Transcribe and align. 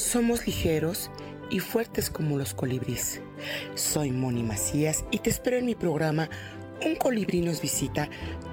Somos 0.00 0.46
ligeros 0.46 1.10
y 1.50 1.60
fuertes 1.60 2.08
como 2.08 2.38
los 2.38 2.54
colibríes. 2.54 3.20
Soy 3.74 4.10
Moni 4.10 4.42
Macías 4.42 5.04
y 5.10 5.18
te 5.18 5.28
espero 5.28 5.58
en 5.58 5.66
mi 5.66 5.74
programa 5.74 6.30
Un 6.84 6.96
colibrí 6.96 7.42
nos 7.42 7.60
visita 7.60 8.08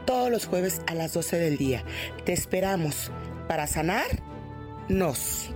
todos 0.05 0.29
los 0.29 0.45
jueves 0.45 0.81
a 0.87 0.93
las 0.93 1.13
12 1.13 1.37
del 1.37 1.57
día. 1.57 1.85
Te 2.25 2.33
esperamos 2.33 3.11
para 3.47 3.65
sanar 3.65 4.05
nos. 4.89 5.49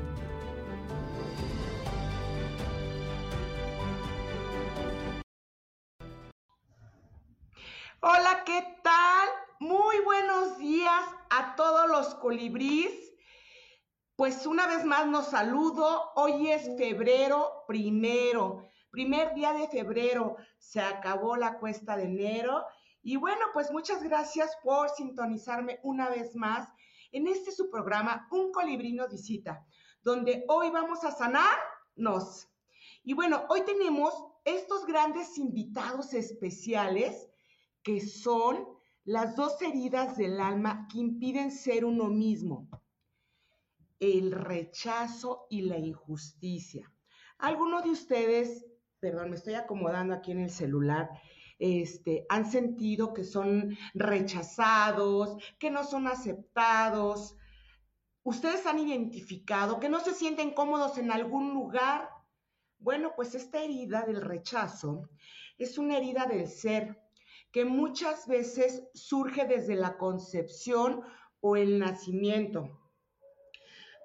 Hola, 7.99 8.43
¿qué 8.45 8.63
tal? 8.81 9.29
Muy 9.59 9.97
buenos 10.05 10.57
días 10.57 11.03
a 11.29 11.57
todos 11.57 11.89
los 11.89 12.15
colibríes 12.15 13.10
pues 14.21 14.45
una 14.45 14.67
vez 14.67 14.85
más 14.85 15.07
nos 15.07 15.31
saludo. 15.31 16.11
Hoy 16.13 16.51
es 16.51 16.77
febrero 16.77 17.63
primero, 17.65 18.69
primer 18.91 19.33
día 19.33 19.51
de 19.51 19.67
febrero. 19.67 20.37
Se 20.59 20.79
acabó 20.79 21.35
la 21.37 21.57
cuesta 21.57 21.97
de 21.97 22.03
enero. 22.03 22.63
Y 23.01 23.15
bueno, 23.15 23.47
pues 23.51 23.71
muchas 23.71 24.03
gracias 24.03 24.55
por 24.61 24.89
sintonizarme 24.89 25.79
una 25.81 26.07
vez 26.09 26.35
más 26.35 26.69
en 27.11 27.27
este 27.27 27.51
su 27.51 27.71
programa, 27.71 28.27
Un 28.29 28.51
colibrí 28.51 28.93
nos 28.93 29.09
visita, 29.09 29.65
donde 30.03 30.45
hoy 30.49 30.69
vamos 30.69 31.03
a 31.03 31.09
sanarnos. 31.09 32.47
Y 33.03 33.15
bueno, 33.15 33.45
hoy 33.49 33.61
tenemos 33.61 34.13
estos 34.45 34.85
grandes 34.85 35.35
invitados 35.39 36.13
especiales 36.13 37.27
que 37.81 37.99
son 37.99 38.67
las 39.03 39.35
dos 39.35 39.59
heridas 39.63 40.15
del 40.15 40.39
alma 40.39 40.87
que 40.91 40.99
impiden 40.99 41.49
ser 41.49 41.85
uno 41.85 42.03
mismo 42.05 42.69
el 44.01 44.31
rechazo 44.31 45.45
y 45.49 45.61
la 45.61 45.77
injusticia. 45.77 46.91
¿Alguno 47.37 47.81
de 47.81 47.91
ustedes, 47.91 48.65
perdón, 48.99 49.29
me 49.29 49.35
estoy 49.35 49.53
acomodando 49.53 50.15
aquí 50.15 50.31
en 50.31 50.39
el 50.39 50.49
celular, 50.49 51.09
este, 51.59 52.25
han 52.27 52.51
sentido 52.51 53.13
que 53.13 53.23
son 53.23 53.77
rechazados, 53.93 55.37
que 55.59 55.69
no 55.69 55.83
son 55.83 56.07
aceptados? 56.07 57.37
¿Ustedes 58.23 58.65
han 58.65 58.79
identificado 58.79 59.79
que 59.79 59.89
no 59.89 59.99
se 59.99 60.15
sienten 60.15 60.55
cómodos 60.55 60.97
en 60.97 61.11
algún 61.11 61.53
lugar? 61.53 62.09
Bueno, 62.79 63.13
pues 63.15 63.35
esta 63.35 63.63
herida 63.63 64.03
del 64.07 64.21
rechazo 64.21 65.09
es 65.59 65.77
una 65.77 65.97
herida 65.97 66.25
del 66.25 66.47
ser 66.47 66.99
que 67.51 67.65
muchas 67.65 68.27
veces 68.27 68.83
surge 68.95 69.45
desde 69.45 69.75
la 69.75 69.97
concepción 69.97 71.03
o 71.39 71.55
el 71.55 71.77
nacimiento. 71.77 72.80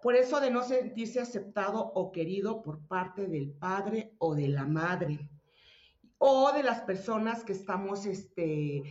Por 0.03 0.15
eso 0.15 0.41
de 0.41 0.51
no 0.51 0.63
sentirse 0.63 1.21
aceptado 1.21 1.93
o 1.95 2.13
querido 2.13 2.63
por 2.63 2.87
parte 2.87 3.27
del 3.27 3.51
padre 3.51 4.15
o 4.19 4.35
de 4.35 4.49
la 4.49 4.67
madre. 4.67 5.31
O 6.19 6.53
de 6.53 6.63
las 6.63 6.81
personas 6.83 7.45
que 7.45 7.53
estamos, 7.53 8.07
este, 8.07 8.83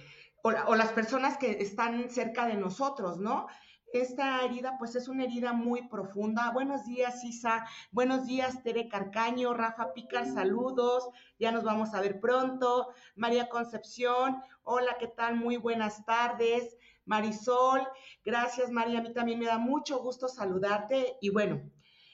o, 0.43 0.75
las 0.75 0.91
personas 0.91 1.37
que 1.37 1.51
están 1.61 2.09
cerca 2.09 2.45
de 2.47 2.55
nosotros, 2.55 3.17
¿no? 3.17 3.47
Esta 3.93 4.43
herida, 4.43 4.75
pues 4.77 4.95
es 4.95 5.07
una 5.07 5.23
herida 5.23 5.53
muy 5.53 5.87
profunda. 5.87 6.51
Buenos 6.51 6.85
días, 6.85 7.23
Isa. 7.23 7.65
Buenos 7.91 8.25
días, 8.27 8.61
Tere 8.61 8.89
Carcaño, 8.89 9.53
Rafa 9.53 9.93
Picar, 9.93 10.27
saludos. 10.27 11.09
Ya 11.39 11.51
nos 11.51 11.63
vamos 11.63 11.93
a 11.93 12.01
ver 12.01 12.19
pronto. 12.19 12.89
María 13.15 13.47
Concepción, 13.47 14.41
hola, 14.63 14.97
¿qué 14.99 15.07
tal? 15.07 15.35
Muy 15.37 15.57
buenas 15.57 16.05
tardes. 16.05 16.75
Marisol, 17.05 17.81
gracias 18.23 18.71
María, 18.71 18.99
a 18.99 19.01
mí 19.01 19.13
también 19.13 19.39
me 19.39 19.45
da 19.45 19.57
mucho 19.57 19.99
gusto 19.99 20.27
saludarte. 20.27 21.17
Y 21.21 21.29
bueno, 21.29 21.61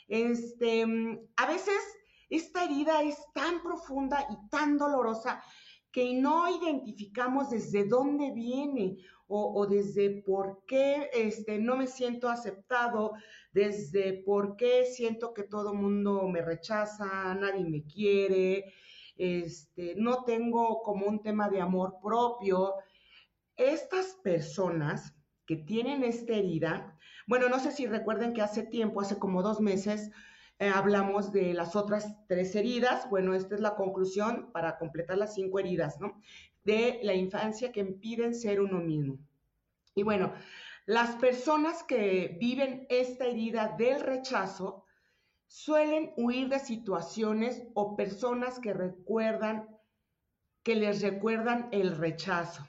este, 0.08 0.86
a 1.36 1.46
veces 1.48 1.80
esta 2.30 2.64
herida 2.64 3.02
es 3.02 3.18
tan 3.34 3.62
profunda 3.62 4.26
y 4.30 4.50
tan 4.50 4.78
dolorosa 4.78 5.44
que 5.92 6.14
no 6.14 6.50
identificamos 6.50 7.50
desde 7.50 7.86
dónde 7.86 8.32
viene 8.32 8.98
o, 9.34 9.66
desde 9.66 10.22
por 10.24 10.66
qué 10.68 11.10
este, 11.14 11.58
no 11.58 11.78
me 11.78 11.88
siento 11.88 12.28
aceptado, 12.28 13.14
desde 13.54 14.24
por 14.26 14.58
qué 14.58 14.84
siento 14.84 15.34
que 15.34 15.44
todo 15.44 15.74
mundo 15.74 16.28
me 16.28 16.42
rechaza, 16.42 17.34
nadie 17.36 17.64
me 17.64 17.86
quiere, 17.86 18.74
este, 19.16 19.96
no 19.96 20.26
tengo 20.26 20.82
como 20.82 21.06
un 21.06 21.22
tema 21.22 21.50
de 21.50 21.62
amor 21.62 21.96
propio, 22.04 22.74
estas 23.70 24.16
personas 24.24 25.16
que 25.46 25.58
tienen 25.58 26.04
esta 26.04 26.34
herida, 26.34 26.98
bueno, 27.28 27.50
no 27.50 27.60
sé 27.60 27.72
si 27.72 27.86
recuerden 27.86 28.34
que 28.34 28.42
hace 28.42 28.64
tiempo, 28.64 29.02
hace 29.02 29.18
como 29.18 29.44
dos 29.44 29.60
meses, 29.60 30.12
eh, 30.60 30.70
hablamos 30.70 31.32
de 31.32 31.54
las 31.54 31.76
otras 31.76 32.16
tres 32.28 32.56
heridas. 32.56 33.10
Bueno, 33.10 33.34
esta 33.34 33.56
es 33.56 33.62
la 33.62 33.76
conclusión 33.76 34.52
para 34.52 34.78
completar 34.78 35.18
las 35.18 35.34
cinco 35.34 35.60
heridas, 35.60 36.00
¿no? 36.00 36.22
De 36.64 37.00
la 37.04 37.16
infancia 37.16 37.72
que 37.72 37.80
impiden 37.80 38.36
ser 38.36 38.62
uno 38.62 38.80
mismo. 38.80 39.18
Y 39.96 40.04
bueno, 40.04 40.34
las 40.86 41.16
personas 41.16 41.84
que 41.84 42.38
viven 42.40 42.86
esta 42.90 43.26
herida 43.26 43.76
del 43.78 44.02
rechazo 44.02 44.86
suelen 45.48 46.14
huir 46.16 46.48
de 46.50 46.60
situaciones 46.60 47.64
o 47.74 47.96
personas 47.96 48.60
que 48.60 48.74
recuerdan, 48.74 49.68
que 50.64 50.76
les 50.76 51.02
recuerdan 51.02 51.70
el 51.72 51.98
rechazo. 51.98 52.68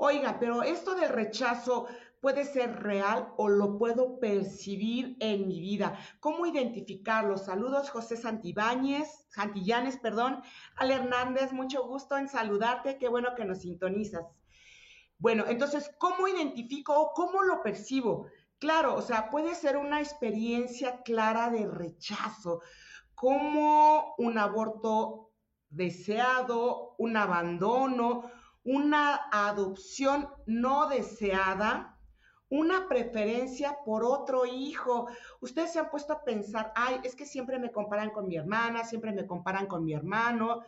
Oiga, 0.00 0.38
pero 0.38 0.62
esto 0.62 0.94
del 0.94 1.08
rechazo 1.08 1.88
puede 2.20 2.44
ser 2.44 2.84
real 2.84 3.32
o 3.36 3.48
lo 3.48 3.78
puedo 3.78 4.20
percibir 4.20 5.16
en 5.18 5.48
mi 5.48 5.58
vida. 5.58 5.98
¿Cómo 6.20 6.46
identificarlo? 6.46 7.36
Saludos, 7.36 7.90
José 7.90 8.16
Santibáñez, 8.16 9.26
Santillanes, 9.30 9.96
perdón. 9.96 10.40
Al 10.76 10.92
Hernández, 10.92 11.52
mucho 11.52 11.84
gusto 11.84 12.16
en 12.16 12.28
saludarte. 12.28 12.96
Qué 12.96 13.08
bueno 13.08 13.34
que 13.36 13.44
nos 13.44 13.62
sintonizas. 13.62 14.24
Bueno, 15.18 15.46
entonces, 15.48 15.90
¿cómo 15.98 16.28
identifico 16.28 16.96
o 16.96 17.12
cómo 17.12 17.42
lo 17.42 17.60
percibo? 17.60 18.28
Claro, 18.60 18.94
o 18.94 19.02
sea, 19.02 19.30
puede 19.30 19.56
ser 19.56 19.76
una 19.76 20.00
experiencia 20.00 21.02
clara 21.02 21.50
de 21.50 21.66
rechazo, 21.66 22.60
como 23.16 24.14
un 24.16 24.38
aborto 24.38 25.32
deseado, 25.68 26.94
un 26.98 27.16
abandono, 27.16 28.30
una 28.68 29.30
adopción 29.32 30.28
no 30.44 30.90
deseada, 30.90 31.98
una 32.50 32.86
preferencia 32.86 33.78
por 33.82 34.04
otro 34.04 34.44
hijo. 34.44 35.08
Ustedes 35.40 35.72
se 35.72 35.78
han 35.78 35.88
puesto 35.88 36.12
a 36.12 36.22
pensar, 36.22 36.70
ay, 36.76 37.00
es 37.02 37.14
que 37.14 37.24
siempre 37.24 37.58
me 37.58 37.72
comparan 37.72 38.10
con 38.10 38.28
mi 38.28 38.36
hermana, 38.36 38.84
siempre 38.84 39.12
me 39.12 39.26
comparan 39.26 39.66
con 39.66 39.84
mi 39.86 39.94
hermano, 39.94 40.64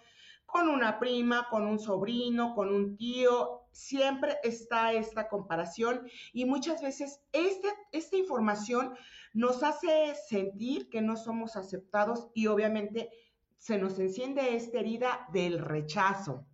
con 0.46 0.70
una 0.70 0.98
prima, 0.98 1.46
con 1.50 1.66
un 1.66 1.78
sobrino, 1.78 2.54
con 2.54 2.74
un 2.74 2.96
tío. 2.96 3.66
Siempre 3.70 4.38
está 4.42 4.94
esta 4.94 5.28
comparación 5.28 6.08
y 6.32 6.46
muchas 6.46 6.80
veces 6.80 7.20
este, 7.32 7.68
esta 7.92 8.16
información 8.16 8.94
nos 9.34 9.62
hace 9.62 10.14
sentir 10.26 10.88
que 10.88 11.02
no 11.02 11.18
somos 11.18 11.54
aceptados 11.54 12.30
y 12.32 12.46
obviamente 12.46 13.10
se 13.58 13.76
nos 13.76 13.98
enciende 13.98 14.56
esta 14.56 14.80
herida 14.80 15.26
del 15.34 15.58
rechazo 15.58 16.46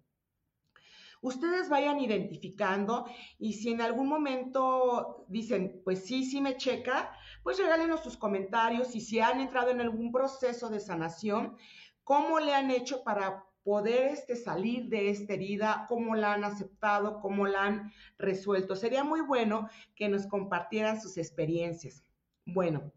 ustedes 1.27 1.69
vayan 1.69 1.99
identificando 1.99 3.05
y 3.37 3.55
si 3.55 3.71
en 3.71 3.81
algún 3.81 4.09
momento 4.09 5.25
dicen, 5.29 5.81
pues 5.85 6.05
sí, 6.05 6.25
sí 6.25 6.41
me 6.41 6.57
checa, 6.57 7.11
pues 7.43 7.59
regálenos 7.59 8.03
sus 8.03 8.17
comentarios 8.17 8.95
y 8.95 9.01
si 9.01 9.19
han 9.19 9.41
entrado 9.41 9.71
en 9.71 9.81
algún 9.81 10.13
proceso 10.13 10.69
de 10.69 10.79
sanación, 10.79 11.57
cómo 12.05 12.39
le 12.39 12.55
han 12.55 12.71
hecho 12.71 13.03
para 13.03 13.45
poder 13.65 14.13
este, 14.13 14.37
salir 14.37 14.89
de 14.89 15.11
esta 15.11 15.33
herida, 15.33 15.87
cómo 15.89 16.15
la 16.15 16.35
han 16.35 16.45
aceptado, 16.45 17.21
cómo 17.21 17.49
la 17.49 17.65
han 17.65 17.93
resuelto. 18.19 18.77
Sería 18.77 19.03
muy 19.03 19.21
bueno 19.21 19.69
que 19.97 20.09
nos 20.09 20.29
compartieran 20.29 21.01
sus 21.01 21.19
experiencias. 21.19 22.05
Bueno. 22.45 22.93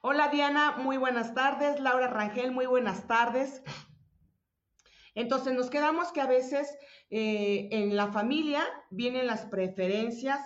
Hola 0.00 0.28
Diana, 0.28 0.76
muy 0.76 0.96
buenas 0.96 1.34
tardes. 1.34 1.80
Laura 1.80 2.06
Rangel, 2.06 2.52
muy 2.52 2.66
buenas 2.66 3.08
tardes. 3.08 3.64
Entonces 5.16 5.54
nos 5.54 5.70
quedamos 5.70 6.12
que 6.12 6.20
a 6.20 6.26
veces 6.26 6.72
eh, 7.10 7.68
en 7.72 7.96
la 7.96 8.12
familia 8.12 8.62
vienen 8.90 9.26
las 9.26 9.46
preferencias 9.46 10.38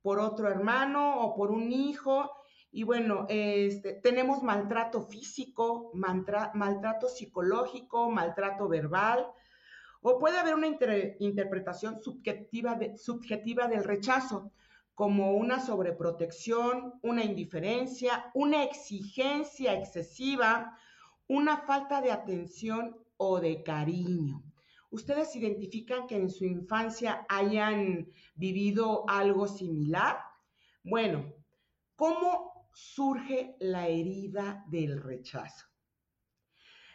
por 0.00 0.18
otro 0.18 0.48
hermano 0.48 1.20
o 1.20 1.36
por 1.36 1.50
un 1.50 1.70
hijo 1.70 2.30
Y 2.72 2.82
bueno, 2.82 3.26
este, 3.28 3.92
tenemos 4.02 4.42
maltrato 4.42 5.02
físico, 5.02 5.92
maltrato 5.94 7.08
psicológico, 7.08 8.10
maltrato 8.10 8.66
verbal, 8.66 9.28
o 10.02 10.18
puede 10.18 10.38
haber 10.38 10.54
una 10.54 10.66
interpretación 10.66 12.02
subjetiva, 12.02 12.76
subjetiva 12.96 13.68
del 13.68 13.84
rechazo, 13.84 14.50
como 14.94 15.34
una 15.34 15.60
sobreprotección, 15.60 16.94
una 17.02 17.22
indiferencia, 17.22 18.30
una 18.34 18.64
exigencia 18.64 19.74
excesiva, 19.74 20.76
una 21.28 21.58
falta 21.58 22.00
de 22.00 22.10
atención 22.10 23.03
o 23.26 23.40
de 23.40 23.62
cariño. 23.62 24.42
¿Ustedes 24.90 25.34
identifican 25.34 26.06
que 26.06 26.16
en 26.16 26.30
su 26.30 26.44
infancia 26.44 27.26
hayan 27.28 28.08
vivido 28.34 29.04
algo 29.08 29.46
similar? 29.48 30.18
Bueno, 30.82 31.32
¿cómo 31.96 32.68
surge 32.74 33.56
la 33.60 33.88
herida 33.88 34.64
del 34.68 35.02
rechazo? 35.02 35.66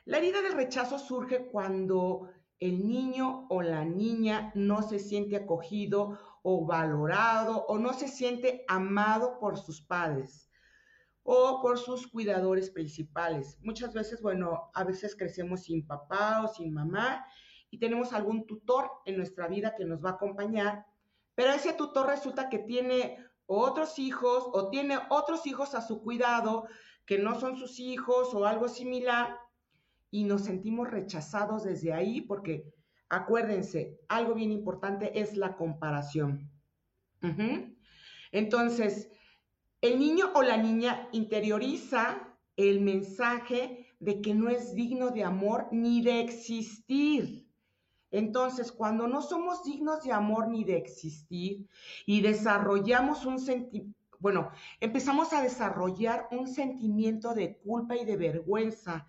La 0.05 0.17
herida 0.17 0.41
del 0.41 0.53
rechazo 0.53 0.99
surge 0.99 1.47
cuando 1.47 2.29
el 2.59 2.87
niño 2.87 3.47
o 3.49 3.61
la 3.61 3.83
niña 3.83 4.51
no 4.53 4.81
se 4.81 4.99
siente 4.99 5.35
acogido 5.35 6.19
o 6.43 6.65
valorado 6.65 7.65
o 7.67 7.77
no 7.79 7.93
se 7.93 8.07
siente 8.07 8.63
amado 8.67 9.39
por 9.39 9.57
sus 9.57 9.81
padres 9.81 10.48
o 11.23 11.61
por 11.61 11.77
sus 11.77 12.07
cuidadores 12.07 12.69
principales. 12.69 13.57
Muchas 13.61 13.93
veces, 13.93 14.21
bueno, 14.21 14.71
a 14.73 14.83
veces 14.83 15.15
crecemos 15.15 15.63
sin 15.63 15.85
papá 15.85 16.43
o 16.43 16.47
sin 16.47 16.73
mamá 16.73 17.25
y 17.69 17.77
tenemos 17.77 18.13
algún 18.13 18.47
tutor 18.47 18.89
en 19.05 19.17
nuestra 19.17 19.47
vida 19.47 19.75
que 19.75 19.85
nos 19.85 20.03
va 20.03 20.11
a 20.11 20.13
acompañar, 20.13 20.85
pero 21.35 21.51
ese 21.51 21.73
tutor 21.73 22.07
resulta 22.07 22.49
que 22.49 22.59
tiene 22.59 23.17
otros 23.45 23.99
hijos 23.99 24.45
o 24.53 24.69
tiene 24.69 24.99
otros 25.09 25.45
hijos 25.47 25.75
a 25.75 25.81
su 25.81 26.01
cuidado 26.01 26.67
que 27.05 27.17
no 27.17 27.39
son 27.39 27.57
sus 27.57 27.79
hijos 27.79 28.33
o 28.33 28.45
algo 28.45 28.67
similar 28.67 29.35
y 30.11 30.23
nos 30.23 30.43
sentimos 30.43 30.89
rechazados 30.89 31.63
desde 31.63 31.93
ahí 31.93 32.21
porque 32.21 32.71
acuérdense, 33.09 33.99
algo 34.07 34.35
bien 34.35 34.51
importante 34.51 35.19
es 35.19 35.35
la 35.35 35.55
comparación. 35.55 36.51
Entonces, 38.31 39.09
el 39.81 39.99
niño 39.99 40.31
o 40.35 40.43
la 40.43 40.57
niña 40.57 41.07
interioriza 41.11 42.37
el 42.55 42.81
mensaje 42.81 43.87
de 43.99 44.21
que 44.21 44.33
no 44.33 44.49
es 44.49 44.73
digno 44.73 45.11
de 45.11 45.23
amor 45.23 45.67
ni 45.71 46.01
de 46.01 46.19
existir. 46.21 47.47
Entonces, 48.11 48.71
cuando 48.71 49.07
no 49.07 49.21
somos 49.21 49.63
dignos 49.63 50.03
de 50.03 50.11
amor 50.11 50.47
ni 50.47 50.63
de 50.63 50.77
existir 50.77 51.67
y 52.05 52.21
desarrollamos 52.21 53.25
un 53.25 53.39
sentimiento, 53.39 53.97
bueno, 54.19 54.51
empezamos 54.81 55.31
a 55.31 55.41
desarrollar 55.41 56.27
un 56.31 56.47
sentimiento 56.47 57.33
de 57.33 57.55
culpa 57.57 57.95
y 57.95 58.03
de 58.03 58.17
vergüenza 58.17 59.07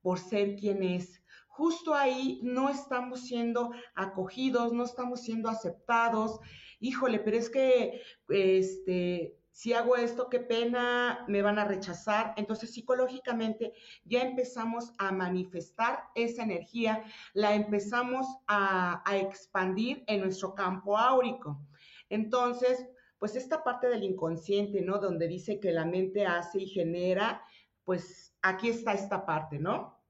por 0.00 0.18
ser 0.18 0.56
quien 0.56 0.82
es. 0.82 1.22
Justo 1.48 1.94
ahí 1.94 2.40
no 2.42 2.70
estamos 2.70 3.26
siendo 3.26 3.72
acogidos, 3.94 4.72
no 4.72 4.84
estamos 4.84 5.20
siendo 5.20 5.50
aceptados. 5.50 6.40
Híjole, 6.80 7.18
pero 7.18 7.36
es 7.36 7.50
que 7.50 8.00
este 8.28 9.37
si 9.58 9.72
hago 9.72 9.96
esto, 9.96 10.28
qué 10.28 10.38
pena, 10.38 11.24
me 11.26 11.42
van 11.42 11.58
a 11.58 11.64
rechazar. 11.64 12.32
Entonces, 12.36 12.72
psicológicamente 12.72 13.72
ya 14.04 14.22
empezamos 14.22 14.92
a 14.98 15.10
manifestar 15.10 16.04
esa 16.14 16.44
energía, 16.44 17.02
la 17.34 17.56
empezamos 17.56 18.24
a, 18.46 19.02
a, 19.04 19.16
expandir 19.16 20.04
en 20.06 20.20
nuestro 20.20 20.54
campo 20.54 20.96
áurico. 20.96 21.60
Entonces, 22.08 22.86
pues 23.18 23.34
esta 23.34 23.64
parte 23.64 23.88
del 23.88 24.04
inconsciente, 24.04 24.80
¿no? 24.80 24.98
Donde 24.98 25.26
dice 25.26 25.58
que 25.58 25.72
la 25.72 25.84
mente 25.84 26.24
hace 26.24 26.60
y 26.60 26.68
genera, 26.68 27.42
pues 27.82 28.36
aquí 28.42 28.68
está 28.68 28.92
esta 28.92 29.26
parte, 29.26 29.58
¿no? 29.58 30.00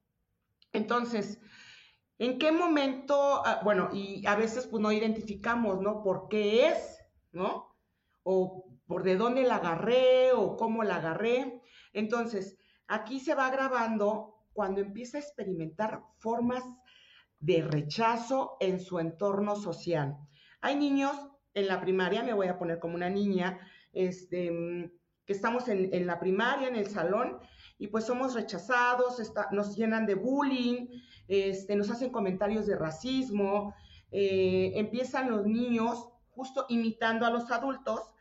Entonces, 0.74 1.40
¿en 2.18 2.38
qué 2.38 2.52
momento, 2.52 3.40
ah, 3.46 3.62
bueno, 3.64 3.88
y 3.94 4.26
a 4.26 4.36
veces 4.36 4.66
pues 4.66 4.82
no 4.82 4.92
identificamos, 4.92 5.80
¿no? 5.80 6.02
¿Por 6.02 6.28
qué 6.28 6.68
es, 6.68 6.98
¿no? 7.32 7.74
Por 8.88 9.04
de 9.04 9.16
dónde 9.16 9.44
la 9.44 9.56
agarré 9.56 10.32
o 10.32 10.56
cómo 10.56 10.82
la 10.82 10.96
agarré. 10.96 11.62
Entonces, 11.92 12.58
aquí 12.88 13.20
se 13.20 13.36
va 13.36 13.50
grabando 13.50 14.34
cuando 14.52 14.80
empieza 14.80 15.18
a 15.18 15.20
experimentar 15.20 16.02
formas 16.16 16.64
de 17.38 17.62
rechazo 17.62 18.56
en 18.58 18.80
su 18.80 18.98
entorno 18.98 19.54
social. 19.54 20.16
Hay 20.60 20.74
niños 20.74 21.14
en 21.54 21.68
la 21.68 21.80
primaria, 21.80 22.24
me 22.24 22.32
voy 22.32 22.48
a 22.48 22.58
poner 22.58 22.80
como 22.80 22.96
una 22.96 23.08
niña, 23.08 23.60
este, 23.92 24.90
que 25.24 25.32
estamos 25.32 25.68
en, 25.68 25.94
en 25.94 26.06
la 26.06 26.18
primaria, 26.18 26.66
en 26.66 26.76
el 26.76 26.88
salón, 26.88 27.38
y 27.78 27.86
pues 27.86 28.04
somos 28.04 28.34
rechazados, 28.34 29.22
nos 29.52 29.76
llenan 29.76 30.04
de 30.06 30.14
bullying, 30.14 30.88
este, 31.28 31.76
nos 31.76 31.90
hacen 31.90 32.10
comentarios 32.10 32.66
de 32.66 32.76
racismo, 32.76 33.74
eh, 34.10 34.72
empiezan 34.74 35.30
los 35.30 35.46
niños 35.46 36.08
justo 36.30 36.66
imitando 36.68 37.24
a 37.24 37.30
los 37.30 37.50
adultos, 37.50 38.14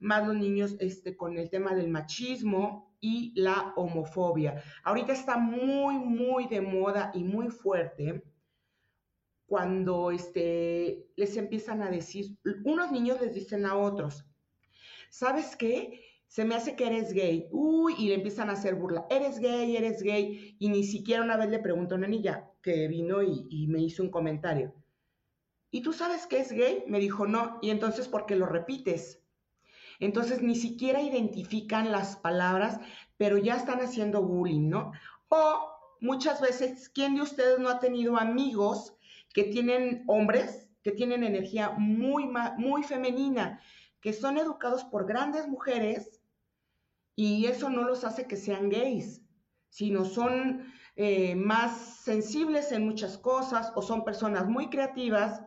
más 0.00 0.26
los 0.26 0.36
niños 0.36 0.76
este, 0.80 1.16
con 1.16 1.38
el 1.38 1.50
tema 1.50 1.74
del 1.74 1.88
machismo 1.88 2.92
y 3.00 3.32
la 3.40 3.72
homofobia. 3.76 4.62
Ahorita 4.82 5.12
está 5.12 5.38
muy, 5.38 5.98
muy 5.98 6.48
de 6.48 6.60
moda 6.60 7.12
y 7.14 7.22
muy 7.22 7.48
fuerte 7.48 8.24
cuando 9.46 10.10
este, 10.10 11.08
les 11.16 11.36
empiezan 11.36 11.82
a 11.82 11.90
decir, 11.90 12.36
unos 12.64 12.92
niños 12.92 13.20
les 13.20 13.34
dicen 13.34 13.66
a 13.66 13.76
otros, 13.76 14.24
¿sabes 15.10 15.56
qué? 15.56 16.10
se 16.30 16.44
me 16.44 16.54
hace 16.54 16.76
que 16.76 16.86
eres 16.86 17.12
gay, 17.12 17.48
uy, 17.50 17.96
y 17.98 18.06
le 18.06 18.14
empiezan 18.14 18.50
a 18.50 18.52
hacer 18.52 18.76
burla, 18.76 19.04
eres 19.10 19.40
gay, 19.40 19.76
eres 19.76 20.00
gay, 20.00 20.54
y 20.60 20.68
ni 20.68 20.84
siquiera 20.84 21.24
una 21.24 21.36
vez 21.36 21.50
le 21.50 21.58
preguntó 21.58 21.96
a 21.96 21.98
una 21.98 22.06
niña 22.06 22.48
que 22.62 22.86
vino 22.86 23.20
y, 23.20 23.66
me 23.66 23.80
hizo 23.80 24.04
un 24.04 24.12
comentario. 24.12 24.72
¿Y 25.72 25.82
tú 25.82 25.92
sabes 25.92 26.28
que 26.28 26.38
es 26.38 26.52
gay? 26.52 26.84
Me 26.86 27.00
dijo, 27.00 27.26
no, 27.26 27.58
y 27.62 27.70
entonces, 27.70 28.06
¿por 28.06 28.26
qué 28.26 28.36
lo 28.36 28.46
repites? 28.46 29.19
Entonces, 30.00 30.42
ni 30.42 30.56
siquiera 30.56 31.02
identifican 31.02 31.92
las 31.92 32.16
palabras, 32.16 32.80
pero 33.16 33.38
ya 33.38 33.56
están 33.56 33.80
haciendo 33.80 34.22
bullying, 34.22 34.68
¿no? 34.70 34.92
O 35.28 35.70
muchas 36.00 36.40
veces, 36.40 36.88
¿quién 36.88 37.14
de 37.14 37.22
ustedes 37.22 37.58
no 37.58 37.68
ha 37.68 37.78
tenido 37.78 38.16
amigos 38.16 38.94
que 39.32 39.44
tienen 39.44 40.02
hombres, 40.06 40.68
que 40.82 40.92
tienen 40.92 41.22
energía 41.22 41.70
muy, 41.76 42.28
muy 42.56 42.82
femenina, 42.82 43.60
que 44.00 44.12
son 44.12 44.38
educados 44.38 44.84
por 44.84 45.06
grandes 45.06 45.46
mujeres 45.46 46.20
y 47.14 47.46
eso 47.46 47.68
no 47.68 47.84
los 47.84 48.04
hace 48.04 48.26
que 48.26 48.36
sean 48.36 48.70
gays, 48.70 49.22
sino 49.68 50.06
son 50.06 50.72
eh, 50.96 51.34
más 51.34 51.98
sensibles 52.02 52.72
en 52.72 52.86
muchas 52.86 53.18
cosas 53.18 53.72
o 53.74 53.82
son 53.82 54.04
personas 54.04 54.48
muy 54.48 54.70
creativas 54.70 55.42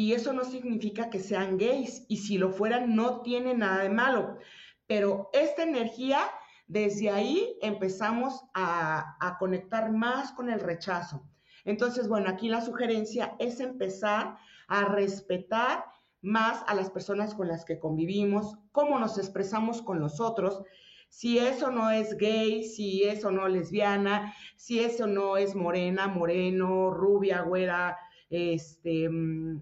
y 0.00 0.14
eso 0.14 0.32
no 0.32 0.44
significa 0.44 1.10
que 1.10 1.18
sean 1.18 1.58
gays 1.58 2.06
y 2.08 2.16
si 2.16 2.38
lo 2.38 2.48
fueran 2.52 2.96
no 2.96 3.20
tiene 3.20 3.52
nada 3.52 3.82
de 3.82 3.90
malo. 3.90 4.38
Pero 4.86 5.28
esta 5.34 5.62
energía, 5.62 6.20
desde 6.66 7.10
ahí 7.10 7.58
empezamos 7.60 8.46
a, 8.54 9.36
conectar 9.38 9.92
más 9.92 10.32
con 10.32 10.48
el 10.48 10.58
rechazo. 10.58 11.28
Entonces, 11.66 12.08
bueno, 12.08 12.30
aquí 12.30 12.48
la 12.48 12.62
sugerencia 12.62 13.36
es 13.38 13.60
empezar 13.60 14.38
a 14.68 14.86
respetar 14.86 15.84
más 16.22 16.64
a 16.66 16.74
las 16.74 16.88
personas 16.88 17.34
con 17.34 17.48
las 17.48 17.66
que 17.66 17.78
convivimos, 17.78 18.56
cómo 18.72 18.98
nos 18.98 19.18
expresamos 19.18 19.82
con 19.82 20.00
los 20.00 20.18
otros, 20.18 20.62
si 21.10 21.38
eso 21.38 21.70
no 21.70 21.90
es 21.90 22.16
gay, 22.16 22.64
si 22.64 23.04
eso 23.04 23.30
no 23.30 23.46
es 23.46 23.52
lesbiana, 23.52 24.34
si 24.56 24.80
eso 24.80 25.06
no 25.06 25.36
es 25.36 25.54
morena, 25.54 26.08
moreno, 26.08 26.90
rubia, 26.90 27.42
güera, 27.42 27.98
este, 28.30 29.10
mm, 29.10 29.60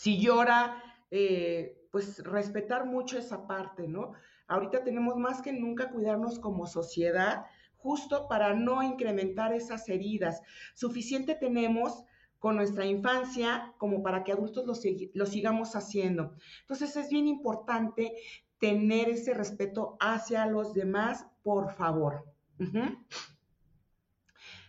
si 0.00 0.18
llora, 0.18 0.82
eh, 1.10 1.76
pues 1.90 2.24
respetar 2.24 2.86
mucho 2.86 3.18
esa 3.18 3.46
parte, 3.46 3.86
¿no? 3.86 4.12
Ahorita 4.46 4.82
tenemos 4.82 5.18
más 5.18 5.42
que 5.42 5.52
nunca 5.52 5.90
cuidarnos 5.90 6.38
como 6.38 6.66
sociedad, 6.66 7.44
justo 7.76 8.26
para 8.26 8.54
no 8.54 8.82
incrementar 8.82 9.52
esas 9.52 9.86
heridas. 9.90 10.40
Suficiente 10.72 11.34
tenemos 11.34 12.06
con 12.38 12.56
nuestra 12.56 12.86
infancia 12.86 13.74
como 13.76 14.02
para 14.02 14.24
que 14.24 14.32
adultos 14.32 14.64
lo, 14.64 14.72
lo, 15.12 15.26
sigamos 15.26 15.76
haciendo. 15.76 16.34
Entonces 16.62 16.96
es 16.96 17.10
bien 17.10 17.28
importante 17.28 18.14
tener 18.58 19.10
ese 19.10 19.34
respeto 19.34 19.98
hacia 20.00 20.46
los 20.46 20.72
demás, 20.72 21.26
por 21.42 21.74
favor. 21.74 22.24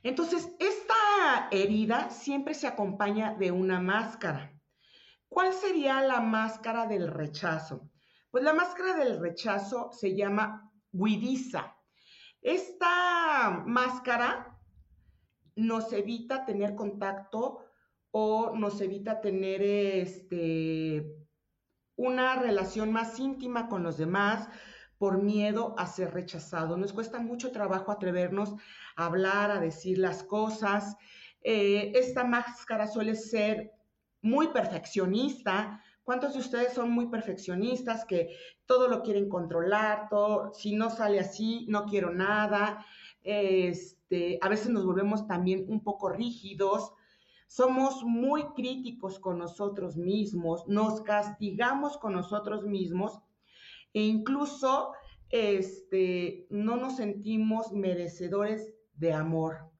Entonces, 0.03 0.51
esta 0.59 1.47
herida 1.51 2.09
siempre 2.09 2.53
se 2.53 2.67
acompaña 2.67 3.33
de 3.35 3.51
una 3.51 3.79
máscara. 3.79 4.57
¿Cuál 5.31 5.53
sería 5.53 6.01
la 6.01 6.19
máscara 6.19 6.87
del 6.87 7.07
rechazo? 7.07 7.89
Pues 8.29 8.43
la 8.43 8.51
máscara 8.51 8.95
del 8.95 9.17
rechazo 9.17 9.89
se 9.93 10.13
llama 10.13 10.69
Widiza. 10.91 11.73
Esta 12.41 13.63
máscara 13.65 14.59
nos 15.55 15.93
evita 15.93 16.43
tener 16.43 16.75
contacto 16.75 17.63
o 18.11 18.53
nos 18.57 18.81
evita 18.81 19.21
tener 19.21 19.61
este 19.61 21.15
una 21.95 22.35
relación 22.35 22.91
más 22.91 23.17
íntima 23.17 23.69
con 23.69 23.83
los 23.83 23.97
demás, 23.97 24.49
por 24.97 25.23
miedo 25.23 25.75
a 25.77 25.87
ser 25.87 26.13
rechazado. 26.13 26.75
Nos 26.75 26.91
cuesta 26.91 27.19
mucho 27.19 27.53
trabajo 27.53 27.93
atrevernos 27.93 28.53
a 28.97 29.05
hablar, 29.05 29.49
a 29.49 29.61
decir 29.61 29.97
las 29.97 30.23
cosas. 30.23 30.97
Eh, 31.41 31.93
esta 31.95 32.25
máscara 32.25 32.85
suele 32.85 33.15
ser 33.15 33.71
muy 34.21 34.47
perfeccionista. 34.49 35.83
¿Cuántos 36.03 36.33
de 36.33 36.39
ustedes 36.39 36.73
son 36.73 36.91
muy 36.91 37.07
perfeccionistas 37.07 38.05
que 38.05 38.35
todo 38.65 38.87
lo 38.87 39.01
quieren 39.01 39.29
controlar? 39.29 40.07
Todo, 40.09 40.53
si 40.53 40.75
no 40.75 40.89
sale 40.89 41.19
así, 41.19 41.65
no 41.69 41.85
quiero 41.85 42.11
nada. 42.11 42.85
Este, 43.23 44.39
a 44.41 44.49
veces 44.49 44.69
nos 44.69 44.85
volvemos 44.85 45.27
también 45.27 45.65
un 45.67 45.83
poco 45.83 46.09
rígidos. 46.09 46.93
Somos 47.47 48.03
muy 48.03 48.43
críticos 48.55 49.19
con 49.19 49.37
nosotros 49.37 49.97
mismos, 49.97 50.65
nos 50.67 51.01
castigamos 51.01 51.97
con 51.97 52.13
nosotros 52.13 52.63
mismos 52.65 53.19
e 53.93 54.03
incluso 54.03 54.93
este, 55.29 56.47
no 56.49 56.77
nos 56.77 56.95
sentimos 56.95 57.73
merecedores 57.73 58.73
de 58.93 59.13
amor. 59.13 59.70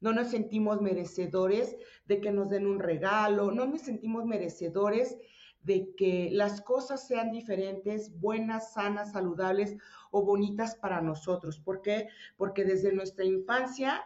No 0.00 0.12
nos 0.12 0.28
sentimos 0.28 0.80
merecedores 0.80 1.76
de 2.06 2.20
que 2.20 2.30
nos 2.30 2.48
den 2.50 2.66
un 2.66 2.78
regalo, 2.78 3.50
no 3.50 3.66
nos 3.66 3.82
sentimos 3.82 4.24
merecedores 4.24 5.18
de 5.62 5.94
que 5.96 6.30
las 6.32 6.60
cosas 6.60 7.06
sean 7.06 7.32
diferentes, 7.32 8.18
buenas, 8.20 8.72
sanas, 8.72 9.12
saludables 9.12 9.76
o 10.10 10.24
bonitas 10.24 10.76
para 10.76 11.00
nosotros. 11.00 11.58
¿Por 11.58 11.82
qué? 11.82 12.08
Porque 12.36 12.64
desde 12.64 12.92
nuestra 12.92 13.24
infancia 13.24 14.04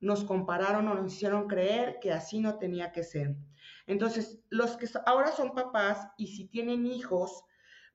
nos 0.00 0.24
compararon 0.24 0.86
o 0.88 0.94
nos 0.94 1.12
hicieron 1.12 1.48
creer 1.48 1.98
que 2.00 2.12
así 2.12 2.38
no 2.38 2.58
tenía 2.58 2.92
que 2.92 3.02
ser. 3.02 3.34
Entonces, 3.86 4.38
los 4.50 4.76
que 4.76 4.86
ahora 5.06 5.32
son 5.32 5.52
papás 5.52 6.08
y 6.16 6.28
si 6.28 6.46
tienen 6.46 6.86
hijos, 6.86 7.44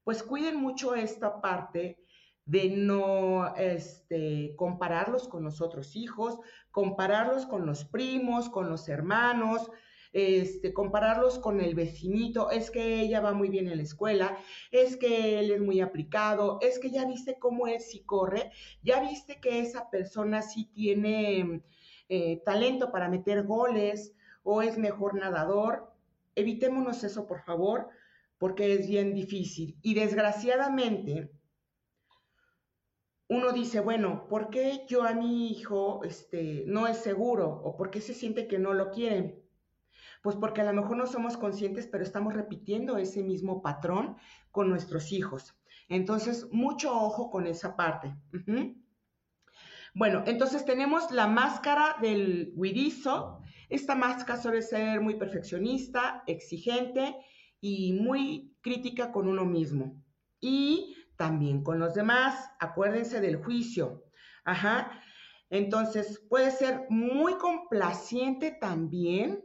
pues 0.03 0.21
cuiden 0.23 0.57
mucho 0.57 0.95
esta 0.95 1.39
parte 1.39 2.02
de 2.45 2.69
no 2.69 3.55
este, 3.55 4.53
compararlos 4.57 5.27
con 5.27 5.43
los 5.43 5.61
otros 5.61 5.95
hijos, 5.95 6.39
compararlos 6.71 7.45
con 7.45 7.65
los 7.65 7.85
primos, 7.85 8.49
con 8.49 8.69
los 8.69 8.89
hermanos, 8.89 9.71
este, 10.13 10.73
compararlos 10.73 11.39
con 11.39 11.59
el 11.59 11.73
vecinito, 11.73 12.51
es 12.51 12.69
que 12.69 13.01
ella 13.01 13.19
va 13.19 13.33
muy 13.33 13.49
bien 13.49 13.67
en 13.67 13.77
la 13.77 13.83
escuela, 13.83 14.37
es 14.71 14.95
que 14.95 15.39
él 15.39 15.51
es 15.51 15.59
muy 15.59 15.81
aplicado, 15.81 16.59
es 16.61 16.77
que 16.77 16.91
ya 16.91 17.05
viste 17.05 17.39
cómo 17.39 17.67
es 17.67 17.89
si 17.89 18.03
corre, 18.03 18.51
ya 18.83 19.01
viste 19.01 19.39
que 19.39 19.59
esa 19.59 19.89
persona 19.89 20.43
sí 20.43 20.69
tiene 20.73 21.63
eh, 22.09 22.41
talento 22.45 22.91
para 22.91 23.09
meter 23.09 23.43
goles 23.43 24.13
o 24.43 24.61
es 24.61 24.77
mejor 24.77 25.15
nadador. 25.15 25.91
Evitémonos 26.35 27.03
eso, 27.03 27.25
por 27.25 27.41
favor, 27.41 27.89
porque 28.37 28.73
es 28.73 28.87
bien 28.87 29.15
difícil. 29.15 29.77
Y 29.81 29.95
desgraciadamente, 29.95 31.31
uno 33.33 33.51
dice, 33.51 33.79
bueno, 33.79 34.27
¿por 34.27 34.49
qué 34.49 34.85
yo 34.87 35.03
a 35.03 35.13
mi 35.13 35.49
hijo 35.49 36.03
este, 36.03 36.63
no 36.67 36.87
es 36.87 36.97
seguro? 36.97 37.49
¿O 37.63 37.75
por 37.75 37.89
qué 37.89 37.99
se 37.99 38.13
siente 38.13 38.47
que 38.47 38.59
no 38.59 38.73
lo 38.73 38.91
quieren? 38.91 39.41
Pues 40.21 40.35
porque 40.35 40.61
a 40.61 40.65
lo 40.65 40.73
mejor 40.73 40.97
no 40.97 41.07
somos 41.07 41.35
conscientes, 41.35 41.87
pero 41.87 42.03
estamos 42.03 42.33
repitiendo 42.33 42.97
ese 42.97 43.23
mismo 43.23 43.61
patrón 43.61 44.17
con 44.51 44.69
nuestros 44.69 45.11
hijos. 45.11 45.55
Entonces, 45.89 46.47
mucho 46.51 46.93
ojo 46.93 47.31
con 47.31 47.47
esa 47.47 47.75
parte. 47.75 48.15
Bueno, 49.95 50.23
entonces 50.27 50.63
tenemos 50.63 51.11
la 51.11 51.27
máscara 51.27 51.97
del 52.01 52.53
huidizo. 52.55 53.41
Esta 53.69 53.95
máscara 53.95 54.39
suele 54.39 54.61
ser 54.61 55.01
muy 55.01 55.15
perfeccionista, 55.15 56.23
exigente 56.27 57.15
y 57.59 57.93
muy 57.93 58.55
crítica 58.61 59.11
con 59.11 59.27
uno 59.27 59.45
mismo. 59.45 60.01
Y 60.39 60.95
también 61.17 61.63
con 61.63 61.79
los 61.79 61.93
demás. 61.93 62.51
Acuérdense 62.59 63.21
del 63.21 63.37
juicio. 63.37 64.03
Ajá. 64.45 64.91
Entonces, 65.49 66.19
puede 66.29 66.51
ser 66.51 66.87
muy 66.89 67.35
complaciente 67.35 68.51
también 68.51 69.43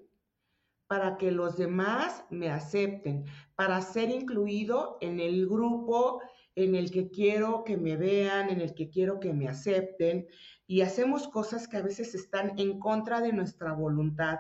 para 0.86 1.18
que 1.18 1.30
los 1.30 1.58
demás 1.58 2.24
me 2.30 2.50
acepten, 2.50 3.26
para 3.54 3.80
ser 3.82 4.10
incluido 4.10 4.96
en 5.02 5.20
el 5.20 5.46
grupo 5.46 6.22
en 6.54 6.74
el 6.74 6.90
que 6.90 7.10
quiero 7.10 7.62
que 7.62 7.76
me 7.76 7.96
vean, 7.96 8.48
en 8.48 8.60
el 8.60 8.74
que 8.74 8.88
quiero 8.88 9.20
que 9.20 9.32
me 9.32 9.48
acepten, 9.48 10.26
y 10.66 10.80
hacemos 10.80 11.28
cosas 11.28 11.68
que 11.68 11.76
a 11.76 11.82
veces 11.82 12.14
están 12.14 12.58
en 12.58 12.80
contra 12.80 13.20
de 13.20 13.32
nuestra 13.32 13.74
voluntad. 13.74 14.38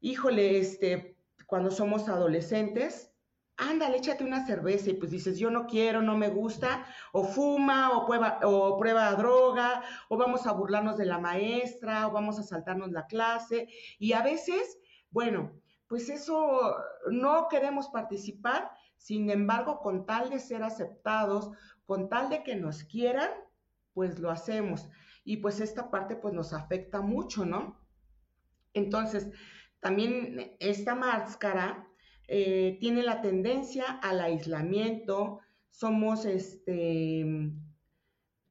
Híjole, 0.00 0.58
este, 0.58 1.18
cuando 1.46 1.70
somos 1.70 2.08
adolescentes, 2.08 3.12
ándale, 3.58 3.98
échate 3.98 4.24
una 4.24 4.46
cerveza 4.46 4.90
y 4.90 4.94
pues 4.94 5.10
dices, 5.10 5.38
yo 5.38 5.50
no 5.50 5.66
quiero, 5.66 6.00
no 6.00 6.16
me 6.16 6.30
gusta, 6.30 6.86
o 7.12 7.24
fuma, 7.24 7.90
o 7.96 8.06
prueba, 8.06 8.40
o 8.44 8.78
prueba 8.78 9.14
droga, 9.14 9.82
o 10.08 10.16
vamos 10.16 10.46
a 10.46 10.52
burlarnos 10.52 10.96
de 10.96 11.04
la 11.04 11.18
maestra, 11.18 12.06
o 12.06 12.12
vamos 12.12 12.38
a 12.38 12.42
saltarnos 12.42 12.90
la 12.92 13.06
clase, 13.06 13.68
y 13.98 14.14
a 14.14 14.22
veces, 14.22 14.78
bueno, 15.10 15.52
pues 15.86 16.08
eso 16.08 16.76
no 17.10 17.48
queremos 17.48 17.88
participar 17.88 18.70
sin 18.98 19.30
embargo, 19.30 19.80
con 19.80 20.04
tal 20.04 20.28
de 20.28 20.40
ser 20.40 20.62
aceptados, 20.62 21.50
con 21.86 22.08
tal 22.08 22.28
de 22.28 22.42
que 22.42 22.56
nos 22.56 22.84
quieran, 22.84 23.30
pues 23.94 24.18
lo 24.18 24.30
hacemos. 24.30 24.88
Y 25.24 25.38
pues 25.38 25.60
esta 25.60 25.90
parte 25.90 26.16
pues 26.16 26.34
nos 26.34 26.52
afecta 26.52 27.00
mucho, 27.00 27.46
¿no? 27.46 27.80
Entonces, 28.74 29.30
también 29.80 30.56
esta 30.58 30.94
máscara 30.94 31.87
eh, 32.28 32.76
tiene 32.80 33.02
la 33.02 33.20
tendencia 33.20 33.98
al 34.02 34.20
aislamiento, 34.20 35.40
somos 35.70 36.24
este, 36.24 37.26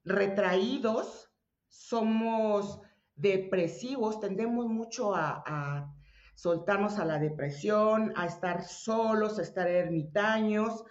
retraídos, 0.03 1.31
somos 1.67 2.81
depresivos, 3.15 4.19
tendemos 4.19 4.67
mucho 4.67 5.15
a 5.15 5.93
soltarnos 6.37 6.99
a 6.99 7.05
la 7.05 7.17
depresión, 7.17 8.13
a 8.15 8.27
estar 8.27 8.63
solos, 8.63 9.39
a 9.39 9.41
estar 9.41 9.67
ermitaños. 9.67 10.83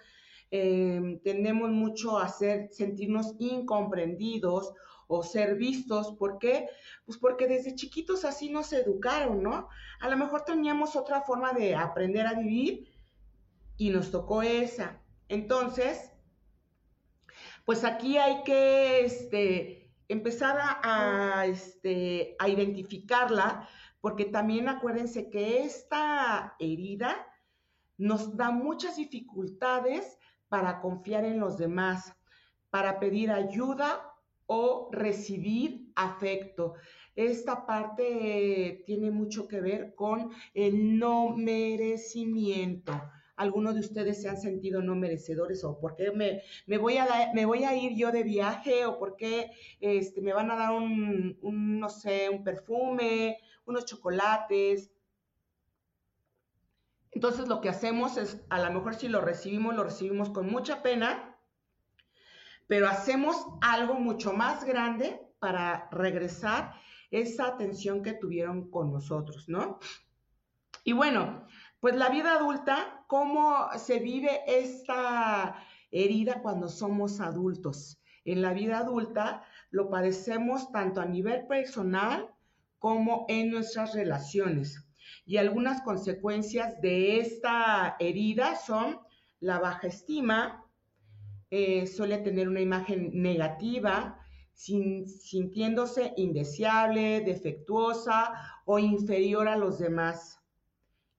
Em, 0.51 1.19
tendemos 1.23 1.71
mucho 1.71 2.17
a 2.17 2.27
sentirnos 2.27 3.33
incomprendidos 3.39 4.73
o 5.07 5.23
ser 5.23 5.55
vistos. 5.55 6.15
¿Por 6.17 6.37
qué? 6.37 6.69
Pues 7.05 7.17
porque 7.17 7.47
desde 7.47 7.75
chiquitos 7.75 8.25
así 8.25 8.49
nos 8.49 8.71
educaron, 8.73 9.41
¿no? 9.41 9.69
A 9.99 10.09
lo 10.09 10.17
mejor 10.17 10.43
teníamos 10.43 10.95
otra 10.95 11.21
forma 11.21 11.53
de 11.53 11.75
aprender 11.75 12.27
a 12.27 12.33
vivir 12.33 12.93
y 13.77 13.89
nos 13.89 14.11
tocó 14.11 14.41
esa. 14.41 15.01
Entonces, 15.29 16.11
pues 17.65 17.83
aquí 17.83 18.17
hay 18.17 18.43
que 18.43 19.05
este, 19.05 19.93
empezar 20.07 20.57
a, 20.59 21.45
este, 21.47 22.35
a 22.39 22.49
identificarla 22.49 23.67
porque 23.99 24.25
también 24.25 24.69
acuérdense 24.69 25.29
que 25.29 25.63
esta 25.63 26.55
herida 26.59 27.27
nos 27.97 28.37
da 28.37 28.51
muchas 28.51 28.95
dificultades 28.95 30.17
para 30.47 30.79
confiar 30.81 31.25
en 31.25 31.39
los 31.39 31.57
demás, 31.57 32.15
para 32.69 32.99
pedir 32.99 33.31
ayuda 33.31 34.06
o 34.47 34.89
recibir 34.91 35.91
afecto. 35.95 36.73
Esta 37.15 37.65
parte 37.65 38.83
tiene 38.85 39.11
mucho 39.11 39.47
que 39.47 39.61
ver 39.61 39.95
con 39.95 40.31
el 40.53 40.97
no 40.97 41.35
merecimiento. 41.35 42.93
Algunos 43.35 43.75
de 43.75 43.81
ustedes 43.81 44.19
se 44.21 44.29
han 44.29 44.37
sentido 44.37 44.81
no 44.81 44.95
merecedores 44.95 45.63
o 45.63 45.79
por 45.79 45.95
qué 45.95 46.11
me, 46.11 46.41
me, 46.65 46.79
voy, 46.79 46.97
a, 46.97 47.07
me 47.35 47.45
voy 47.45 47.65
a 47.65 47.75
ir 47.75 47.95
yo 47.95 48.11
de 48.11 48.23
viaje 48.23 48.85
o 48.85 48.97
por 48.97 49.15
qué 49.15 49.51
este, 49.79 50.21
me 50.21 50.33
van 50.33 50.49
a 50.49 50.55
dar 50.55 50.71
un, 50.73 51.37
un, 51.41 51.79
no 51.79 51.89
sé, 51.89 52.29
un 52.29 52.43
perfume 52.43 53.37
unos 53.67 53.85
chocolates. 53.85 54.91
Entonces 57.11 57.47
lo 57.47 57.61
que 57.61 57.69
hacemos 57.69 58.17
es, 58.17 58.41
a 58.49 58.59
lo 58.59 58.71
mejor 58.71 58.95
si 58.95 59.07
lo 59.07 59.21
recibimos, 59.21 59.75
lo 59.75 59.83
recibimos 59.83 60.29
con 60.29 60.49
mucha 60.49 60.81
pena, 60.81 61.36
pero 62.67 62.87
hacemos 62.87 63.47
algo 63.61 63.95
mucho 63.95 64.33
más 64.33 64.63
grande 64.63 65.21
para 65.39 65.89
regresar 65.91 66.73
esa 67.11 67.47
atención 67.47 68.03
que 68.03 68.13
tuvieron 68.13 68.69
con 68.69 68.91
nosotros, 68.91 69.47
¿no? 69.47 69.79
Y 70.83 70.93
bueno, 70.93 71.45
pues 71.79 71.95
la 71.95 72.09
vida 72.09 72.33
adulta, 72.33 73.03
¿cómo 73.07 73.67
se 73.77 73.99
vive 73.99 74.41
esta 74.47 75.55
herida 75.91 76.41
cuando 76.41 76.69
somos 76.69 77.19
adultos? 77.19 78.01
En 78.25 78.41
la 78.41 78.53
vida 78.53 78.79
adulta 78.79 79.43
lo 79.69 79.89
padecemos 79.89 80.71
tanto 80.71 80.99
a 80.99 81.05
nivel 81.05 81.47
personal 81.47 82.33
como 82.79 83.25
en 83.29 83.51
nuestras 83.51 83.93
relaciones. 83.93 84.83
Y 85.25 85.37
algunas 85.37 85.81
consecuencias 85.81 86.79
de 86.81 87.19
esta 87.19 87.95
herida 87.99 88.55
son 88.55 88.99
la 89.39 89.59
baja 89.59 89.87
estima, 89.87 90.66
eh, 91.49 91.87
suele 91.87 92.17
tener 92.19 92.47
una 92.47 92.61
imagen 92.61 93.11
negativa, 93.13 94.19
sintiéndose 94.53 96.13
indeseable, 96.17 97.21
defectuosa 97.21 98.33
o 98.65 98.79
inferior 98.79 99.47
a 99.47 99.57
los 99.57 99.79
demás. 99.79 100.39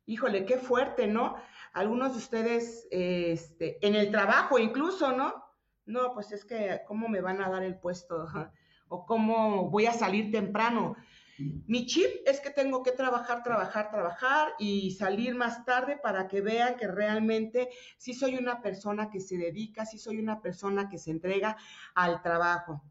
Híjole, 0.06 0.44
qué 0.44 0.56
fuerte, 0.56 1.06
¿no? 1.06 1.36
Algunos 1.72 2.12
de 2.12 2.18
ustedes, 2.18 2.88
este, 2.90 3.84
en 3.86 3.94
el 3.94 4.10
trabajo 4.10 4.58
incluso, 4.58 5.12
¿no? 5.12 5.48
no, 5.88 6.12
pues 6.12 6.30
es 6.32 6.44
que, 6.44 6.82
¿cómo 6.86 7.08
me 7.08 7.20
van 7.20 7.42
a 7.42 7.48
dar 7.48 7.64
el 7.64 7.76
puesto? 7.76 8.26
o 8.88 9.04
cómo 9.04 9.70
voy 9.70 9.86
a 9.86 9.92
salir 9.92 10.30
temprano. 10.30 10.96
Mi 11.38 11.86
chip 11.86 12.22
es 12.26 12.40
que 12.40 12.50
tengo 12.50 12.82
que 12.82 12.92
trabajar, 12.92 13.42
trabajar, 13.42 13.90
trabajar 13.90 14.54
y 14.58 14.90
salir 14.92 15.34
más 15.34 15.64
tarde 15.64 15.96
para 15.96 16.26
que 16.26 16.40
vean 16.40 16.76
que 16.76 16.88
realmente 16.88 17.68
sí 17.96 18.12
soy 18.12 18.36
una 18.36 18.60
persona 18.60 19.08
que 19.08 19.20
se 19.20 19.36
dedica, 19.36 19.86
sí 19.86 19.98
soy 19.98 20.18
una 20.18 20.40
persona 20.40 20.88
que 20.88 20.98
se 20.98 21.12
entrega 21.12 21.56
al 21.94 22.22
trabajo. 22.22 22.82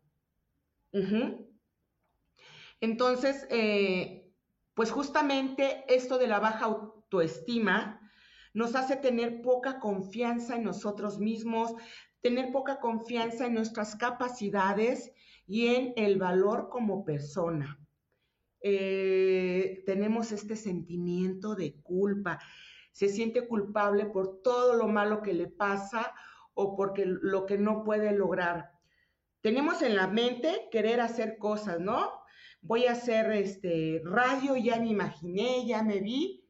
Entonces, 2.79 3.45
eh, 3.49 4.31
pues 4.73 4.91
justamente 4.91 5.83
esto 5.93 6.17
de 6.17 6.27
la 6.27 6.39
baja 6.39 6.65
autoestima 6.65 7.99
nos 8.53 8.75
hace 8.75 8.95
tener 8.95 9.41
poca 9.41 9.79
confianza 9.79 10.55
en 10.55 10.63
nosotros 10.63 11.19
mismos, 11.19 11.73
tener 12.21 12.51
poca 12.51 12.79
confianza 12.79 13.45
en 13.45 13.53
nuestras 13.53 13.95
capacidades 13.95 15.11
y 15.45 15.67
en 15.67 15.93
el 15.95 16.17
valor 16.17 16.69
como 16.69 17.03
persona. 17.03 17.79
Eh, 18.61 19.83
tenemos 19.85 20.31
este 20.31 20.55
sentimiento 20.55 21.55
de 21.55 21.75
culpa. 21.81 22.39
Se 22.91 23.09
siente 23.09 23.47
culpable 23.47 24.05
por 24.05 24.41
todo 24.41 24.75
lo 24.75 24.87
malo 24.87 25.21
que 25.21 25.33
le 25.33 25.47
pasa 25.47 26.13
o 26.53 26.75
porque 26.75 27.05
lo 27.05 27.45
que 27.45 27.57
no 27.57 27.83
puede 27.83 28.11
lograr. 28.11 28.71
Tenemos 29.41 29.81
en 29.81 29.95
la 29.95 30.07
mente 30.07 30.67
querer 30.71 30.99
hacer 30.99 31.37
cosas, 31.37 31.79
¿no? 31.79 32.11
Voy 32.61 32.85
a 32.85 32.93
hacer 32.93 33.31
este 33.31 34.01
radio, 34.03 34.57
ya 34.57 34.79
me 34.79 34.89
imaginé, 34.89 35.65
ya 35.67 35.83
me 35.83 35.99
vi, 35.99 36.43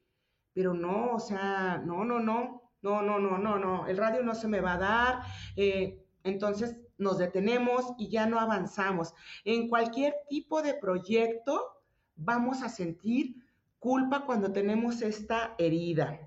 pero 0.53 0.73
no, 0.73 1.13
o 1.13 1.19
sea, 1.19 1.83
no, 1.85 2.05
no, 2.05 2.19
no, 2.19 2.71
no, 2.81 3.01
no, 3.01 3.19
no, 3.19 3.37
no, 3.37 3.59
no, 3.59 3.87
el 3.87 3.97
radio 3.97 4.23
no 4.23 4.33
se 4.33 4.47
me 4.47 4.61
va 4.61 4.73
a 4.73 4.77
dar. 4.77 5.21
Eh, 5.57 6.03
entonces 6.23 6.77
nos 6.97 7.17
detenemos 7.17 7.93
y 7.97 8.09
ya 8.09 8.25
no 8.25 8.39
avanzamos. 8.39 9.13
En 9.43 9.69
cualquier 9.69 10.15
tipo 10.29 10.61
de 10.61 10.73
proyecto 10.73 11.76
vamos 12.17 12.63
a 12.63 12.69
sentir 12.69 13.35
culpa 13.79 14.25
cuando 14.25 14.51
tenemos 14.51 15.01
esta 15.01 15.55
herida. 15.57 16.19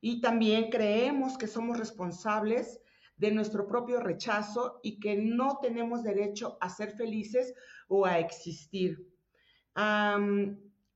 Y 0.00 0.20
también 0.20 0.70
creemos 0.70 1.38
que 1.38 1.46
somos 1.46 1.78
responsables 1.78 2.80
de 3.16 3.30
nuestro 3.30 3.66
propio 3.66 4.00
rechazo 4.00 4.80
y 4.82 5.00
que 5.00 5.16
no 5.16 5.58
tenemos 5.62 6.02
derecho 6.02 6.58
a 6.60 6.68
ser 6.68 6.92
felices 6.92 7.54
o 7.88 8.04
a 8.04 8.18
existir. 8.18 9.08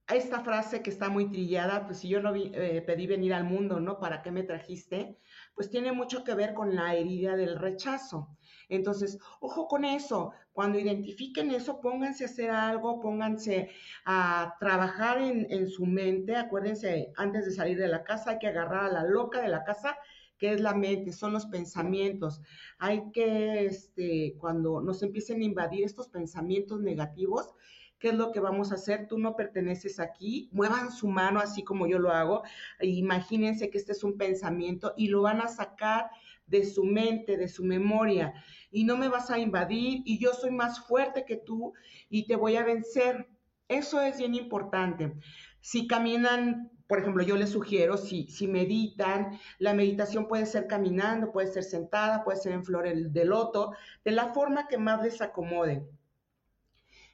esta 0.09 0.41
frase 0.41 0.83
que 0.83 0.91
está 0.91 1.09
muy 1.09 1.31
trillada, 1.31 1.87
pues 1.87 1.99
si 1.99 2.09
yo 2.09 2.21
no 2.21 2.35
eh, 2.35 2.83
pedí 2.85 3.07
venir 3.07 3.33
al 3.33 3.45
mundo, 3.45 3.79
¿no? 3.79 4.01
¿Para 4.01 4.23
qué 4.23 4.33
me 4.33 4.43
trajiste? 4.43 5.17
Pues 5.55 5.71
tiene 5.71 5.93
mucho 5.93 6.25
que 6.25 6.35
ver 6.35 6.53
con 6.53 6.75
la 6.75 6.97
herida 6.97 7.37
del 7.37 7.57
rechazo. 7.57 8.37
Entonces, 8.71 9.19
ojo 9.41 9.69
con 9.69 9.85
eso. 9.85 10.33
Cuando 10.53 10.79
identifiquen 10.79 11.51
eso, 11.51 11.81
pónganse 11.81 12.25
a 12.25 12.27
hacer 12.27 12.51
algo, 12.51 13.01
pónganse 13.01 13.71
a 14.05 14.57
trabajar 14.59 15.21
en, 15.21 15.69
su 15.69 15.87
mente. 15.87 16.37
Acuérdense, 16.37 17.13
antes 17.17 17.45
de 17.45 17.53
salir 17.53 17.79
de 17.79 17.89
la 17.89 18.05
casa 18.05 18.31
hay 18.31 18.39
que 18.39 18.49
agarrar 18.49 18.87
a 18.87 18.93
la 18.93 19.05
loca 19.05 19.43
de 19.43 19.49
la 19.49 19.65
casa 19.65 19.97
que 20.39 20.55
es 20.55 20.61
la 20.63 20.73
mente, 20.73 21.13
son 21.13 21.35
los 21.35 21.45
pensamientos. 21.47 22.41
Hay 22.79 23.11
que, 23.13 23.67
este, 23.67 24.37
cuando 24.39 24.81
nos 24.81 25.03
empiecen 25.03 25.43
a 25.43 25.45
invadir 25.45 25.85
estos 25.85 26.09
pensamientos 26.09 26.81
negativos, 26.81 27.55
¿qué 27.99 28.09
es 28.09 28.15
lo 28.15 28.33
que 28.33 28.41
vamos 28.41 28.73
a 28.73 28.77
hacer? 28.77 29.07
Tú 29.07 29.19
no 29.19 29.37
perteneces 29.37 30.01
aquí, 30.01 30.49
muevan 30.51 30.91
su 30.91 31.09
mano 31.09 31.41
así 31.41 31.63
como 31.63 31.87
yo 31.87 31.99
lo 31.99 32.11
hago, 32.11 32.43
imagínense 32.81 33.69
que 33.69 33.77
este 33.77 33.93
es 33.93 34.03
un 34.03 34.17
pensamiento 34.17 34.95
y 34.97 35.09
lo 35.09 35.21
van 35.23 35.43
a 35.43 35.49
sacar 35.49 36.11
de 36.47 36.65
su 36.65 36.85
mente, 36.85 37.37
de 37.37 37.47
su 37.47 37.63
memoria 37.63 38.33
y 38.71 38.85
no 38.85 38.97
me 38.97 39.09
vas 39.09 39.31
a 39.31 39.39
invadir 39.39 40.03
y 40.05 40.19
yo 40.19 40.33
soy 40.33 40.51
más 40.51 40.87
fuerte 40.87 41.25
que 41.25 41.37
tú 41.37 41.73
y 42.09 42.27
te 42.27 42.37
voy 42.37 42.57
a 42.57 42.65
vencer. 42.65 43.29
Eso 43.69 44.01
es 44.01 44.19
bien 44.19 44.35
importante. 44.35 45.15
Si 45.61 45.87
caminan, 45.87 46.71
por 46.87 46.99
ejemplo, 46.99 47.23
yo 47.23 47.37
les 47.37 47.51
sugiero, 47.51 47.97
si, 47.97 48.27
si 48.29 48.49
meditan, 48.49 49.39
la 49.59 49.75
meditación 49.75 50.27
puede 50.27 50.47
ser 50.47 50.67
caminando, 50.67 51.33
puede 51.33 51.49
ser 51.49 51.63
sentada, 51.63 52.25
puede 52.25 52.39
ser 52.39 52.53
en 52.53 52.65
flores 52.65 53.13
de 53.13 53.25
loto, 53.25 53.73
de 54.05 54.11
la 54.13 54.33
forma 54.33 54.67
que 54.67 54.79
más 54.79 55.03
les 55.03 55.21
acomode. 55.21 55.87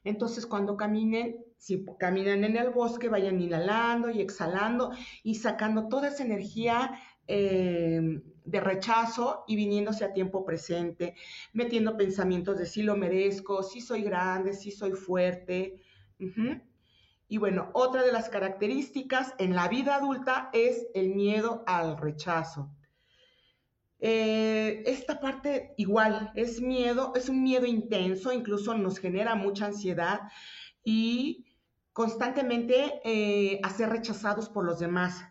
Entonces, 0.05 0.47
cuando 0.47 0.77
caminen, 0.77 1.45
si 1.59 1.85
caminan 1.99 2.45
en 2.45 2.57
el 2.57 2.71
bosque, 2.71 3.09
vayan 3.09 3.41
inhalando 3.41 4.09
y 4.09 4.21
exhalando 4.21 4.93
y 5.25 5.35
sacando 5.35 5.89
toda 5.89 6.09
esa 6.09 6.25
energía 6.25 6.93
eh, 7.27 8.23
de 8.47 8.61
rechazo 8.61 9.45
y 9.47 9.57
viniéndose 9.57 10.05
a 10.05 10.13
tiempo 10.13 10.45
presente, 10.45 11.15
metiendo 11.53 11.97
pensamientos 11.97 12.57
de 12.59 12.67
si 12.67 12.83
lo 12.83 12.97
merezco, 12.97 13.63
si 13.63 13.81
soy 13.81 14.03
grande, 14.03 14.55
si 14.55 14.71
soy 14.71 14.93
fuerte. 14.93 15.83
Y 17.29 17.39
bueno, 17.39 17.71
otra 17.75 18.05
de 18.05 18.13
las 18.13 18.29
características 18.29 19.35
en 19.39 19.55
la 19.55 19.69
vida 19.69 19.97
adulta 19.97 20.49
es 20.53 20.87
el 20.95 21.15
miedo 21.15 21.65
al 21.67 21.99
rechazo. 21.99 22.71
Eh, 23.99 24.85
esta 24.87 25.21
parte 25.21 25.75
igual 25.77 26.31
es 26.35 26.61
miedo, 26.61 27.13
es 27.17 27.29
un 27.29 27.43
miedo 27.43 27.67
intenso, 27.67 28.33
incluso 28.33 28.75
nos 28.75 28.99
genera 28.99 29.35
mucha 29.35 29.67
ansiedad 29.67 30.21
y 30.85 31.47
constantemente 31.93 33.01
eh, 33.05 33.59
a 33.63 33.71
ser 33.71 33.89
rechazados 33.89 34.49
por 34.51 34.65
los 34.65 34.79
demás 34.79 35.25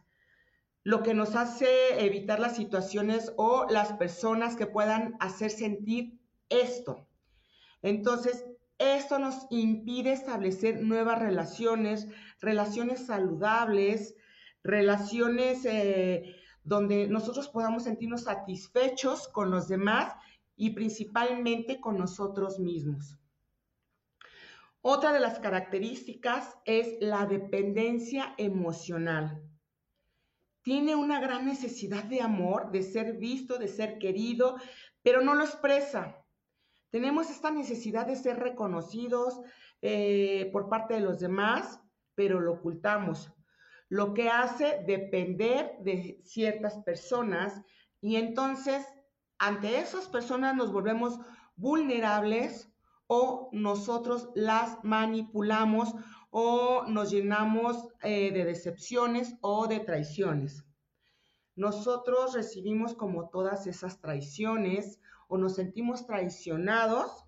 lo 0.86 1.02
que 1.02 1.16
nos 1.16 1.36
hace 1.36 2.06
evitar 2.06 2.40
las 2.40 2.56
situaciones 2.56 3.34
o 3.38 3.66
las 3.68 3.94
personas 3.94 4.56
que 4.56 4.68
puedan 4.68 5.16
hacer 5.20 5.50
sentir 5.50 6.20
esto. 6.48 7.08
Entonces, 7.82 8.46
esto 8.78 9.18
nos 9.18 9.48
impide 9.50 10.12
establecer 10.12 10.84
nuevas 10.84 11.18
relaciones, 11.18 12.08
relaciones 12.40 13.08
saludables, 13.08 14.14
relaciones 14.64 15.66
eh, 15.66 16.36
donde 16.64 17.08
nosotros 17.08 17.50
podamos 17.50 17.86
sentirnos 17.86 18.26
satisfechos 18.26 19.28
con 19.30 19.50
los 19.50 19.68
demás 19.68 20.14
y 20.56 20.70
principalmente 20.70 21.82
con 21.82 21.98
nosotros 21.98 22.60
mismos. 22.60 23.18
Otra 24.82 25.14
de 25.14 25.20
las 25.20 25.40
características 25.40 26.60
es 26.64 26.96
la 27.00 27.26
dependencia 27.26 28.36
emocional 28.38 29.42
tiene 30.66 30.96
una 30.96 31.20
gran 31.20 31.46
necesidad 31.46 32.06
de 32.06 32.24
amor, 32.24 32.72
de 32.72 32.82
ser 32.82 33.18
visto, 33.18 33.60
de 33.60 33.68
ser 33.68 34.00
querido, 34.00 34.58
pero 35.04 35.22
no 35.22 35.36
lo 35.36 35.44
expresa. 35.44 36.26
Tenemos 36.90 37.30
esta 37.30 37.52
necesidad 37.52 38.08
de 38.08 38.16
ser 38.16 38.40
reconocidos 38.40 39.40
eh, 39.84 40.50
por 40.52 40.68
parte 40.68 40.96
de 40.96 41.02
los 41.02 41.20
demás, 41.20 41.80
pero 42.16 42.40
lo 42.40 42.54
ocultamos, 42.54 43.32
lo 43.90 44.16
que 44.16 44.32
hace 44.32 44.84
depender 44.88 45.78
de 45.82 46.20
ciertas 46.24 46.80
personas 46.80 47.62
y 48.02 48.16
entonces 48.16 48.88
ante 49.38 49.78
esas 49.78 50.08
personas 50.08 50.56
nos 50.56 50.72
volvemos 50.72 51.20
vulnerables 51.58 52.74
o 53.06 53.50
nosotros 53.52 54.30
las 54.34 54.84
manipulamos 54.84 55.94
o 56.38 56.84
nos 56.86 57.12
llenamos 57.12 57.88
eh, 58.04 58.30
de 58.34 58.44
decepciones 58.44 59.38
o 59.40 59.68
de 59.68 59.80
traiciones. 59.80 60.66
Nosotros 61.56 62.34
recibimos 62.34 62.94
como 62.94 63.30
todas 63.30 63.68
esas 63.68 64.02
traiciones 64.02 65.00
o 65.30 65.38
nos 65.38 65.56
sentimos 65.56 66.06
traicionados 66.06 67.24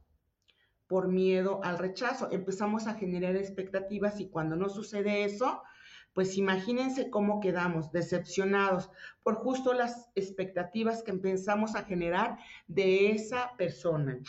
por 0.87 1.07
miedo 1.07 1.61
al 1.63 1.77
rechazo. 1.77 2.27
Empezamos 2.33 2.85
a 2.85 2.95
generar 2.95 3.37
expectativas 3.37 4.19
y 4.19 4.27
cuando 4.27 4.57
no 4.57 4.67
sucede 4.67 5.23
eso, 5.23 5.63
pues 6.11 6.35
imagínense 6.35 7.09
cómo 7.09 7.39
quedamos 7.39 7.93
decepcionados 7.93 8.89
por 9.23 9.35
justo 9.35 9.71
las 9.71 10.09
expectativas 10.15 11.01
que 11.01 11.11
empezamos 11.11 11.75
a 11.75 11.85
generar 11.85 12.39
de 12.67 13.11
esa 13.11 13.55
persona. 13.55 14.19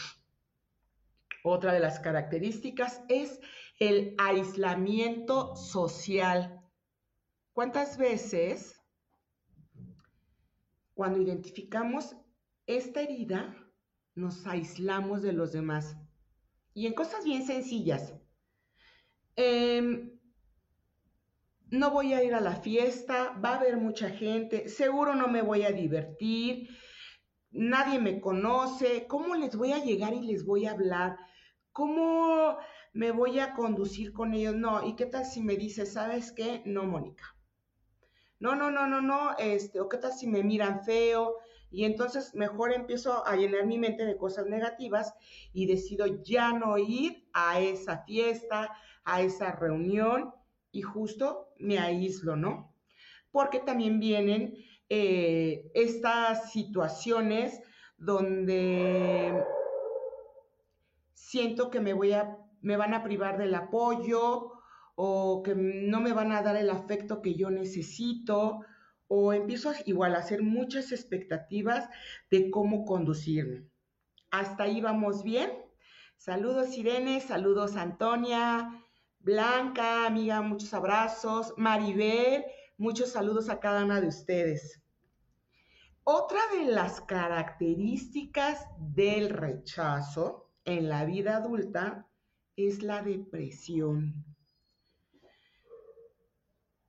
Otra 1.42 1.72
de 1.72 1.80
las 1.80 1.98
características 1.98 3.02
es 3.08 3.40
el 3.78 4.14
aislamiento 4.18 5.54
social. 5.56 6.60
¿Cuántas 7.52 7.98
veces 7.98 8.80
cuando 10.94 11.20
identificamos 11.20 12.16
esta 12.66 13.02
herida 13.02 13.54
nos 14.14 14.46
aislamos 14.46 15.22
de 15.22 15.32
los 15.32 15.52
demás? 15.52 15.96
Y 16.74 16.86
en 16.86 16.94
cosas 16.94 17.24
bien 17.24 17.46
sencillas. 17.46 18.14
Em, 19.36 20.18
no 21.70 21.90
voy 21.90 22.12
a 22.14 22.24
ir 22.24 22.34
a 22.34 22.40
la 22.40 22.56
fiesta, 22.56 23.30
va 23.44 23.50
a 23.50 23.58
haber 23.58 23.76
mucha 23.76 24.10
gente, 24.10 24.68
seguro 24.68 25.14
no 25.14 25.28
me 25.28 25.42
voy 25.42 25.64
a 25.64 25.70
divertir, 25.70 26.68
nadie 27.50 27.98
me 28.00 28.20
conoce, 28.20 29.06
¿cómo 29.06 29.34
les 29.36 29.54
voy 29.54 29.72
a 29.72 29.84
llegar 29.84 30.14
y 30.14 30.22
les 30.22 30.44
voy 30.44 30.66
a 30.66 30.72
hablar? 30.72 31.18
¿Cómo 31.72 32.58
me 32.92 33.10
voy 33.10 33.38
a 33.38 33.54
conducir 33.54 34.12
con 34.12 34.34
ellos? 34.34 34.54
No, 34.54 34.86
¿y 34.86 34.96
qué 34.96 35.06
tal 35.06 35.24
si 35.24 35.42
me 35.42 35.56
dice, 35.56 35.86
sabes 35.86 36.32
qué? 36.32 36.62
No, 36.64 36.84
Mónica. 36.84 37.36
No, 38.40 38.54
no, 38.54 38.70
no, 38.70 38.86
no, 38.86 39.00
no, 39.00 39.36
este, 39.38 39.80
o 39.80 39.88
qué 39.88 39.98
tal 39.98 40.12
si 40.12 40.26
me 40.26 40.44
miran 40.44 40.84
feo, 40.84 41.36
y 41.70 41.84
entonces 41.84 42.34
mejor 42.34 42.72
empiezo 42.72 43.26
a 43.26 43.36
llenar 43.36 43.66
mi 43.66 43.78
mente 43.78 44.04
de 44.04 44.16
cosas 44.16 44.46
negativas 44.46 45.14
y 45.52 45.66
decido 45.66 46.06
ya 46.22 46.52
no 46.52 46.78
ir 46.78 47.28
a 47.32 47.60
esa 47.60 48.04
fiesta, 48.04 48.70
a 49.04 49.22
esa 49.22 49.52
reunión 49.52 50.32
y 50.72 50.82
justo 50.82 51.48
me 51.58 51.78
aíslo, 51.78 52.36
¿no? 52.36 52.74
Porque 53.30 53.60
también 53.60 54.00
vienen 54.00 54.54
eh, 54.88 55.70
estas 55.74 56.50
situaciones 56.52 57.60
donde 57.98 59.44
siento 61.12 61.70
que 61.70 61.80
me 61.80 61.92
voy 61.92 62.12
a, 62.12 62.37
me 62.60 62.76
van 62.76 62.94
a 62.94 63.02
privar 63.02 63.38
del 63.38 63.54
apoyo 63.54 64.52
o 64.94 65.42
que 65.44 65.54
no 65.54 66.00
me 66.00 66.12
van 66.12 66.32
a 66.32 66.42
dar 66.42 66.56
el 66.56 66.70
afecto 66.70 67.22
que 67.22 67.34
yo 67.34 67.50
necesito 67.50 68.60
o 69.06 69.32
empiezo 69.32 69.72
igual 69.86 70.14
a 70.14 70.18
hacer 70.18 70.42
muchas 70.42 70.92
expectativas 70.92 71.88
de 72.30 72.50
cómo 72.50 72.84
conducirme. 72.84 73.64
Hasta 74.30 74.64
ahí 74.64 74.80
vamos 74.80 75.22
bien. 75.22 75.50
Saludos 76.16 76.76
Irene, 76.76 77.20
saludos 77.20 77.76
Antonia, 77.76 78.84
Blanca, 79.20 80.06
amiga, 80.06 80.42
muchos 80.42 80.74
abrazos. 80.74 81.54
Maribel, 81.56 82.44
muchos 82.76 83.10
saludos 83.12 83.48
a 83.48 83.60
cada 83.60 83.84
una 83.84 84.00
de 84.00 84.08
ustedes. 84.08 84.82
Otra 86.02 86.40
de 86.52 86.72
las 86.72 87.00
características 87.02 88.66
del 88.78 89.30
rechazo 89.30 90.50
en 90.64 90.88
la 90.88 91.04
vida 91.04 91.36
adulta 91.36 92.07
es 92.58 92.82
la 92.82 93.02
depresión. 93.02 94.24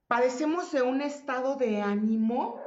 Padecemos 0.08 0.71
de 0.71 0.82
un 0.82 1.01
estado 1.01 1.55
de 1.58 1.79
ánimo 1.79 2.60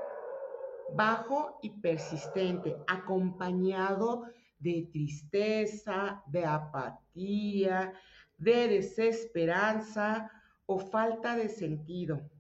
bajo 0.95 1.59
y 1.63 1.71
persistente, 1.71 2.77
acompañado 2.87 4.27
de 4.61 4.89
tristeza, 4.93 6.23
de 6.29 6.45
apatía, 6.45 7.93
de 8.39 8.69
desesperanza 8.69 10.31
o 10.67 10.79
falta 10.79 11.35
de 11.35 11.49
sentido. 11.49 12.31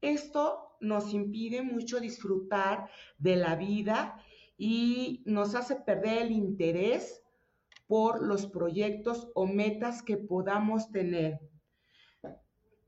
Esto 0.00 0.76
nos 0.80 1.14
impide 1.14 1.62
mucho 1.62 2.00
disfrutar 2.00 2.90
de 3.18 3.36
la 3.36 3.54
vida 3.54 4.20
y 4.58 5.22
nos 5.26 5.54
hace 5.54 5.76
perder 5.76 6.22
el 6.22 6.32
interés 6.32 7.21
por 7.92 8.26
los 8.26 8.46
proyectos 8.46 9.30
o 9.34 9.44
metas 9.44 10.02
que 10.02 10.16
podamos 10.16 10.90
tener. 10.92 11.40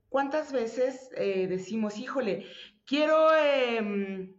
¿Cuántas 0.09 0.51
veces 0.51 1.11
eh, 1.15 1.45
decimos, 1.45 1.99
híjole, 1.99 2.47
quiero, 2.87 3.27
em, 3.35 4.35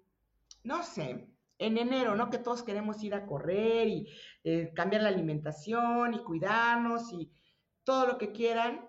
no 0.64 0.82
sé, 0.82 1.28
en 1.58 1.78
enero, 1.78 2.16
¿no? 2.16 2.30
Que 2.30 2.38
todos 2.38 2.64
queremos 2.64 3.00
ir 3.04 3.14
a 3.14 3.26
correr 3.26 3.86
y 3.86 4.08
eh, 4.42 4.72
cambiar 4.74 5.02
la 5.02 5.10
alimentación 5.10 6.14
y 6.14 6.24
cuidarnos 6.24 7.12
y 7.12 7.30
todo 7.84 8.04
lo 8.08 8.18
que 8.18 8.32
quieran. 8.32 8.88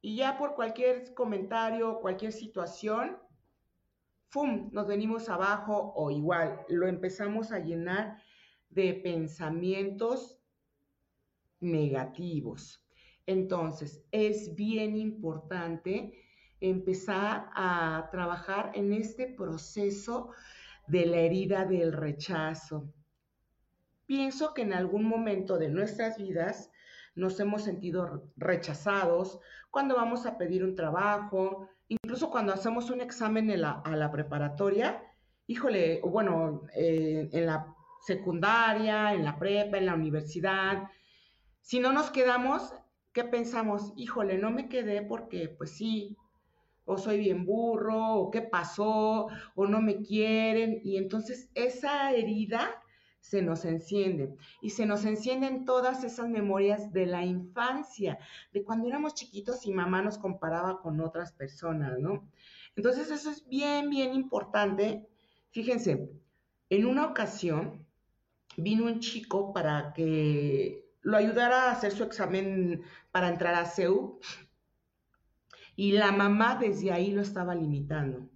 Y 0.00 0.14
ya 0.14 0.38
por 0.38 0.54
cualquier 0.54 1.12
comentario, 1.12 1.98
cualquier 1.98 2.30
situación, 2.30 3.18
¡fum! 4.28 4.70
Nos 4.70 4.86
venimos 4.86 5.28
abajo 5.28 5.92
o 5.96 6.12
igual, 6.12 6.64
lo 6.68 6.86
empezamos 6.86 7.50
a 7.50 7.58
llenar 7.58 8.22
de 8.70 8.94
pensamientos 8.94 10.37
negativos. 11.60 12.84
Entonces, 13.26 14.02
es 14.10 14.54
bien 14.54 14.96
importante 14.96 16.14
empezar 16.60 17.50
a 17.54 18.08
trabajar 18.10 18.72
en 18.74 18.92
este 18.92 19.26
proceso 19.26 20.30
de 20.86 21.06
la 21.06 21.18
herida 21.18 21.64
del 21.64 21.92
rechazo. 21.92 22.92
Pienso 24.06 24.54
que 24.54 24.62
en 24.62 24.72
algún 24.72 25.04
momento 25.04 25.58
de 25.58 25.68
nuestras 25.68 26.16
vidas 26.16 26.70
nos 27.14 27.38
hemos 27.40 27.62
sentido 27.62 28.30
rechazados 28.36 29.40
cuando 29.70 29.96
vamos 29.96 30.24
a 30.24 30.38
pedir 30.38 30.64
un 30.64 30.74
trabajo, 30.74 31.68
incluso 31.88 32.30
cuando 32.30 32.54
hacemos 32.54 32.90
un 32.90 33.00
examen 33.00 33.50
a 33.64 33.96
la 33.96 34.10
preparatoria, 34.10 35.02
híjole, 35.46 36.00
bueno, 36.02 36.62
eh, 36.74 37.28
en 37.32 37.46
la 37.46 37.74
secundaria, 38.00 39.12
en 39.12 39.24
la 39.24 39.38
prepa, 39.38 39.78
en 39.78 39.86
la 39.86 39.94
universidad, 39.94 40.84
si 41.68 41.80
no 41.80 41.92
nos 41.92 42.10
quedamos, 42.10 42.72
¿qué 43.12 43.24
pensamos? 43.24 43.92
Híjole, 43.94 44.38
no 44.38 44.50
me 44.50 44.70
quedé 44.70 45.02
porque 45.02 45.50
pues 45.50 45.72
sí, 45.72 46.16
o 46.86 46.96
soy 46.96 47.18
bien 47.18 47.44
burro, 47.44 48.14
o 48.14 48.30
qué 48.30 48.40
pasó, 48.40 49.26
o 49.54 49.66
no 49.66 49.82
me 49.82 50.00
quieren. 50.00 50.80
Y 50.82 50.96
entonces 50.96 51.50
esa 51.54 52.10
herida 52.12 52.70
se 53.20 53.42
nos 53.42 53.66
enciende. 53.66 54.34
Y 54.62 54.70
se 54.70 54.86
nos 54.86 55.04
encienden 55.04 55.66
todas 55.66 56.04
esas 56.04 56.30
memorias 56.30 56.90
de 56.90 57.04
la 57.04 57.22
infancia, 57.26 58.18
de 58.54 58.64
cuando 58.64 58.88
éramos 58.88 59.12
chiquitos 59.12 59.66
y 59.66 59.70
mamá 59.74 60.00
nos 60.00 60.16
comparaba 60.16 60.80
con 60.80 60.98
otras 61.02 61.32
personas, 61.32 61.98
¿no? 61.98 62.26
Entonces 62.76 63.10
eso 63.10 63.30
es 63.30 63.46
bien, 63.46 63.90
bien 63.90 64.14
importante. 64.14 65.06
Fíjense, 65.50 66.08
en 66.70 66.86
una 66.86 67.04
ocasión 67.04 67.84
vino 68.56 68.86
un 68.86 69.00
chico 69.00 69.52
para 69.52 69.92
que 69.92 70.87
lo 71.08 71.16
ayudara 71.16 71.64
a 71.64 71.72
hacer 71.72 71.92
su 71.92 72.04
examen 72.04 72.82
para 73.12 73.30
entrar 73.30 73.54
a 73.54 73.64
CEU 73.64 74.20
y 75.74 75.92
la 75.92 76.12
mamá 76.12 76.56
desde 76.60 76.92
ahí 76.92 77.12
lo 77.12 77.22
estaba 77.22 77.54
limitando. 77.54 78.28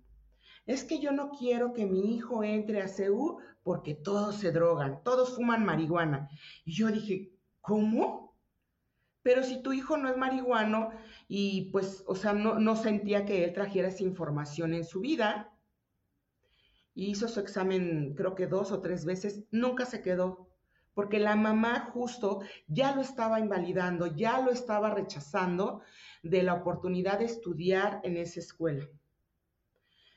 Es 0.65 0.83
que 0.83 0.99
yo 0.99 1.13
no 1.13 1.33
quiero 1.33 1.75
que 1.75 1.85
mi 1.85 2.15
hijo 2.15 2.43
entre 2.43 2.81
a 2.81 2.89
CEU 2.89 3.41
porque 3.63 3.95
todos 3.95 4.37
se 4.37 4.53
drogan, 4.53 5.03
todos 5.05 5.37
fuman 5.37 5.67
marihuana. 5.67 6.31
Y 6.65 6.73
yo 6.73 6.89
dije, 6.89 7.35
¿cómo? 7.61 8.39
Pero 9.23 9.43
si 9.43 9.63
tu 9.63 9.75
hijo 9.75 9.99
no 9.99 10.09
es 10.09 10.17
marihuano 10.17 10.93
y 11.29 11.71
pues, 11.73 12.03
o 12.07 12.15
sea, 12.15 12.33
no, 12.33 12.59
no 12.59 12.75
sentía 12.75 13.27
que 13.27 13.45
él 13.45 13.53
trajera 13.53 13.89
esa 13.89 14.03
información 14.03 14.73
en 14.73 14.85
su 14.85 15.01
vida, 15.01 15.53
y 16.95 17.11
hizo 17.11 17.29
su 17.29 17.41
examen 17.41 18.15
creo 18.15 18.35
que 18.35 18.47
dos 18.47 18.73
o 18.73 18.81
tres 18.81 19.05
veces, 19.05 19.45
nunca 19.51 19.85
se 19.85 20.01
quedó 20.01 20.52
porque 20.95 21.19
la 21.19 21.37
mamá 21.37 21.91
justo 21.93 22.41
ya 22.67 22.95
lo 22.95 23.01
estaba 23.01 23.41
invalidando, 23.41 24.07
ya 24.07 24.41
lo 24.41 24.51
estaba 24.51 24.91
rechazando 24.91 25.81
de 26.23 26.43
la 26.43 26.55
oportunidad 26.55 27.19
de 27.19 27.27
estudiar 27.27 28.01
en 28.03 28.17
esa 28.17 28.41
escuela. 28.41 28.89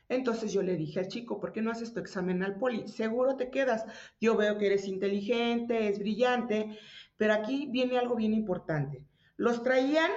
Entonces 0.08 0.54
yo 0.54 0.62
le 0.62 0.76
dije 0.76 1.00
al 1.00 1.08
chico, 1.08 1.40
¿por 1.40 1.52
qué 1.52 1.62
no 1.62 1.72
haces 1.72 1.94
tu 1.94 2.00
examen 2.00 2.44
al 2.44 2.58
poli? 2.58 2.88
Seguro 2.88 3.38
te 3.38 3.50
quedas. 3.50 3.86
Yo 4.22 4.36
veo 4.36 4.58
que 4.58 4.68
eres 4.68 4.88
inteligente, 4.88 5.88
es 5.88 5.98
brillante, 5.98 6.78
pero 7.18 7.34
aquí 7.34 7.68
viene 7.72 7.98
algo 7.98 8.16
bien 8.16 8.34
importante. 8.34 9.04
Los 9.36 9.64
traían 9.64 10.12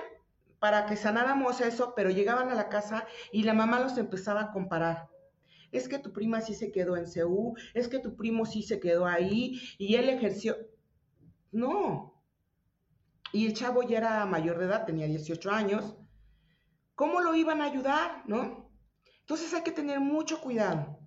para 0.58 0.86
que 0.86 0.96
sanáramos 0.96 1.60
eso, 1.60 1.94
pero 1.96 2.10
llegaban 2.10 2.50
a 2.50 2.54
la 2.54 2.68
casa 2.68 3.06
y 3.32 3.44
la 3.44 3.54
mamá 3.54 3.80
los 3.80 3.96
empezaba 3.96 4.42
a 4.42 4.52
comparar 4.52 5.08
es 5.72 5.88
que 5.88 5.98
tu 5.98 6.12
prima 6.12 6.40
sí 6.40 6.54
se 6.54 6.72
quedó 6.72 6.96
en 6.96 7.06
CEU, 7.06 7.54
es 7.74 7.88
que 7.88 7.98
tu 7.98 8.16
primo 8.16 8.46
sí 8.46 8.62
se 8.62 8.80
quedó 8.80 9.06
ahí 9.06 9.60
y 9.78 9.96
él 9.96 10.08
ejerció. 10.08 10.56
No. 11.52 12.14
Y 13.32 13.46
el 13.46 13.54
chavo 13.54 13.82
ya 13.82 13.98
era 13.98 14.26
mayor 14.26 14.58
de 14.58 14.66
edad, 14.66 14.86
tenía 14.86 15.06
18 15.06 15.50
años. 15.50 15.96
¿Cómo 16.94 17.20
lo 17.20 17.34
iban 17.34 17.60
a 17.60 17.66
ayudar, 17.66 18.22
no? 18.26 18.70
Entonces 19.20 19.52
hay 19.52 19.62
que 19.62 19.72
tener 19.72 20.00
mucho 20.00 20.40
cuidado. 20.40 20.98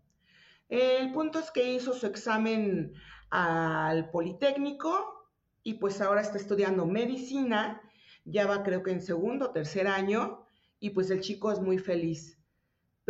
El 0.69 1.11
punto 1.11 1.39
es 1.39 1.51
que 1.51 1.73
hizo 1.73 1.93
su 1.93 2.05
examen 2.05 2.93
al 3.29 4.09
Politécnico 4.11 5.29
y 5.63 5.75
pues 5.75 5.99
ahora 6.01 6.21
está 6.21 6.37
estudiando 6.37 6.85
medicina, 6.85 7.81
ya 8.23 8.47
va 8.47 8.63
creo 8.63 8.83
que 8.83 8.91
en 8.91 9.01
segundo 9.01 9.47
o 9.47 9.51
tercer 9.51 9.87
año 9.87 10.45
y 10.79 10.91
pues 10.91 11.09
el 11.09 11.21
chico 11.21 11.51
es 11.51 11.59
muy 11.59 11.77
feliz 11.77 12.40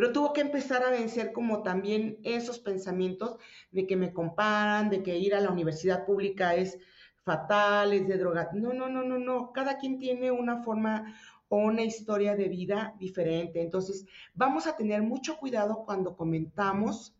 pero 0.01 0.13
tuvo 0.13 0.33
que 0.33 0.41
empezar 0.41 0.83
a 0.83 0.89
vencer 0.89 1.31
como 1.31 1.61
también 1.61 2.17
esos 2.23 2.57
pensamientos 2.57 3.37
de 3.69 3.85
que 3.85 3.95
me 3.95 4.11
comparan, 4.11 4.89
de 4.89 5.03
que 5.03 5.19
ir 5.19 5.35
a 5.35 5.39
la 5.39 5.51
universidad 5.51 6.07
pública 6.07 6.55
es 6.55 6.79
fatal, 7.23 7.93
es 7.93 8.07
de 8.07 8.17
droga. 8.17 8.49
No, 8.51 8.73
no, 8.73 8.89
no, 8.89 9.03
no, 9.03 9.19
no. 9.19 9.51
Cada 9.51 9.77
quien 9.77 9.99
tiene 9.99 10.31
una 10.31 10.63
forma 10.63 11.15
o 11.49 11.57
una 11.57 11.83
historia 11.83 12.35
de 12.35 12.49
vida 12.49 12.95
diferente. 12.97 13.61
Entonces, 13.61 14.07
vamos 14.33 14.65
a 14.65 14.75
tener 14.75 15.03
mucho 15.03 15.37
cuidado 15.37 15.83
cuando 15.85 16.17
comentamos 16.17 17.15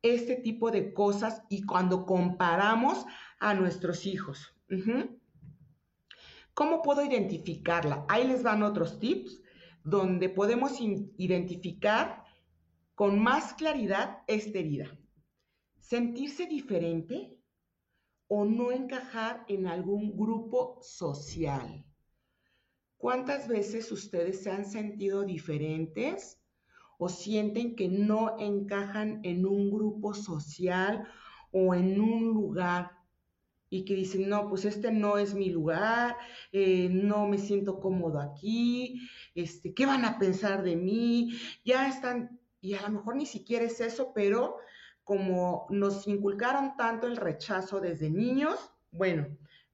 este 0.00 0.36
tipo 0.36 0.70
de 0.70 0.94
cosas 0.94 1.42
y 1.50 1.66
cuando 1.66 2.06
comparamos 2.06 3.04
a 3.40 3.52
nuestros 3.52 4.06
hijos. 4.06 4.56
¿Cómo 6.54 6.80
puedo 6.80 7.04
identificarla? 7.04 8.06
Ahí 8.08 8.26
les 8.26 8.42
van 8.42 8.62
otros 8.62 8.98
tips 8.98 9.43
donde 9.84 10.30
podemos 10.30 10.80
identificar 10.80 12.24
con 12.94 13.22
más 13.22 13.52
claridad 13.54 14.22
esta 14.26 14.58
herida. 14.58 14.98
Sentirse 15.78 16.46
diferente 16.46 17.38
o 18.26 18.46
no 18.46 18.72
encajar 18.72 19.44
en 19.48 19.66
algún 19.66 20.16
grupo 20.16 20.78
social. 20.82 21.84
¿Cuántas 22.96 23.46
veces 23.46 23.92
ustedes 23.92 24.42
se 24.42 24.50
han 24.50 24.64
sentido 24.64 25.24
diferentes 25.24 26.40
o 26.98 27.10
sienten 27.10 27.76
que 27.76 27.88
no 27.88 28.38
encajan 28.38 29.20
en 29.24 29.44
un 29.44 29.70
grupo 29.70 30.14
social 30.14 31.06
o 31.52 31.74
en 31.74 32.00
un 32.00 32.32
lugar 32.32 33.03
y 33.74 33.84
que 33.84 33.96
dicen, 33.96 34.28
no, 34.28 34.48
pues 34.48 34.64
este 34.64 34.92
no 34.92 35.18
es 35.18 35.34
mi 35.34 35.50
lugar, 35.50 36.16
eh, 36.52 36.88
no 36.92 37.26
me 37.26 37.38
siento 37.38 37.80
cómodo 37.80 38.20
aquí, 38.20 39.10
este, 39.34 39.74
¿qué 39.74 39.84
van 39.84 40.04
a 40.04 40.16
pensar 40.16 40.62
de 40.62 40.76
mí? 40.76 41.36
Ya 41.64 41.88
están, 41.88 42.38
y 42.60 42.74
a 42.74 42.82
lo 42.82 42.90
mejor 42.90 43.16
ni 43.16 43.26
siquiera 43.26 43.64
es 43.64 43.80
eso, 43.80 44.12
pero 44.14 44.58
como 45.02 45.66
nos 45.70 46.06
inculcaron 46.06 46.76
tanto 46.76 47.08
el 47.08 47.16
rechazo 47.16 47.80
desde 47.80 48.10
niños, 48.10 48.54
bueno, 48.92 49.26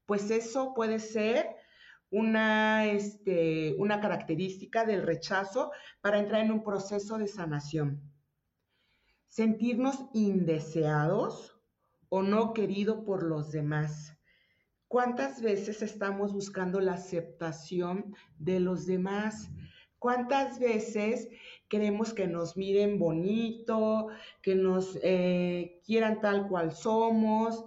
pues 0.06 0.30
eso 0.30 0.72
puede 0.72 0.98
ser 0.98 1.50
una, 2.08 2.86
este, 2.86 3.74
una 3.76 4.00
característica 4.00 4.86
del 4.86 5.02
rechazo 5.02 5.72
para 6.00 6.18
entrar 6.18 6.42
en 6.42 6.52
un 6.52 6.64
proceso 6.64 7.18
de 7.18 7.26
sanación. 7.26 8.00
Sentirnos 9.28 10.06
indeseados 10.14 11.59
o 12.10 12.22
no 12.22 12.52
querido 12.52 13.04
por 13.04 13.22
los 13.22 13.50
demás. 13.50 14.18
¿Cuántas 14.88 15.40
veces 15.40 15.80
estamos 15.80 16.34
buscando 16.34 16.80
la 16.80 16.94
aceptación 16.94 18.14
de 18.38 18.60
los 18.60 18.84
demás? 18.84 19.50
¿Cuántas 19.98 20.58
veces 20.58 21.28
queremos 21.68 22.12
que 22.12 22.26
nos 22.26 22.56
miren 22.56 22.98
bonito, 22.98 24.08
que 24.42 24.54
nos 24.54 24.98
eh, 25.02 25.80
quieran 25.86 26.20
tal 26.20 26.48
cual 26.48 26.72
somos? 26.72 27.66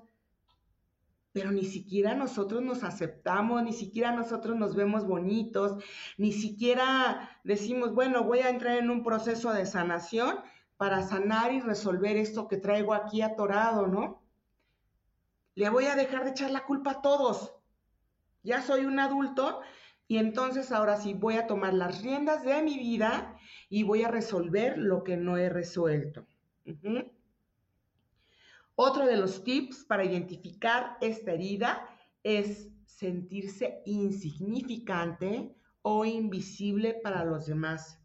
pero 1.33 1.51
ni 1.51 1.65
siquiera 1.65 2.13
nosotros 2.13 2.61
nos 2.61 2.83
aceptamos, 2.83 3.63
ni 3.63 3.73
siquiera 3.73 4.11
nosotros 4.11 4.55
nos 4.55 4.75
vemos 4.75 5.07
bonitos, 5.07 5.83
ni 6.15 6.31
siquiera 6.31 7.39
decimos, 7.43 7.95
bueno, 7.95 8.23
voy 8.23 8.39
a 8.39 8.51
entrar 8.51 8.77
en 8.77 8.91
un 8.91 9.03
proceso 9.03 9.51
de 9.51 9.65
sanación 9.65 10.37
para 10.77 11.01
sanar 11.01 11.51
y 11.51 11.59
resolver 11.59 12.17
esto 12.17 12.47
que 12.47 12.57
traigo 12.57 12.93
aquí 12.93 13.23
atorado, 13.23 13.87
¿no? 13.87 14.22
Le 15.55 15.69
voy 15.69 15.85
a 15.85 15.95
dejar 15.95 16.23
de 16.23 16.31
echar 16.31 16.51
la 16.51 16.65
culpa 16.65 16.91
a 16.91 17.01
todos. 17.01 17.53
Ya 18.43 18.61
soy 18.61 18.85
un 18.85 18.99
adulto 18.99 19.61
y 20.07 20.17
entonces 20.17 20.71
ahora 20.71 20.97
sí 20.97 21.13
voy 21.13 21.35
a 21.35 21.47
tomar 21.47 21.73
las 21.73 22.01
riendas 22.01 22.43
de 22.43 22.61
mi 22.61 22.77
vida 22.77 23.37
y 23.69 23.83
voy 23.83 24.03
a 24.03 24.09
resolver 24.09 24.77
lo 24.77 25.03
que 25.03 25.17
no 25.17 25.37
he 25.37 25.49
resuelto. 25.49 26.25
Otro 28.75 29.05
de 29.05 29.17
los 29.17 29.43
tips 29.43 29.85
para 29.85 30.03
identificar 30.03 30.97
esta 31.01 31.31
herida 31.31 31.87
es 32.23 32.69
sentirse 32.85 33.81
insignificante 33.85 35.55
o 35.81 36.05
invisible 36.05 36.95
para 37.03 37.23
los 37.23 37.45
demás. 37.45 37.99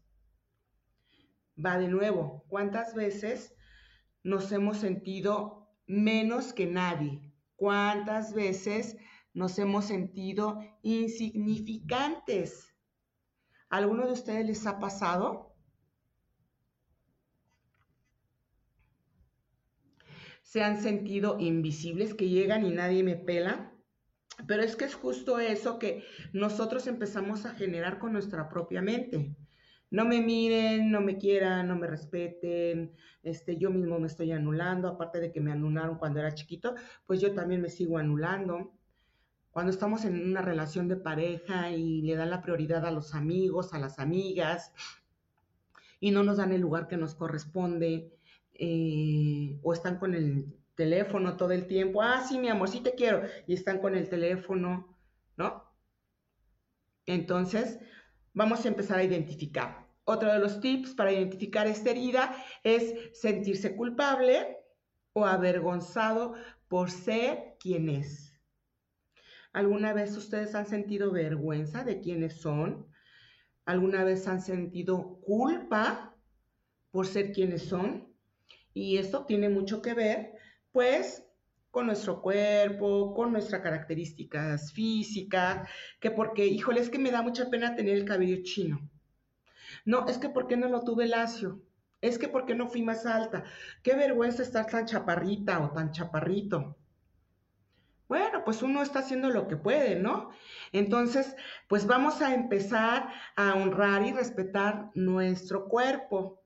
Va 1.63 1.77
de 1.77 1.87
nuevo, 1.87 2.45
¿cuántas 2.47 2.93
veces 2.93 3.53
nos 4.23 4.51
hemos 4.51 4.77
sentido 4.77 5.67
menos 5.87 6.53
que 6.53 6.67
nadie? 6.67 7.28
¿Cuántas 7.59 8.33
veces 8.33 8.97
nos 9.33 9.59
hemos 9.59 9.85
sentido 9.85 10.59
insignificantes? 10.81 12.73
¿Alguno 13.69 14.07
de 14.07 14.13
ustedes 14.13 14.45
les 14.45 14.65
ha 14.65 14.79
pasado? 14.79 15.49
se 20.49 20.63
han 20.63 20.81
sentido 20.81 21.37
invisibles, 21.39 22.15
que 22.15 22.27
llegan 22.27 22.65
y 22.65 22.71
nadie 22.71 23.03
me 23.03 23.15
pela. 23.15 23.71
Pero 24.47 24.63
es 24.63 24.75
que 24.75 24.85
es 24.85 24.95
justo 24.95 25.39
eso 25.39 25.77
que 25.77 26.03
nosotros 26.33 26.87
empezamos 26.87 27.45
a 27.45 27.53
generar 27.53 27.99
con 27.99 28.13
nuestra 28.13 28.49
propia 28.49 28.81
mente. 28.81 29.35
No 29.91 30.05
me 30.05 30.21
miren, 30.21 30.91
no 30.91 31.01
me 31.01 31.17
quieran, 31.17 31.67
no 31.67 31.75
me 31.75 31.87
respeten, 31.87 32.93
este, 33.23 33.57
yo 33.57 33.71
mismo 33.71 33.99
me 33.99 34.07
estoy 34.07 34.31
anulando, 34.31 34.87
aparte 34.87 35.19
de 35.19 35.31
que 35.31 35.41
me 35.41 35.51
anularon 35.51 35.97
cuando 35.97 36.19
era 36.19 36.33
chiquito, 36.33 36.75
pues 37.07 37.19
yo 37.21 37.33
también 37.33 37.61
me 37.61 37.69
sigo 37.69 37.97
anulando. 37.97 38.71
Cuando 39.51 39.71
estamos 39.71 40.05
en 40.05 40.29
una 40.29 40.41
relación 40.43 40.87
de 40.87 40.95
pareja 40.95 41.71
y 41.71 42.03
le 42.03 42.15
dan 42.15 42.29
la 42.29 42.41
prioridad 42.41 42.85
a 42.85 42.91
los 42.91 43.15
amigos, 43.15 43.73
a 43.73 43.79
las 43.79 43.97
amigas, 43.97 44.73
y 45.99 46.11
no 46.11 46.23
nos 46.23 46.37
dan 46.37 46.53
el 46.53 46.61
lugar 46.61 46.87
que 46.87 46.97
nos 46.97 47.15
corresponde, 47.15 48.13
eh, 48.53 49.59
o 49.63 49.73
están 49.73 49.97
con 49.97 50.13
el 50.13 50.53
teléfono 50.75 51.35
todo 51.35 51.51
el 51.51 51.65
tiempo, 51.67 52.01
ah, 52.01 52.23
sí, 52.27 52.37
mi 52.37 52.47
amor, 52.47 52.69
sí 52.69 52.81
te 52.81 52.93
quiero, 52.93 53.23
y 53.47 53.53
están 53.53 53.79
con 53.79 53.95
el 53.95 54.07
teléfono, 54.07 54.95
¿no? 55.35 55.63
Entonces, 57.05 57.79
vamos 58.39 58.63
a 58.63 58.69
empezar 58.69 58.97
a 58.99 59.03
identificar. 59.03 59.85
Otro 60.05 60.31
de 60.31 60.39
los 60.39 60.61
tips 60.61 60.93
para 60.93 61.11
identificar 61.11 61.67
esta 61.67 61.89
herida 61.89 62.33
es 62.63 62.95
sentirse 63.11 63.75
culpable 63.75 64.57
o 65.11 65.25
avergonzado 65.25 66.35
por 66.69 66.89
ser 66.89 67.57
quien 67.59 67.89
es. 67.89 68.33
¿Alguna 69.51 69.91
vez 69.91 70.15
ustedes 70.15 70.55
han 70.55 70.67
sentido 70.67 71.11
vergüenza 71.11 71.83
de 71.83 71.99
quiénes 71.99 72.39
son? 72.39 72.87
¿Alguna 73.65 74.05
vez 74.05 74.25
han 74.25 74.41
sentido 74.41 75.19
culpa 75.19 76.15
por 76.91 77.07
ser 77.07 77.33
quienes 77.33 77.63
son? 77.63 78.07
Y 78.73 78.99
esto 78.99 79.25
tiene 79.25 79.49
mucho 79.49 79.81
que 79.81 79.93
ver, 79.93 80.31
pues, 80.71 81.28
con 81.79 81.85
nuestro 81.85 82.21
cuerpo, 82.21 83.13
con 83.13 83.31
nuestras 83.31 83.61
características 83.61 84.73
físicas, 84.73 85.69
que 86.01 86.11
porque, 86.11 86.45
híjole, 86.45 86.81
es 86.81 86.89
que 86.89 86.99
me 86.99 87.09
da 87.09 87.21
mucha 87.21 87.49
pena 87.49 87.73
tener 87.73 87.95
el 87.95 88.03
cabello 88.03 88.43
chino. 88.43 88.81
No, 89.85 90.05
es 90.09 90.17
que 90.17 90.27
porque 90.27 90.57
no 90.57 90.67
lo 90.67 90.83
tuve 90.83 91.07
lacio. 91.07 91.61
Es 92.01 92.19
que 92.19 92.27
porque 92.27 92.53
no 92.53 92.67
fui 92.67 92.81
más 92.81 93.05
alta. 93.05 93.45
Qué 93.81 93.95
vergüenza 93.95 94.43
estar 94.43 94.65
tan 94.65 94.87
chaparrita 94.87 95.61
o 95.61 95.71
tan 95.71 95.93
chaparrito. 95.93 96.75
Bueno, 98.09 98.43
pues 98.43 98.61
uno 98.61 98.81
está 98.81 98.99
haciendo 98.99 99.29
lo 99.29 99.47
que 99.47 99.55
puede, 99.55 99.95
¿no? 99.95 100.31
Entonces, 100.73 101.33
pues 101.69 101.87
vamos 101.87 102.21
a 102.21 102.33
empezar 102.33 103.07
a 103.37 103.53
honrar 103.53 104.05
y 104.05 104.11
respetar 104.11 104.91
nuestro 104.95 105.69
cuerpo. 105.69 106.41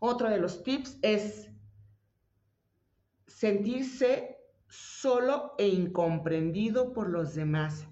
Otro 0.00 0.28
de 0.28 0.38
los 0.38 0.64
tips 0.64 0.98
es 1.02 1.51
sentirse 3.42 4.36
solo 4.68 5.54
e 5.58 5.66
incomprendido 5.66 6.92
por 6.92 7.10
los 7.10 7.34
demás. 7.34 7.88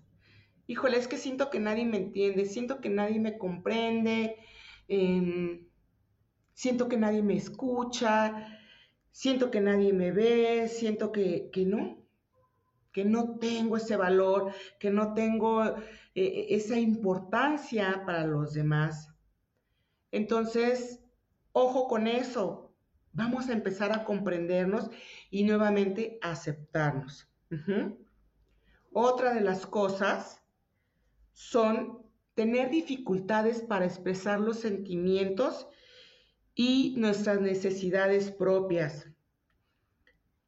Híjole, 0.69 0.97
es 0.97 1.09
que 1.09 1.17
siento 1.17 1.51
que 1.51 1.59
nadie 1.59 1.85
me 1.85 1.97
entiende, 1.97 2.45
siento 2.45 2.81
que 2.81 2.89
nadie 2.89 3.19
me 3.19 3.37
comprende, 3.37 4.37
em, 4.87 5.67
siento 6.55 6.87
que 6.89 6.97
nadie 6.97 7.25
me 7.25 7.35
escucha, 7.35 8.47
siento 9.11 9.51
que 9.51 9.61
nadie 9.61 9.93
me 9.93 10.13
ve, 10.13 10.69
siento 10.69 11.11
que, 11.11 11.51
no, 11.67 12.07
que 12.93 13.05
no 13.05 13.37
tengo 13.41 13.77
ese 13.77 13.97
valor, 13.97 14.53
que 14.79 14.91
no 14.91 15.15
tengo 15.15 15.65
eh, 16.15 16.47
esa 16.51 16.79
importancia 16.79 18.05
para 18.07 18.25
los 18.25 18.55
demás. 18.55 19.13
Entonces, 20.13 21.01
Ojo 21.53 21.89
con 21.89 22.07
eso. 22.07 22.70
Vamos 23.13 23.49
a 23.49 23.53
empezar 23.53 23.93
a 23.93 24.05
comprendernos 24.05 24.91
y 25.31 25.45
nuevamente 25.45 26.19
aceptarnos. 26.23 27.29
Otra 28.93 29.35
de 29.35 29.41
las 29.41 29.67
cosas 29.67 30.43
son 31.33 32.03
tener 32.35 32.71
dificultades 32.71 33.63
para 33.63 33.85
expresar 33.85 34.41
los 34.41 34.61
sentimientos 34.61 35.69
y 36.55 36.95
nuestras 36.99 37.41
necesidades 37.41 38.31
propias. 38.31 39.09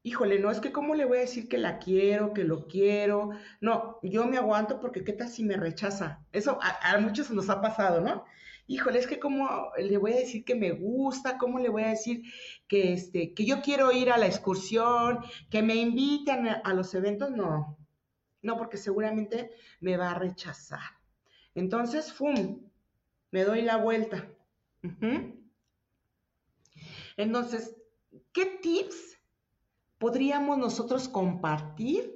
Híjole, 0.05 0.39
no 0.41 0.51
es 0.51 0.61
que 0.61 0.73
cómo 0.73 0.95
le 0.95 1.05
voy 1.05 1.19
a 1.19 1.23
decir 1.23 1.49
que 1.49 1.59
la 1.59 1.79
quiero, 1.79 2.33
que 2.33 2.45
lo 2.45 2.67
quiero. 2.67 3.31
No, 3.61 3.99
yo 4.03 4.27
me 4.27 4.37
aguanto 4.37 4.81
porque 4.81 5.05
qué 5.05 5.13
tal 5.13 5.29
si 5.29 5.45
me 5.45 5.57
rechaza. 5.57 6.25
Eso 6.33 6.59
a 6.61 6.99
muchos 6.99 7.31
nos 7.31 7.51
ha 7.51 7.61
pasado, 7.61 8.01
¿no? 8.01 8.25
Híjole, 8.73 8.99
es 8.99 9.07
que 9.07 9.19
cómo 9.19 9.71
le 9.77 9.99
voy 9.99 10.13
a 10.13 10.17
decir 10.17 10.45
que 10.45 10.55
me 10.55 10.73
gusta, 10.73 11.37
cómo 11.37 11.59
le 11.59 11.69
voy 11.69 11.83
a 11.83 11.89
decir 11.89 12.23
que, 12.67 12.95
este, 12.95 13.35
que 13.35 13.45
yo 13.45 13.61
quiero 13.61 13.93
ir 13.93 14.11
a 14.11 14.17
la 14.17 14.27
excursión, 14.27 15.19
que 15.51 15.63
me 15.63 15.75
inviten 15.75 16.49
a, 16.49 16.73
los 16.73 16.95
eventos, 16.95 17.31
no, 17.31 17.77
no, 18.41 18.57
porque 18.57 18.79
seguramente 18.79 19.51
me 19.81 19.99
va 19.99 20.13
a 20.13 20.19
rechazar. 20.19 20.81
Entonces, 21.55 22.15
¡fum! 22.15 22.63
Me 23.31 23.45
doy 23.45 23.61
la 23.61 23.77
vuelta. 23.77 24.27
Entonces, 27.19 27.77
¿qué 28.33 28.47
tips 28.47 29.19
podríamos 29.99 30.57
nosotros 30.57 31.11
compartir 31.11 32.11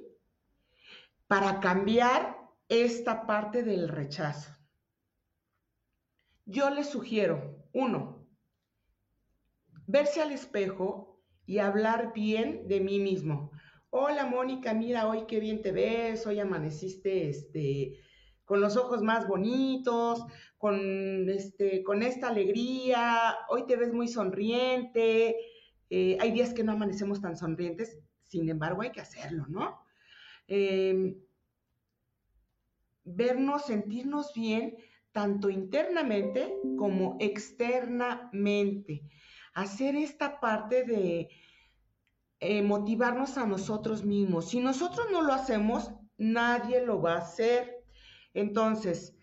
para 1.27 1.59
cambiar 1.59 2.35
esta 2.67 3.27
parte 3.27 3.61
del 3.61 3.89
rechazo? 3.89 4.56
Yo 6.49 6.69
les 6.69 6.87
sugiero, 6.87 7.61
uno, 7.73 8.25
verse 9.85 10.21
al 10.21 10.31
espejo 10.31 11.21
y 11.45 11.57
hablar 11.57 12.13
bien 12.13 12.69
de 12.69 12.79
mí 12.79 12.99
mismo. 12.99 13.51
Hola 13.89 14.25
Mónica, 14.25 14.73
mira 14.73 15.09
hoy 15.09 15.25
qué 15.27 15.41
bien 15.41 15.61
te 15.61 15.73
ves, 15.73 16.25
hoy 16.25 16.39
amaneciste 16.39 17.27
este 17.27 17.99
con 18.45 18.61
los 18.61 18.77
ojos 18.77 19.01
más 19.01 19.27
bonitos, 19.27 20.23
con, 20.57 21.29
este, 21.29 21.83
con 21.83 22.01
esta 22.01 22.29
alegría, 22.29 23.35
hoy 23.49 23.65
te 23.65 23.75
ves 23.75 23.91
muy 23.91 24.07
sonriente, 24.07 25.35
eh, 25.89 26.17
hay 26.21 26.31
días 26.31 26.53
que 26.53 26.63
no 26.63 26.71
amanecemos 26.71 27.19
tan 27.19 27.35
sonrientes, 27.35 27.99
sin 28.23 28.47
embargo 28.47 28.83
hay 28.83 28.93
que 28.93 29.01
hacerlo, 29.01 29.47
¿no? 29.49 29.81
Em, 30.47 31.17
vernos, 33.03 33.65
sentirnos 33.65 34.31
bien, 34.33 34.77
tanto 35.17 35.49
internamente 35.49 36.53
como 36.77 37.17
externamente. 37.19 39.01
Hacer 39.55 39.95
esta 39.95 40.39
parte 40.39 40.83
de 40.83 41.29
eh, 42.39 42.61
motivarnos 42.61 43.39
a 43.39 43.47
nosotros 43.47 44.05
mismos. 44.05 44.49
Si 44.49 44.59
nosotros 44.59 45.07
no 45.11 45.23
lo 45.23 45.33
hacemos, 45.33 45.91
nadie 46.19 46.85
lo 46.85 47.01
va 47.01 47.15
a 47.15 47.21
hacer. 47.21 47.83
Entonces, 48.35 49.15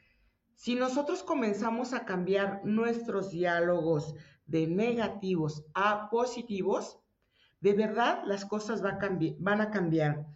si 0.57 0.75
nosotros 0.75 1.23
comenzamos 1.23 1.93
a 1.93 2.05
cambiar 2.05 2.63
nuestros 2.65 3.31
diálogos 3.31 4.17
de 4.47 4.67
negativos 4.67 5.65
a 5.75 6.11
positivos, 6.11 6.99
de 7.61 7.73
verdad 7.73 8.25
las 8.27 8.45
cosas 8.45 8.83
van 8.83 9.61
a 9.61 9.71
cambiar. 9.71 10.27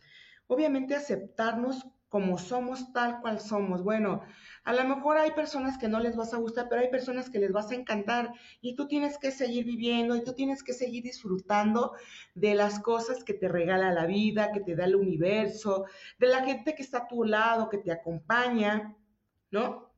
Obviamente 0.47 0.95
aceptarnos 0.95 1.85
como 2.09 2.39
somos 2.39 2.93
tal 2.93 3.21
cual 3.21 3.41
somos. 3.41 3.83
Bueno, 3.83 4.23
a 4.69 4.75
lo 4.75 4.85
mejor 4.85 5.17
hay 5.17 5.31
personas 5.31 5.79
que 5.79 5.89
no 5.89 5.99
les 5.99 6.15
vas 6.15 6.35
a 6.35 6.37
gustar, 6.37 6.67
pero 6.69 6.83
hay 6.83 6.91
personas 6.91 7.31
que 7.31 7.39
les 7.39 7.53
vas 7.53 7.71
a 7.71 7.75
encantar 7.75 8.35
y 8.61 8.77
tú 8.77 8.87
tienes 8.87 9.17
que 9.17 9.31
seguir 9.31 9.65
viviendo 9.65 10.15
y 10.15 10.23
tú 10.23 10.35
tienes 10.35 10.63
que 10.63 10.75
seguir 10.75 11.03
disfrutando 11.03 11.93
de 12.35 12.55
las 12.55 12.79
cosas 12.79 13.25
que 13.25 13.33
te 13.33 13.49
regala 13.49 13.95
la 13.95 14.05
vida, 14.05 14.53
que 14.53 14.61
te 14.61 14.77
da 14.77 14.85
el 14.85 14.95
universo, 14.95 15.87
de 16.19 16.27
la 16.27 16.45
gente 16.45 16.75
que 16.75 16.83
está 16.83 16.99
a 16.99 17.09
tu 17.09 17.25
lado, 17.25 17.71
que 17.71 17.79
te 17.79 17.91
acompaña, 17.91 18.95
¿no? 19.51 19.91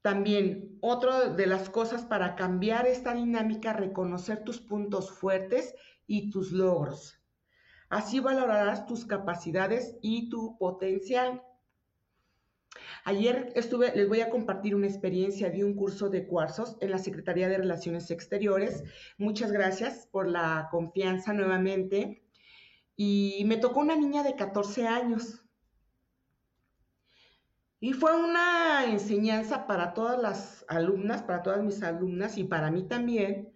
También, 0.00 0.78
otra 0.80 1.30
de 1.30 1.46
las 1.48 1.70
cosas 1.70 2.04
para 2.04 2.36
cambiar 2.36 2.86
esta 2.86 3.14
dinámica, 3.14 3.72
reconocer 3.72 4.44
tus 4.44 4.60
puntos 4.60 5.10
fuertes 5.10 5.74
y 6.06 6.30
tus 6.30 6.52
logros. 6.52 7.18
Así 7.88 8.20
valorarás 8.20 8.86
tus 8.86 9.04
capacidades 9.06 9.96
y 10.02 10.28
tu 10.30 10.56
potencial. 10.56 11.42
Ayer 13.04 13.52
estuve, 13.54 13.94
les 13.94 14.08
voy 14.08 14.20
a 14.20 14.30
compartir 14.30 14.74
una 14.74 14.86
experiencia 14.86 15.50
de 15.50 15.64
un 15.64 15.74
curso 15.74 16.08
de 16.08 16.26
cuarzos 16.26 16.76
en 16.80 16.90
la 16.90 16.98
Secretaría 16.98 17.48
de 17.48 17.58
Relaciones 17.58 18.10
Exteriores. 18.10 18.84
Muchas 19.16 19.52
gracias 19.52 20.08
por 20.10 20.28
la 20.28 20.68
confianza 20.70 21.32
nuevamente. 21.32 22.22
Y 22.96 23.44
me 23.46 23.56
tocó 23.56 23.80
una 23.80 23.96
niña 23.96 24.22
de 24.22 24.34
14 24.34 24.86
años. 24.86 25.44
Y 27.80 27.92
fue 27.92 28.16
una 28.16 28.86
enseñanza 28.86 29.68
para 29.68 29.94
todas 29.94 30.20
las 30.20 30.64
alumnas, 30.68 31.22
para 31.22 31.42
todas 31.42 31.62
mis 31.62 31.80
alumnas 31.82 32.36
y 32.36 32.42
para 32.42 32.72
mí 32.72 32.88
también, 32.88 33.52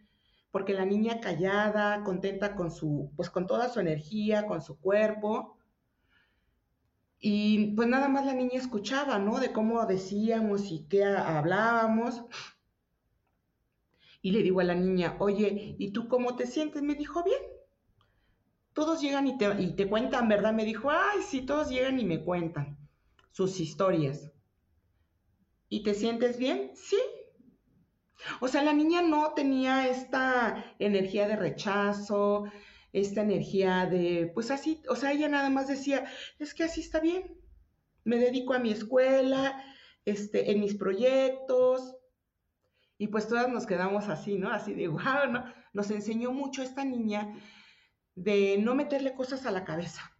porque 0.52 0.74
la 0.74 0.84
niña 0.84 1.20
callada, 1.20 2.04
contenta 2.04 2.54
con 2.54 2.70
su, 2.70 3.10
pues 3.16 3.30
con 3.30 3.48
toda 3.48 3.68
su 3.68 3.80
energía, 3.80 4.46
con 4.46 4.62
su 4.62 4.78
cuerpo. 4.78 5.56
Y 7.24 7.68
pues 7.76 7.86
nada 7.86 8.08
más 8.08 8.26
la 8.26 8.34
niña 8.34 8.58
escuchaba, 8.58 9.20
¿no? 9.20 9.38
De 9.38 9.52
cómo 9.52 9.86
decíamos 9.86 10.72
y 10.72 10.86
qué 10.88 11.04
hablábamos. 11.04 12.24
Y 14.20 14.32
le 14.32 14.42
digo 14.42 14.58
a 14.58 14.64
la 14.64 14.74
niña, 14.74 15.14
oye, 15.20 15.76
¿y 15.78 15.92
tú 15.92 16.08
cómo 16.08 16.34
te 16.34 16.48
sientes? 16.48 16.82
Me 16.82 16.96
dijo, 16.96 17.22
bien. 17.22 17.40
Todos 18.72 19.00
llegan 19.00 19.28
y 19.28 19.36
te, 19.36 19.88
cuentan, 19.88 20.28
¿verdad? 20.28 20.52
Me 20.52 20.64
dijo, 20.64 20.90
ay, 20.90 21.22
sí, 21.22 21.42
todos 21.42 21.70
llegan 21.70 22.00
y 22.00 22.04
me 22.04 22.24
cuentan 22.24 22.76
sus 23.30 23.60
historias. 23.60 24.32
¿Y 25.68 25.84
te 25.84 25.94
sientes 25.94 26.38
bien? 26.38 26.72
Sí, 26.74 26.98
o 28.40 28.48
sea, 28.48 28.64
la 28.64 28.72
niña 28.72 29.00
no 29.02 29.32
tenía 29.34 29.88
esta 29.88 30.74
energía 30.80 31.28
de 31.28 31.36
rechazo, 31.36 32.44
esta 32.92 33.22
energía 33.22 33.86
de, 33.86 34.30
pues 34.34 34.50
así, 34.50 34.82
o 34.88 34.96
sea, 34.96 35.12
ella 35.12 35.28
nada 35.28 35.50
más 35.50 35.68
decía, 35.68 36.04
es 36.38 36.54
que 36.54 36.64
así 36.64 36.80
está 36.80 37.00
bien, 37.00 37.34
me 38.04 38.18
dedico 38.18 38.54
a 38.54 38.58
mi 38.58 38.70
escuela, 38.70 39.64
este, 40.04 40.50
en 40.50 40.60
mis 40.60 40.74
proyectos, 40.74 41.96
y 42.98 43.08
pues 43.08 43.28
todas 43.28 43.48
nos 43.48 43.66
quedamos 43.66 44.08
así, 44.08 44.36
¿no? 44.36 44.50
Así 44.52 44.74
de, 44.74 44.88
wow, 44.88 45.30
¿no? 45.30 45.44
Nos 45.72 45.90
enseñó 45.90 46.32
mucho 46.32 46.62
esta 46.62 46.84
niña 46.84 47.34
de 48.14 48.58
no 48.58 48.74
meterle 48.74 49.14
cosas 49.14 49.46
a 49.46 49.50
la 49.50 49.64
cabeza, 49.64 50.12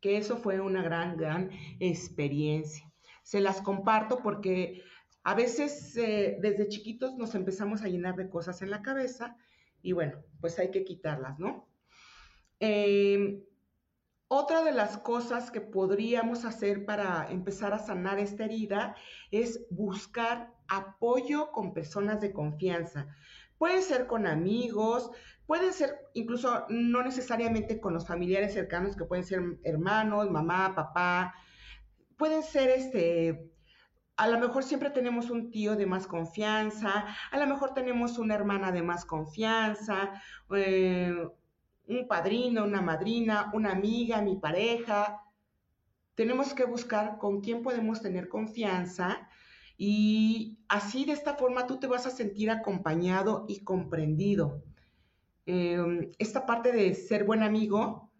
que 0.00 0.16
eso 0.16 0.36
fue 0.36 0.60
una 0.60 0.82
gran, 0.82 1.16
gran 1.16 1.50
experiencia. 1.80 2.90
Se 3.22 3.40
las 3.40 3.62
comparto 3.62 4.18
porque 4.22 4.82
a 5.22 5.34
veces 5.34 5.96
eh, 5.96 6.36
desde 6.40 6.68
chiquitos 6.68 7.14
nos 7.16 7.34
empezamos 7.34 7.82
a 7.82 7.88
llenar 7.88 8.16
de 8.16 8.28
cosas 8.28 8.60
en 8.62 8.70
la 8.70 8.82
cabeza 8.82 9.36
y 9.80 9.92
bueno, 9.92 10.22
pues 10.40 10.58
hay 10.58 10.70
que 10.70 10.84
quitarlas, 10.84 11.38
¿no? 11.38 11.68
Em, 12.60 13.42
otra 14.28 14.62
de 14.64 14.72
las 14.72 14.98
cosas 14.98 15.50
que 15.50 15.60
podríamos 15.60 16.44
hacer 16.44 16.84
para 16.84 17.30
empezar 17.30 17.72
a 17.72 17.78
sanar 17.78 18.18
esta 18.18 18.44
herida 18.44 18.96
es 19.30 19.66
buscar 19.70 20.52
apoyo 20.68 21.52
con 21.52 21.74
personas 21.74 22.20
de 22.20 22.32
confianza. 22.32 23.06
Puede 23.58 23.82
ser 23.82 24.06
con 24.06 24.26
amigos, 24.26 25.10
puede 25.46 25.72
ser 25.72 25.98
incluso 26.14 26.66
no 26.68 27.02
necesariamente 27.02 27.80
con 27.80 27.94
los 27.94 28.06
familiares 28.06 28.54
cercanos, 28.54 28.96
que 28.96 29.04
pueden 29.04 29.24
ser 29.24 29.40
hermanos, 29.62 30.30
mamá, 30.30 30.74
papá, 30.74 31.34
pueden 32.16 32.42
ser 32.42 32.70
este, 32.70 33.52
a 34.16 34.28
lo 34.28 34.38
mejor 34.38 34.64
siempre 34.64 34.90
tenemos 34.90 35.30
un 35.30 35.50
tío 35.50 35.76
de 35.76 35.86
más 35.86 36.06
confianza, 36.06 37.06
a 37.30 37.38
lo 37.38 37.46
mejor 37.46 37.74
tenemos 37.74 38.18
una 38.18 38.34
hermana 38.34 38.72
de 38.72 38.82
más 38.82 39.04
confianza, 39.04 40.12
eh, 40.54 41.14
un 41.86 42.06
padrino, 42.08 42.64
una 42.64 42.80
madrina, 42.80 43.50
una 43.54 43.72
amiga, 43.72 44.20
mi 44.20 44.36
pareja. 44.36 45.22
Tenemos 46.14 46.54
que 46.54 46.64
buscar 46.64 47.18
con 47.18 47.40
quién 47.40 47.62
podemos 47.62 48.00
tener 48.00 48.28
confianza 48.28 49.28
y 49.76 50.58
así 50.68 51.04
de 51.04 51.12
esta 51.12 51.34
forma 51.34 51.66
tú 51.66 51.78
te 51.78 51.86
vas 51.86 52.06
a 52.06 52.10
sentir 52.10 52.50
acompañado 52.50 53.44
y 53.48 53.64
comprendido. 53.64 54.62
Em, 55.46 56.10
esta 56.18 56.46
parte 56.46 56.72
de 56.72 56.94
ser 56.94 57.24
buen 57.24 57.42
amigo 57.42 58.10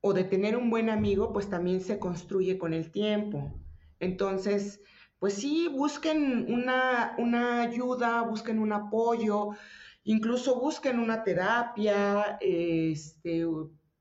o 0.00 0.12
de 0.12 0.24
tener 0.24 0.56
un 0.56 0.68
buen 0.68 0.90
amigo, 0.90 1.32
pues 1.32 1.48
también 1.48 1.80
se 1.80 1.98
construye 1.98 2.58
con 2.58 2.74
el 2.74 2.90
tiempo. 2.90 3.54
Entonces, 4.00 4.80
pues 5.20 5.34
sí, 5.34 5.68
busquen 5.68 6.52
una, 6.52 7.62
ayuda, 7.62 8.22
busquen 8.22 8.58
un 8.58 8.72
apoyo, 8.72 9.50
incluso 10.04 10.58
busquen 10.60 10.98
una 10.98 11.22
terapia, 11.22 12.38
este, 12.40 13.46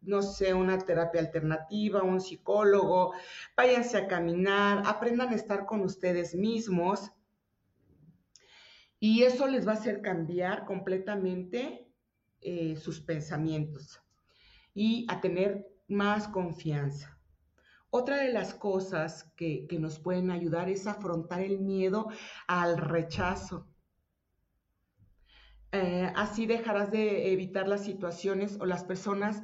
no 0.01 0.21
sé, 0.21 0.53
una 0.53 0.77
terapia 0.79 1.21
alternativa, 1.21 2.03
un 2.03 2.21
psicólogo, 2.21 3.13
váyanse 3.55 3.97
a 3.97 4.07
caminar, 4.07 4.83
aprendan 4.85 5.29
a 5.29 5.35
estar 5.35 5.65
con 5.65 5.81
ustedes 5.81 6.35
mismos. 6.35 7.11
Y 8.99 9.23
eso 9.23 9.47
les 9.47 9.67
va 9.67 9.71
a 9.71 9.75
hacer 9.75 10.01
cambiar 10.01 10.65
completamente 10.65 11.87
eh, 12.41 12.75
sus 12.75 12.99
pensamientos 12.99 14.01
y 14.73 15.05
a 15.09 15.21
tener 15.21 15.67
más 15.87 16.27
confianza. 16.27 17.19
Otra 17.93 18.17
de 18.17 18.31
las 18.31 18.53
cosas 18.53 19.31
que, 19.35 19.67
nos 19.79 19.99
pueden 19.99 20.31
ayudar 20.31 20.69
es 20.69 20.87
afrontar 20.87 21.41
el 21.41 21.59
miedo 21.59 22.07
al 22.47 22.77
rechazo. 22.77 23.67
Eh, 25.73 26.11
así 26.15 26.45
dejarás 26.45 26.91
de 26.91 27.31
evitar 27.31 27.67
las 27.67 27.85
situaciones 27.85 28.57
o 28.59 28.65
las 28.65 28.83
personas 28.83 29.41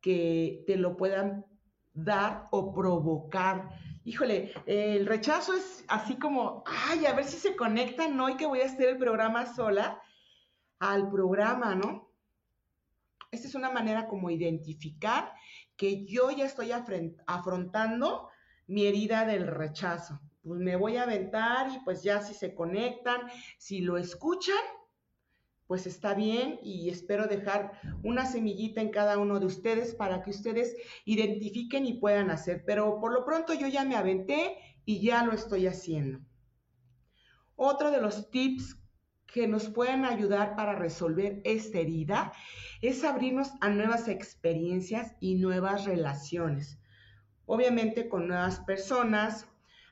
que 0.00 0.62
te 0.66 0.76
lo 0.76 0.96
puedan 0.96 1.46
dar 1.94 2.48
o 2.50 2.74
provocar. 2.74 3.70
Híjole, 4.04 4.52
el 4.66 5.06
rechazo 5.06 5.54
es 5.54 5.84
así 5.88 6.18
como, 6.18 6.62
ay, 6.66 7.06
a 7.06 7.14
ver 7.14 7.24
si 7.24 7.38
se 7.38 7.56
conectan 7.56 8.20
hoy 8.20 8.36
que 8.36 8.46
voy 8.46 8.60
a 8.60 8.66
hacer 8.66 8.90
el 8.90 8.98
programa 8.98 9.46
sola 9.46 10.02
al 10.78 11.08
programa, 11.10 11.74
¿no? 11.74 12.10
Esta 13.30 13.48
es 13.48 13.54
una 13.54 13.70
manera 13.70 14.06
como 14.06 14.28
identificar 14.30 15.32
que 15.76 16.04
yo 16.04 16.30
ya 16.30 16.44
estoy 16.44 16.70
afrontando 17.26 18.28
mi 18.66 18.86
herida 18.86 19.24
del 19.24 19.46
rechazo. 19.46 20.20
Pues 20.42 20.60
me 20.60 20.76
voy 20.76 20.98
a 20.98 21.04
aventar 21.04 21.70
y 21.70 21.80
pues 21.84 22.02
ya 22.02 22.20
si 22.20 22.34
se 22.34 22.54
conectan, 22.54 23.22
si 23.56 23.80
lo 23.80 23.96
escuchan, 23.96 24.62
pues 25.66 25.86
está 25.86 26.14
bien 26.14 26.58
y 26.62 26.90
espero 26.90 27.26
dejar 27.26 27.80
una 28.02 28.26
semillita 28.26 28.80
en 28.80 28.90
cada 28.90 29.18
uno 29.18 29.40
de 29.40 29.46
ustedes 29.46 29.94
para 29.94 30.22
que 30.22 30.30
ustedes 30.30 30.76
identifiquen 31.04 31.86
y 31.86 31.94
puedan 31.94 32.30
hacer. 32.30 32.64
Pero 32.66 33.00
por 33.00 33.12
lo 33.12 33.24
pronto 33.24 33.54
yo 33.54 33.66
ya 33.66 33.84
me 33.84 33.96
aventé 33.96 34.56
y 34.84 35.00
ya 35.00 35.24
lo 35.24 35.32
estoy 35.32 35.66
haciendo. 35.66 36.20
Otro 37.56 37.90
de 37.90 38.00
los 38.00 38.30
tips 38.30 38.76
que 39.26 39.48
nos 39.48 39.68
pueden 39.68 40.04
ayudar 40.04 40.54
para 40.54 40.74
resolver 40.74 41.40
esta 41.44 41.78
herida 41.78 42.32
es 42.82 43.02
abrirnos 43.02 43.52
a 43.60 43.68
nuevas 43.68 44.06
experiencias 44.08 45.16
y 45.20 45.36
nuevas 45.36 45.84
relaciones. 45.86 46.78
obviamente 47.46 48.08
con 48.08 48.26
nuevas 48.28 48.60
personas, 48.60 49.46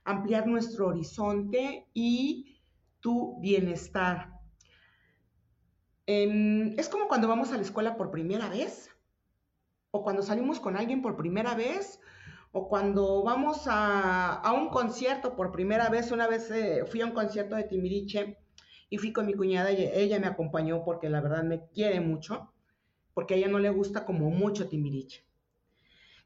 ampliar 0.04 0.46
nuestro 0.46 0.88
horizonte 0.88 1.86
y 1.92 2.60
tu 3.00 3.38
bienestar. 3.40 4.31
Es 6.06 6.88
como 6.88 7.08
cuando 7.08 7.28
vamos 7.28 7.52
a 7.52 7.56
la 7.56 7.62
escuela 7.62 7.96
por 7.96 8.10
primera 8.10 8.48
vez, 8.48 8.90
o 9.90 10.02
cuando 10.02 10.22
salimos 10.22 10.60
con 10.60 10.76
alguien 10.76 11.02
por 11.02 11.16
primera 11.16 11.54
vez, 11.54 12.00
o 12.52 12.68
cuando 12.68 13.22
vamos 13.22 13.62
a, 13.66 14.42
un 14.54 14.68
concierto 14.68 15.34
por 15.36 15.52
primera 15.52 15.88
vez. 15.88 16.12
Una 16.12 16.26
vez 16.28 16.50
eh, 16.50 16.84
fui 16.86 17.00
a 17.00 17.06
un 17.06 17.12
concierto 17.12 17.56
de 17.56 17.64
Timiriche 17.64 18.38
y 18.90 18.98
fui 18.98 19.12
con 19.12 19.26
mi 19.26 19.34
cuñada 19.34 19.72
y 19.72 19.90
ella 19.94 20.18
me 20.18 20.26
acompañó 20.26 20.84
porque 20.84 21.08
la 21.08 21.20
verdad 21.20 21.44
me 21.44 21.66
quiere 21.74 22.00
mucho, 22.00 22.52
porque 23.14 23.34
a 23.34 23.36
ella 23.38 23.48
no 23.48 23.58
le 23.58 23.70
gusta 23.70 24.04
como 24.04 24.30
mucho 24.30 24.68
Timiriche. 24.68 25.24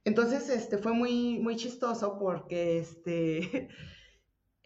Entonces, 0.05 0.49
este, 0.51 0.79
fue 0.79 0.93
muy, 0.93 1.39
muy 1.39 1.57
chistoso 1.57 2.19
porque, 2.19 2.79
este, 2.79 3.69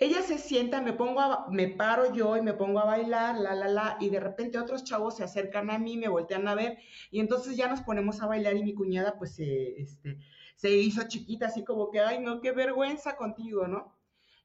ella 0.01 0.23
se 0.23 0.39
sienta, 0.39 0.81
me 0.81 0.95
pongo, 0.95 1.47
me 1.51 1.69
paro 1.69 2.13
yo 2.13 2.37
y 2.37 2.43
me 2.43 2.55
pongo 2.55 2.81
a 2.81 2.87
bailar, 2.87 3.39
la, 3.39 3.55
la, 3.55 3.69
la, 3.69 3.97
y 4.01 4.09
de 4.09 4.19
repente 4.19 4.59
otros 4.59 4.83
chavos 4.83 5.19
se 5.19 5.25
acercan 5.25 5.71
a 5.71 5.79
mí, 5.79 5.97
me 5.99 6.09
voltean 6.09 6.49
a 6.49 6.55
ver, 6.55 6.79
y 7.11 7.21
entonces 7.21 7.57
ya 7.57 7.69
nos 7.69 7.83
ponemos 7.83 8.23
a 8.23 8.27
bailar 8.27 8.57
y 8.57 8.65
mi 8.65 8.75
cuñada, 8.75 9.19
pues, 9.19 9.39
este, 9.39 10.19
se 10.57 10.71
hizo 10.71 11.07
chiquita, 11.07 11.47
así 11.47 11.65
como 11.65 11.91
que, 11.91 12.01
ay, 12.01 12.19
no, 12.21 12.41
qué 12.41 12.53
vergüenza 12.53 13.17
contigo, 13.17 13.69
¿no? 13.69 13.95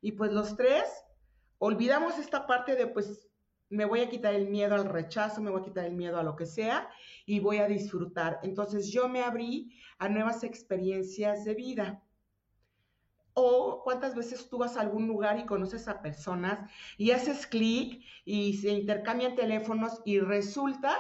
Y 0.02 0.12
pues 0.12 0.32
los 0.32 0.56
tres 0.56 0.84
olvidamos 1.58 2.20
esta 2.20 2.46
parte 2.48 2.76
de, 2.76 2.88
pues, 2.88 3.28
me 3.70 3.86
voy 3.86 4.02
a 4.02 4.10
quitar 4.10 4.36
el 4.36 4.48
miedo 4.48 4.76
al 4.76 4.86
rechazo, 4.86 5.42
me 5.42 5.50
voy 5.52 5.62
a 5.62 5.66
quitar 5.66 5.86
el 5.86 5.94
miedo 5.94 6.20
a 6.20 6.24
lo 6.24 6.36
que 6.36 6.46
sea 6.46 6.90
y 7.26 7.40
voy 7.40 7.58
a 7.58 7.68
disfrutar. 7.68 8.40
Entonces 8.44 8.92
yo 8.92 9.10
me 9.10 9.22
abrí 9.24 9.74
a 9.98 10.10
nuevas 10.10 10.44
experiencias 10.44 11.46
de 11.46 11.56
vida. 11.56 12.04
O 13.36 13.84
cuántas 13.84 14.16
veces 14.16 14.50
tú 14.50 14.58
vas 14.58 14.78
a 14.78 14.82
algún 14.82 15.08
lugar 15.08 15.38
y 15.38 15.46
conoces 15.46 15.88
a 15.88 16.02
personas 16.02 16.72
y 16.98 17.12
haces 17.12 17.46
clic 17.46 18.04
y 18.26 18.54
se 18.54 18.72
intercambian 18.72 19.36
teléfonos 19.36 20.02
y 20.06 20.20
resulta 20.20 20.98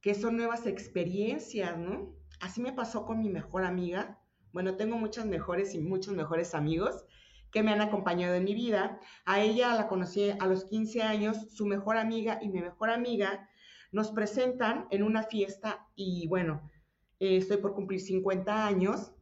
que 0.00 0.14
son 0.14 0.36
nuevas 0.36 0.66
experiencias, 0.66 1.76
¿no? 1.76 2.14
Así 2.38 2.60
me 2.60 2.72
pasó 2.72 3.04
con 3.04 3.20
mi 3.20 3.28
mejor 3.28 3.64
amiga. 3.64 4.20
Bueno, 4.52 4.76
tengo 4.76 4.96
muchas 4.96 5.26
mejores 5.26 5.74
y 5.74 5.80
muchos 5.80 6.14
mejores 6.14 6.54
amigos 6.54 7.04
que 7.50 7.62
me 7.62 7.72
han 7.72 7.80
acompañado 7.80 8.34
en 8.34 8.44
mi 8.44 8.54
vida. 8.54 9.00
A 9.24 9.40
ella 9.40 9.74
la 9.74 9.88
conocí 9.88 10.30
a 10.30 10.46
los 10.46 10.64
15 10.64 11.02
años, 11.02 11.50
su 11.50 11.66
mejor 11.66 11.96
amiga 11.96 12.38
y 12.40 12.48
mi 12.48 12.60
mejor 12.60 12.90
amiga 12.90 13.48
nos 13.92 14.12
presentan 14.12 14.86
en 14.90 15.02
una 15.02 15.24
fiesta 15.24 15.88
y 15.96 16.28
bueno, 16.28 16.70
eh, 17.18 17.36
estoy 17.38 17.56
por 17.58 17.74
cumplir 17.74 18.00
50 18.00 18.66
años. 18.66 19.12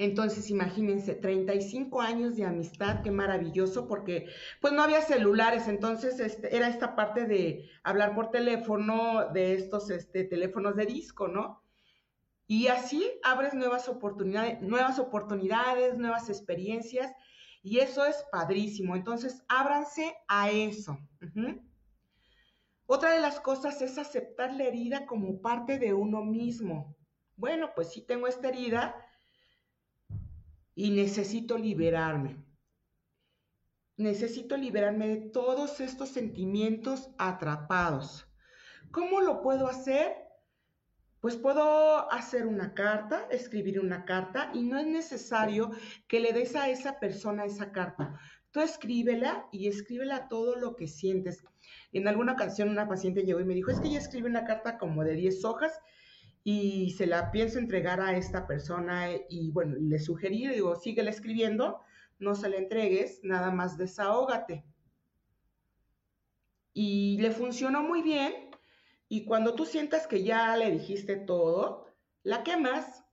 Entonces, 0.00 0.48
imagínense, 0.48 1.16
35 1.16 2.00
años 2.00 2.36
de 2.36 2.44
amistad, 2.44 3.02
qué 3.02 3.10
maravilloso, 3.10 3.88
porque 3.88 4.26
pues 4.60 4.72
no 4.72 4.82
había 4.82 5.02
celulares, 5.02 5.66
entonces 5.66 6.20
este, 6.20 6.56
era 6.56 6.68
esta 6.68 6.94
parte 6.94 7.26
de 7.26 7.68
hablar 7.82 8.14
por 8.14 8.30
teléfono, 8.30 9.32
de 9.32 9.54
estos 9.54 9.90
este, 9.90 10.22
teléfonos 10.22 10.76
de 10.76 10.86
disco, 10.86 11.26
¿no? 11.26 11.64
Y 12.46 12.68
así 12.68 13.10
abres 13.24 13.54
nuevas 13.54 13.88
oportunidades, 13.88 14.62
nuevas 14.62 15.00
oportunidades, 15.00 15.98
nuevas 15.98 16.30
experiencias, 16.30 17.12
y 17.60 17.80
eso 17.80 18.06
es 18.06 18.24
padrísimo. 18.30 18.94
Entonces, 18.94 19.44
ábranse 19.48 20.14
a 20.28 20.50
eso. 20.50 20.96
Otra 22.86 23.10
de 23.10 23.20
las 23.20 23.40
cosas 23.40 23.82
es 23.82 23.98
aceptar 23.98 24.52
la 24.54 24.62
herida 24.62 25.06
como 25.06 25.40
parte 25.42 25.80
de 25.80 25.92
uno 25.92 26.24
mismo. 26.24 26.96
Bueno, 27.34 27.72
pues 27.74 27.90
sí 27.92 28.00
tengo 28.00 28.28
esta 28.28 28.48
herida 28.48 28.94
y 30.78 30.92
necesito 30.92 31.58
liberarme. 31.58 32.36
Necesito 33.96 34.56
liberarme 34.56 35.08
de 35.08 35.16
todos 35.16 35.80
estos 35.80 36.10
sentimientos 36.10 37.10
atrapados. 37.18 38.28
¿Cómo 38.92 39.20
lo 39.20 39.42
puedo 39.42 39.66
hacer? 39.66 40.14
Pues 41.18 41.34
puedo 41.34 42.08
hacer 42.12 42.46
una 42.46 42.74
carta, 42.74 43.26
escribir 43.28 43.80
una 43.80 44.04
carta 44.04 44.52
y 44.54 44.62
no 44.62 44.78
es 44.78 44.86
necesario 44.86 45.72
que 46.06 46.20
le 46.20 46.32
des 46.32 46.54
a 46.54 46.70
esa 46.70 47.00
persona 47.00 47.44
esa 47.44 47.72
carta. 47.72 48.16
Tú 48.52 48.60
escríbela 48.60 49.48
y 49.50 49.66
escríbela 49.66 50.28
todo 50.28 50.54
lo 50.54 50.76
que 50.76 50.86
sientes. 50.86 51.44
En 51.90 52.06
alguna 52.06 52.34
ocasión 52.34 52.68
una 52.68 52.86
paciente 52.86 53.24
llegó 53.24 53.40
y 53.40 53.44
me 53.44 53.54
dijo, 53.54 53.72
es 53.72 53.80
que 53.80 53.88
ella 53.88 53.98
escribe 53.98 54.28
una 54.28 54.44
carta 54.44 54.78
como 54.78 55.02
de 55.02 55.14
10 55.14 55.44
hojas 55.44 55.72
y 56.50 56.92
se 56.92 57.06
la 57.06 57.30
pienso 57.30 57.58
entregar 57.58 58.00
a 58.00 58.16
esta 58.16 58.46
persona 58.46 59.10
y 59.28 59.50
bueno, 59.50 59.76
le 59.78 59.98
sugerí, 59.98 60.48
digo, 60.48 60.76
síguela 60.76 61.10
escribiendo, 61.10 61.80
no 62.18 62.34
se 62.34 62.48
la 62.48 62.56
entregues, 62.56 63.20
nada 63.22 63.50
más 63.50 63.76
desahógate. 63.76 64.64
Y 66.72 67.18
le 67.20 67.32
funcionó 67.32 67.82
muy 67.82 68.00
bien 68.00 68.32
y 69.10 69.26
cuando 69.26 69.54
tú 69.54 69.66
sientas 69.66 70.06
que 70.06 70.22
ya 70.22 70.56
le 70.56 70.70
dijiste 70.70 71.16
todo, 71.16 71.84
la 72.22 72.42
quemas 72.44 73.04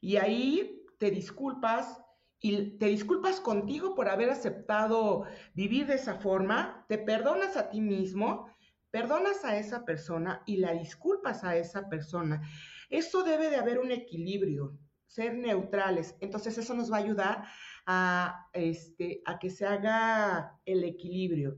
y 0.00 0.14
ahí 0.14 0.84
te 0.98 1.10
disculpas 1.10 2.00
y 2.38 2.78
te 2.78 2.86
disculpas 2.86 3.40
contigo 3.40 3.96
por 3.96 4.08
haber 4.08 4.30
aceptado 4.30 5.24
vivir 5.54 5.88
de 5.88 5.94
esa 5.94 6.14
forma, 6.14 6.86
te 6.88 6.96
perdonas 6.96 7.56
a 7.56 7.70
ti 7.70 7.80
mismo, 7.80 8.46
perdonas 8.90 9.44
a 9.44 9.58
esa 9.58 9.84
persona 9.84 10.42
y 10.46 10.56
la 10.56 10.72
disculpas 10.72 11.44
a 11.44 11.56
esa 11.56 11.88
persona. 11.88 12.42
Eso 12.88 13.22
debe 13.22 13.50
de 13.50 13.56
haber 13.56 13.78
un 13.78 13.92
equilibrio, 13.92 14.76
ser 15.06 15.36
neutrales. 15.36 16.16
Entonces 16.20 16.58
eso 16.58 16.74
nos 16.74 16.90
va 16.90 16.96
a 16.96 17.00
ayudar 17.00 17.44
a, 17.86 18.48
este, 18.52 19.22
a 19.26 19.38
que 19.38 19.50
se 19.50 19.66
haga 19.66 20.58
el 20.64 20.84
equilibrio 20.84 21.56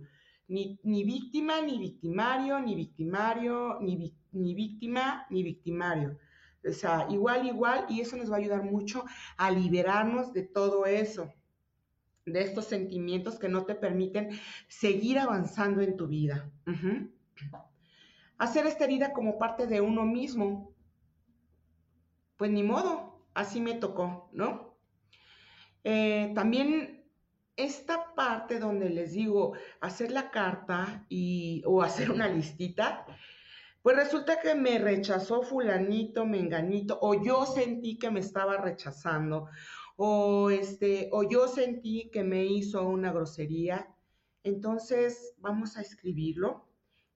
ni, 0.53 1.05
víctima, 1.05 1.61
ni 1.63 1.79
victimario, 1.79 2.61
ni 2.61 2.75
victimario, 2.75 3.79
ni, 3.81 4.55
víctima, 4.55 5.27
ni 5.31 5.43
victimario. 5.43 6.19
O 6.65 6.73
sea, 6.73 7.07
igual, 7.11 7.47
igual, 7.47 7.87
y 7.89 8.01
eso 8.01 8.17
nos 8.17 8.31
va 8.31 8.37
a 8.37 8.39
ayudar 8.39 8.63
mucho 8.63 9.05
a 9.37 9.51
liberarnos 9.51 10.33
de 10.33 10.43
todo 10.43 10.87
eso, 10.87 11.33
de 12.25 12.43
estos 12.43 12.67
sentimientos 12.67 13.39
que 13.39 13.49
no 13.49 13.65
te 13.65 13.75
permiten 13.75 14.31
seguir 14.69 15.19
avanzando 15.19 15.81
en 15.81 15.97
tu 15.97 16.07
vida. 16.07 16.51
Hacer 18.39 18.67
esta 18.67 18.85
herida 18.85 19.13
como 19.13 19.39
parte 19.39 19.67
de 19.67 19.81
uno 19.81 20.05
mismo, 20.05 20.75
pues 22.37 22.51
ni 22.51 22.63
modo, 22.63 23.25
así 23.35 23.61
me 23.61 23.75
tocó, 23.75 24.29
¿no? 24.33 24.77
Eh, 25.85 26.33
también 26.35 27.05
esta 27.57 28.15
parte 28.15 28.59
donde 28.59 28.91
les 28.91 29.13
digo 29.13 29.53
hacer 29.81 30.11
la 30.11 30.31
carta 30.31 31.07
y, 31.09 31.63
o 31.67 31.83
hacer 31.83 32.11
una 32.11 32.29
listita, 32.29 33.07
pues 33.83 33.97
resulta 33.97 34.41
que 34.41 34.55
me 34.55 34.79
rechazó 34.79 35.43
fulanito, 35.43 36.25
menganito, 36.25 36.99
o 37.03 37.23
yo 37.23 37.47
sentí 37.47 37.99
que 37.99 38.11
me 38.11 38.21
estaba 38.21 38.57
rechazando, 38.57 39.49
o 39.97 40.51
este, 40.51 41.09
o 41.13 41.29
yo 41.29 41.49
sentí 41.49 42.11
que 42.11 42.23
me 42.23 42.45
hizo 42.45 42.87
una 42.89 43.13
grosería. 43.13 43.89
Entonces, 44.45 45.35
vamos 45.39 45.77
a 45.77 45.83
escribirlo 45.83 46.72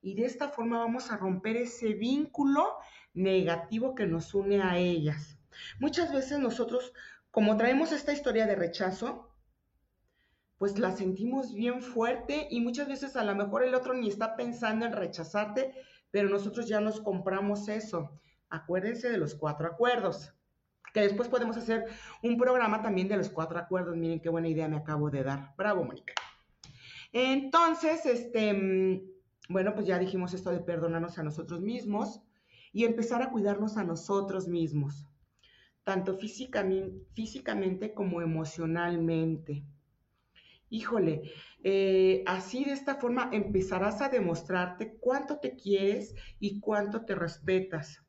y 0.06 0.14
de 0.14 0.24
esta 0.24 0.50
forma 0.50 0.78
vamos 0.78 1.10
a 1.10 1.16
romper 1.16 1.56
ese 1.56 1.94
vínculo 1.94 2.76
negativo 3.12 3.96
que 3.96 4.06
nos 4.06 4.34
une 4.34 4.62
a 4.62 4.78
ellas. 4.78 5.36
Muchas 5.80 6.12
veces 6.12 6.38
nosotros, 6.38 6.92
como 7.32 7.56
traemos 7.56 7.90
esta 7.90 8.12
historia 8.12 8.46
de 8.46 8.54
rechazo, 8.54 9.34
pues 10.58 10.78
la 10.78 10.92
sentimos 10.92 11.52
bien 11.52 11.82
fuerte 11.82 12.46
y 12.52 12.60
muchas 12.60 12.86
veces 12.86 13.16
a 13.16 13.24
lo 13.24 13.34
mejor 13.34 13.64
el 13.64 13.74
otro 13.74 13.94
ni 13.94 14.08
está 14.08 14.36
pensando 14.36 14.86
en 14.86 14.92
rechazarte, 14.92 15.74
pero 16.12 16.28
nosotros 16.28 16.68
ya 16.68 16.80
nos 16.80 17.00
compramos 17.00 17.68
eso. 17.68 18.20
Acuérdense 18.48 19.10
de 19.10 19.18
los 19.18 19.34
cuatro 19.34 19.66
acuerdos, 19.66 20.32
que 20.94 21.00
después 21.00 21.26
podemos 21.26 21.56
hacer 21.56 21.84
un 22.22 22.38
programa 22.38 22.80
también 22.80 23.08
de 23.08 23.16
los 23.16 23.28
cuatro 23.28 23.58
acuerdos. 23.58 23.96
Miren 23.96 24.20
qué 24.20 24.28
buena 24.28 24.46
idea 24.46 24.68
me 24.68 24.76
acabo 24.76 25.10
de 25.10 25.24
dar. 25.24 25.52
Bravo, 25.56 25.82
Mónica. 25.82 26.14
Entonces, 27.12 28.06
este, 28.06 28.52
mm, 28.52 29.15
bueno, 29.48 29.74
pues 29.74 29.86
ya 29.86 29.98
dijimos 29.98 30.34
esto 30.34 30.50
de 30.50 30.60
perdonarnos 30.60 31.18
a 31.18 31.22
nosotros 31.22 31.60
mismos 31.60 32.20
y 32.72 32.84
empezar 32.84 33.22
a 33.22 33.30
cuidarnos 33.30 33.76
a 33.76 33.84
nosotros 33.84 34.48
mismos, 34.48 35.06
tanto 35.84 36.18
físicamente, 36.18 37.94
como 37.94 38.22
emocionalmente 38.22 39.64
híjole, 40.68 41.32
eh, 41.62 42.22
así 42.26 42.64
de 42.64 42.72
esta 42.72 42.96
forma 42.96 43.30
empezarás 43.32 44.02
a 44.02 44.08
demostrarte 44.08 44.96
cuánto 44.98 45.38
te 45.38 45.54
quieres 45.56 46.14
y 46.40 46.60
cuánto 46.60 47.04
te 47.04 47.14
respetas. 47.14 48.02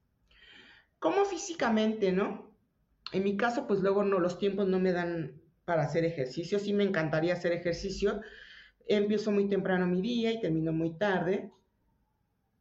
Como 0.99 1.25
físicamente, 1.25 2.11
¿no? 2.11 2.51
En 3.11 3.23
mi 3.23 3.37
caso, 3.37 3.67
pues 3.67 3.81
luego 3.81 4.03
no, 4.03 4.19
los 4.19 4.39
tiempos 4.39 4.67
no 4.67 4.79
me 4.79 4.91
dan 4.91 5.41
para 5.65 5.83
hacer 5.83 6.03
ejercicio. 6.05 6.59
Sí 6.59 6.73
me 6.73 6.83
encantaría 6.83 7.33
hacer 7.33 7.51
ejercicio. 7.51 8.21
Empiezo 8.87 9.31
muy 9.31 9.47
temprano 9.49 9.87
mi 9.87 10.01
día 10.01 10.31
y 10.31 10.41
termino 10.41 10.71
muy 10.71 10.97
tarde. 10.97 11.51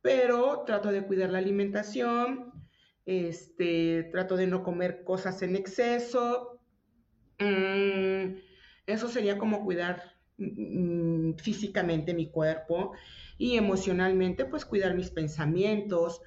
Pero 0.02 0.62
trato 0.66 0.90
de 0.90 1.02
cuidar 1.06 1.30
la 1.30 1.38
alimentación. 1.38 2.52
este, 3.06 4.08
trato 4.12 4.36
de 4.36 4.46
no 4.48 4.62
comer 4.64 5.04
cosas 5.04 5.42
en 5.42 5.56
exceso. 5.56 6.60
Mm, 7.38 8.36
eso 8.86 9.08
sería 9.08 9.38
como 9.38 9.64
cuidar 9.64 10.02
mm, 10.38 11.34
físicamente 11.36 12.14
mi 12.14 12.30
cuerpo 12.30 12.92
y 13.38 13.56
emocionalmente, 13.56 14.44
pues 14.46 14.64
cuidar 14.64 14.94
mis 14.96 15.10
pensamientos, 15.10 16.22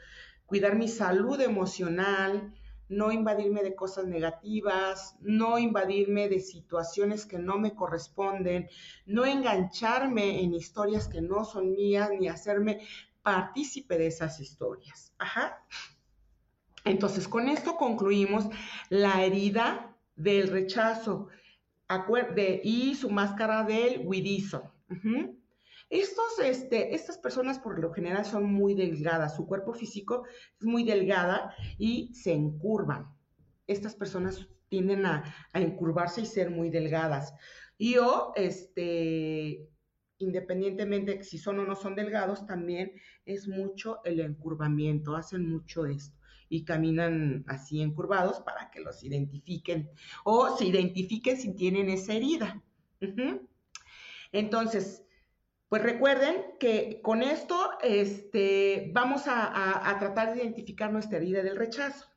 cuidar 0.45 0.75
mi 0.77 0.87
salud 0.87 1.41
emocional, 1.41 2.53
no 2.89 3.11
invadirme 3.11 3.63
de 3.63 3.75
cosas 3.75 4.05
negativas, 4.05 5.15
no 5.21 5.57
invadirme 5.57 6.27
de 6.27 6.39
situaciones 6.39 7.25
que 7.25 7.39
no 7.39 7.57
me 7.57 7.75
corresponden, 7.75 8.67
no 9.05 9.25
engancharme 9.25 10.41
en 10.43 10.53
historias 10.53 11.07
que 11.07 11.21
no 11.21 11.45
son 11.45 11.71
mías, 11.73 12.09
ni 12.19 12.27
hacerme 12.27 12.81
partícipe 13.21 13.97
de 13.97 14.07
esas 14.07 14.39
historias. 14.39 15.13
Ajá. 15.19 15.63
Entonces, 16.83 17.27
con 17.27 17.47
esto 17.47 17.75
concluimos 17.75 18.45
la 18.89 19.23
herida 19.23 19.95
del 20.15 20.49
rechazo 20.49 21.27
y 22.63 22.95
su 22.95 23.09
máscara 23.09 23.63
del 23.63 24.01
huidizo. 24.05 24.71
Estos, 25.89 26.39
este, 26.43 26.93
estas 26.93 27.17
personas 27.17 27.57
por 27.57 27.79
lo 27.79 27.91
general 27.91 28.23
son 28.23 28.45
muy 28.45 28.75
delgadas, 28.75 29.35
su 29.35 29.47
cuerpo 29.47 29.73
físico 29.73 30.23
es 30.59 30.65
muy 30.65 30.83
delgada 30.83 31.55
y 31.79 32.13
se 32.13 32.31
encurvan. 32.31 33.07
Estas 33.65 33.95
personas 33.95 34.47
tienden 34.69 35.05
a, 35.07 35.23
encurvarse 35.53 36.21
y 36.21 36.25
ser 36.27 36.51
muy 36.51 36.69
delgadas. 36.69 37.33
Y 37.77 37.97
o, 37.97 38.33
este, 38.35 39.67
independientemente 40.19 41.23
si 41.23 41.39
son 41.39 41.59
o 41.59 41.65
no 41.65 41.75
son 41.75 41.95
delgados, 41.95 42.45
también 42.45 42.91
es 43.25 43.47
mucho 43.47 43.99
el 44.03 44.19
encurvamiento, 44.19 45.15
hacen 45.15 45.49
mucho 45.49 45.87
esto 45.87 46.19
y 46.49 46.65
caminan 46.65 47.45
así 47.47 47.81
encurvados 47.81 48.41
para 48.41 48.69
que 48.71 48.81
los 48.81 49.03
identifiquen 49.03 49.89
o 50.23 50.55
se 50.57 50.65
identifiquen 50.65 51.37
si 51.37 51.55
tienen 51.55 51.89
esa 51.89 52.13
herida. 52.13 52.61
Entonces, 54.31 55.03
pues 55.69 55.83
recuerden 55.83 56.57
que 56.59 56.99
con 57.03 57.21
esto 57.21 57.69
este, 57.83 58.89
vamos 58.91 59.23
a, 59.27 59.95
tratar 59.99 60.33
de 60.33 60.41
identificar 60.41 60.91
nuestra 60.91 61.17
herida 61.17 61.43
del 61.43 61.57
rechazo. 61.57 62.07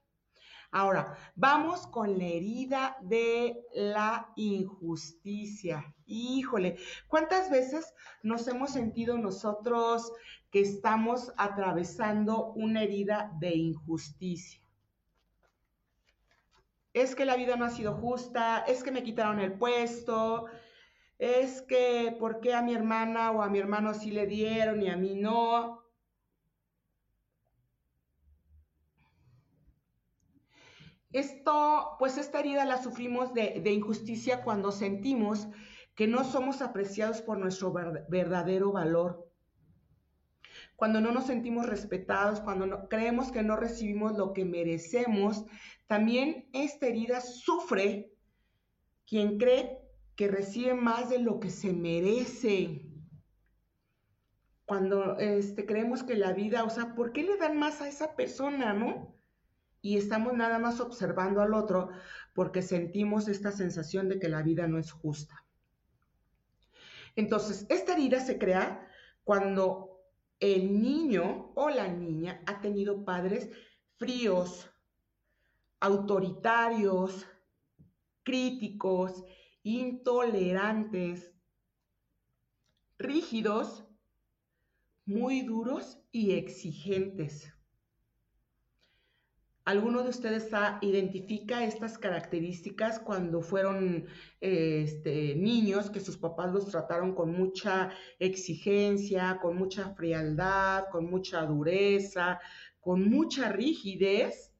Ahora, 0.70 1.18
vamos 1.34 1.86
con 1.86 2.16
la 2.16 2.24
herida 2.24 2.96
de 3.02 3.62
la 3.74 4.32
injusticia. 4.36 5.94
Híjole, 6.06 6.78
¿cuántas 7.08 7.50
veces 7.50 7.92
nos 8.22 8.48
hemos 8.48 8.70
sentido 8.70 9.18
nosotros 9.18 10.10
que 10.50 10.60
estamos 10.60 11.30
atravesando 11.36 12.52
una 12.54 12.84
herida 12.84 13.32
de 13.38 13.54
injusticia? 13.54 14.62
Es 16.94 17.14
que 17.14 17.26
la 17.26 17.36
vida 17.36 17.56
no 17.56 17.66
ha 17.66 17.70
sido 17.70 17.92
justa, 17.92 18.64
es 18.66 18.82
que 18.82 18.92
me 18.92 19.02
quitaron 19.02 19.40
el 19.40 19.52
puesto, 19.52 20.46
es 21.22 21.62
que, 21.62 22.16
¿por 22.18 22.40
qué 22.40 22.52
a 22.52 22.62
mi 22.62 22.74
hermana 22.74 23.30
o 23.30 23.42
a 23.42 23.48
mi 23.48 23.60
hermano 23.60 23.94
sí 23.94 24.10
le 24.10 24.26
dieron 24.26 24.82
y 24.82 24.90
a 24.90 24.96
mí 24.96 25.14
no? 25.14 25.84
Esto, 31.12 31.94
pues 32.00 32.18
esta 32.18 32.40
herida 32.40 32.64
la 32.64 32.82
sufrimos 32.82 33.32
de, 33.34 33.62
injusticia 33.70 34.42
cuando 34.42 34.72
sentimos 34.72 35.46
que 35.94 36.08
no 36.08 36.24
somos 36.24 36.60
apreciados 36.60 37.22
por 37.22 37.38
nuestro 37.38 37.72
verdadero 38.08 38.72
valor. 38.72 39.30
Cuando 40.74 41.00
no 41.00 41.12
nos 41.12 41.26
sentimos 41.26 41.66
respetados, 41.66 42.40
cuando 42.40 42.88
creemos 42.88 43.30
que 43.30 43.44
no 43.44 43.54
recibimos 43.54 44.16
lo 44.16 44.32
que 44.32 44.44
merecemos, 44.44 45.44
también 45.86 46.48
esta 46.52 46.88
herida 46.88 47.20
sufre 47.20 48.12
quien 49.06 49.38
cree 49.38 49.81
que 50.16 50.28
recibe 50.28 50.74
más 50.74 51.10
de 51.10 51.18
lo 51.18 51.40
que 51.40 51.50
se 51.50 51.72
merece. 51.72 52.88
Cuando 54.64 55.18
este, 55.18 55.66
creemos 55.66 56.02
que 56.02 56.14
la 56.14 56.32
vida, 56.32 56.64
o 56.64 56.70
sea, 56.70 56.94
¿por 56.94 57.12
qué 57.12 57.22
le 57.22 57.36
dan 57.36 57.58
más 57.58 57.80
a 57.80 57.88
esa 57.88 58.14
persona, 58.14 58.72
no? 58.72 59.18
Y 59.80 59.96
estamos 59.96 60.34
nada 60.34 60.58
más 60.58 60.80
observando 60.80 61.40
al 61.40 61.54
otro 61.54 61.90
porque 62.34 62.62
sentimos 62.62 63.28
esta 63.28 63.50
sensación 63.50 64.08
de 64.08 64.18
que 64.18 64.28
la 64.28 64.42
vida 64.42 64.68
no 64.68 64.78
es 64.78 64.92
justa. 64.92 65.44
Entonces, 67.16 67.66
esta 67.68 67.94
herida 67.94 68.20
se 68.20 68.38
crea 68.38 68.88
cuando 69.24 69.92
el 70.40 70.80
niño 70.80 71.52
o 71.54 71.68
la 71.68 71.88
niña 71.88 72.42
ha 72.46 72.60
tenido 72.60 73.04
padres 73.04 73.50
fríos, 73.96 74.70
autoritarios, 75.80 77.26
críticos, 78.22 79.24
intolerantes, 79.62 81.32
rígidos, 82.98 83.84
muy 85.04 85.42
duros 85.42 85.98
y 86.10 86.32
exigentes. 86.32 87.52
¿Alguno 89.64 90.02
de 90.02 90.10
ustedes 90.10 90.50
identifica 90.80 91.64
estas 91.64 91.96
características 91.96 92.98
cuando 92.98 93.42
fueron 93.42 94.06
este, 94.40 95.36
niños 95.36 95.88
que 95.88 96.00
sus 96.00 96.16
papás 96.16 96.52
los 96.52 96.66
trataron 96.66 97.14
con 97.14 97.30
mucha 97.30 97.90
exigencia, 98.18 99.38
con 99.40 99.56
mucha 99.56 99.94
frialdad, 99.94 100.86
con 100.90 101.08
mucha 101.08 101.42
dureza, 101.46 102.40
con 102.80 103.08
mucha 103.08 103.50
rigidez? 103.50 104.52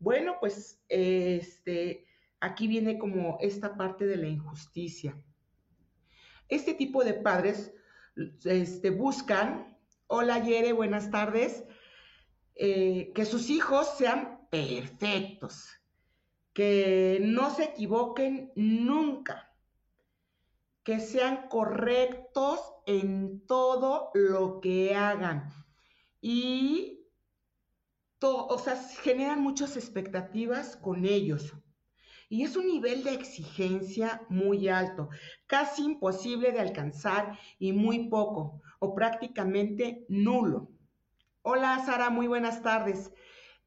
Bueno, 0.00 0.36
pues 0.40 0.80
este, 0.88 2.03
aquí 2.44 2.68
viene 2.68 2.98
como 2.98 3.38
esta 3.40 3.76
parte 3.76 4.06
de 4.06 4.16
la 4.16 4.28
injusticia. 4.28 5.16
Este 6.48 6.74
tipo 6.74 7.02
de 7.02 7.14
padres 7.14 7.72
este, 8.44 8.90
buscan, 8.90 9.78
hola 10.06 10.38
Yere, 10.40 10.72
buenas 10.72 11.10
tardes, 11.10 11.64
eh, 12.54 13.12
que 13.14 13.24
sus 13.24 13.48
hijos 13.48 13.96
sean 13.96 14.46
perfectos, 14.50 15.70
que 16.52 17.18
no 17.22 17.50
se 17.50 17.64
equivoquen 17.64 18.52
nunca, 18.54 19.50
que 20.84 21.00
sean 21.00 21.48
correctos 21.48 22.60
en 22.86 23.46
todo 23.46 24.10
lo 24.12 24.60
que 24.60 24.94
hagan. 24.94 25.50
Y, 26.20 27.08
o 28.20 28.58
sea, 28.58 28.76
generan 29.02 29.40
muchas 29.40 29.76
expectativas 29.76 30.76
con 30.76 31.06
ellos 31.06 31.54
y 32.34 32.42
es 32.42 32.56
un 32.56 32.66
nivel 32.66 33.04
de 33.04 33.14
exigencia 33.14 34.26
muy 34.28 34.66
alto, 34.66 35.08
casi 35.46 35.84
imposible 35.84 36.50
de 36.50 36.58
alcanzar 36.58 37.38
y 37.60 37.72
muy 37.72 38.08
poco 38.08 38.60
o 38.80 38.92
prácticamente 38.92 40.04
nulo. 40.08 40.68
Hola 41.42 41.80
Sara, 41.86 42.10
muy 42.10 42.26
buenas 42.26 42.60
tardes. 42.60 43.12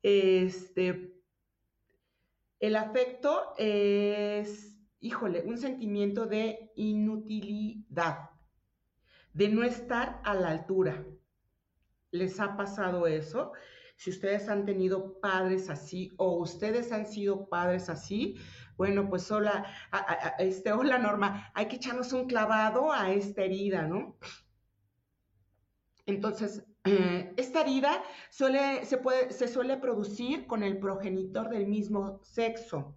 Este, 0.03 1.13
el 2.59 2.76
afecto 2.76 3.53
es, 3.57 4.78
híjole, 4.99 5.43
un 5.45 5.57
sentimiento 5.57 6.26
de 6.26 6.74
inutilidad, 6.76 8.32
de 9.32 9.47
no 9.47 9.63
estar 9.63 10.20
a 10.26 10.34
la 10.34 10.49
altura. 10.49 11.05
¿Les 12.11 12.38
ha 12.41 12.57
pasado 12.57 13.07
eso? 13.07 13.53
Si 13.98 14.12
ustedes 14.12 14.48
han 14.48 14.66
tenido 14.66 15.20
padres 15.20 15.70
así 15.72 16.14
o 16.18 16.38
ustedes 16.38 16.91
han 16.91 17.08
sido 17.08 17.50
padres 17.50 17.89
así, 17.89 18.36
bueno, 18.78 19.10
pues 19.10 19.30
hola, 19.32 19.66
este, 20.38 20.72
hola 20.72 21.00
Norma, 21.00 21.52
hay 21.56 21.68
que 21.68 21.78
echarnos 21.78 22.14
un 22.14 22.28
clavado 22.28 22.93
a 22.93 23.12
esta 23.12 23.41
herida, 23.41 23.88
¿no? 23.88 24.16
Entonces, 26.06 26.64
esta 27.38 27.62
herida 27.62 28.04
suele, 28.30 28.86
se, 28.86 29.00
puede, 29.00 29.32
se 29.32 29.48
suele 29.48 29.78
producir 29.78 30.45
con 30.45 30.62
el 30.62 30.78
progenitor 30.78 31.50
del 31.50 31.66
mismo 31.66 32.22
sexo. 32.24 32.95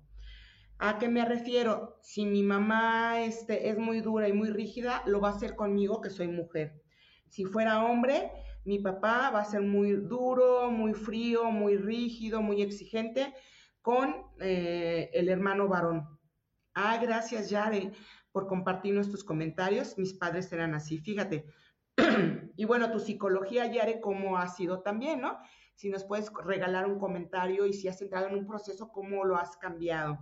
¿A 0.79 0.99
qué 0.99 1.09
me 1.09 1.25
refiero? 1.25 1.99
Si 2.03 2.27
mi 2.27 2.43
mamá 2.43 3.23
este, 3.23 3.71
es 3.71 3.79
muy 3.79 4.03
dura 4.03 4.29
y 4.29 4.35
muy 4.35 4.51
rígida, 4.51 5.03
lo 5.07 5.21
va 5.21 5.31
a 5.31 5.33
hacer 5.33 5.57
conmigo, 5.57 6.03
que 6.03 6.11
soy 6.11 6.29
mujer. 6.29 6.83
Si 7.31 7.45
fuera 7.47 7.85
hombre, 7.85 8.31
mi 8.65 8.79
papá 8.79 9.31
va 9.31 9.41
a 9.41 9.45
ser 9.45 9.63
muy 9.63 9.93
duro, 9.93 10.71
muy 10.71 10.95
frío, 10.95 11.51
muy 11.51 11.77
rígido, 11.77 12.43
muy 12.43 12.63
exigente 12.63 13.35
con 13.81 14.15
eh, 14.41 15.11
el 15.15 15.29
hermano 15.29 15.69
varón. 15.69 16.19
Ah, 16.75 16.99
gracias 16.99 17.51
Yare 17.51 17.93
por 18.33 18.47
compartir 18.47 18.95
nuestros 18.95 19.25
comentarios. 19.25 19.97
Mis 19.99 20.15
padres 20.15 20.53
eran 20.53 20.75
así, 20.75 20.99
fíjate. 20.99 21.47
y 22.57 22.65
bueno, 22.65 22.91
tu 22.91 23.01
psicología, 23.01 23.67
Yare, 23.67 24.01
¿cómo 24.01 24.37
ha 24.37 24.49
sido 24.49 24.83
también, 24.83 25.21
no? 25.21 25.39
Si 25.75 25.89
nos 25.89 26.05
puedes 26.05 26.31
regalar 26.45 26.87
un 26.87 26.99
comentario 26.99 27.67
y 27.67 27.73
si 27.73 27.89
has 27.89 28.01
entrado 28.03 28.29
en 28.29 28.35
un 28.35 28.47
proceso, 28.47 28.91
¿cómo 28.93 29.25
lo 29.25 29.37
has 29.37 29.57
cambiado? 29.57 30.19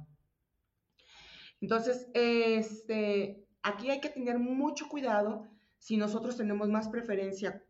Entonces, 1.60 2.08
este, 2.14 3.48
aquí 3.62 3.90
hay 3.90 4.00
que 4.00 4.10
tener 4.10 4.38
mucho 4.38 4.88
cuidado 4.88 5.48
si 5.78 5.96
nosotros 5.96 6.36
tenemos 6.36 6.68
más 6.68 6.88
preferencia 6.88 7.64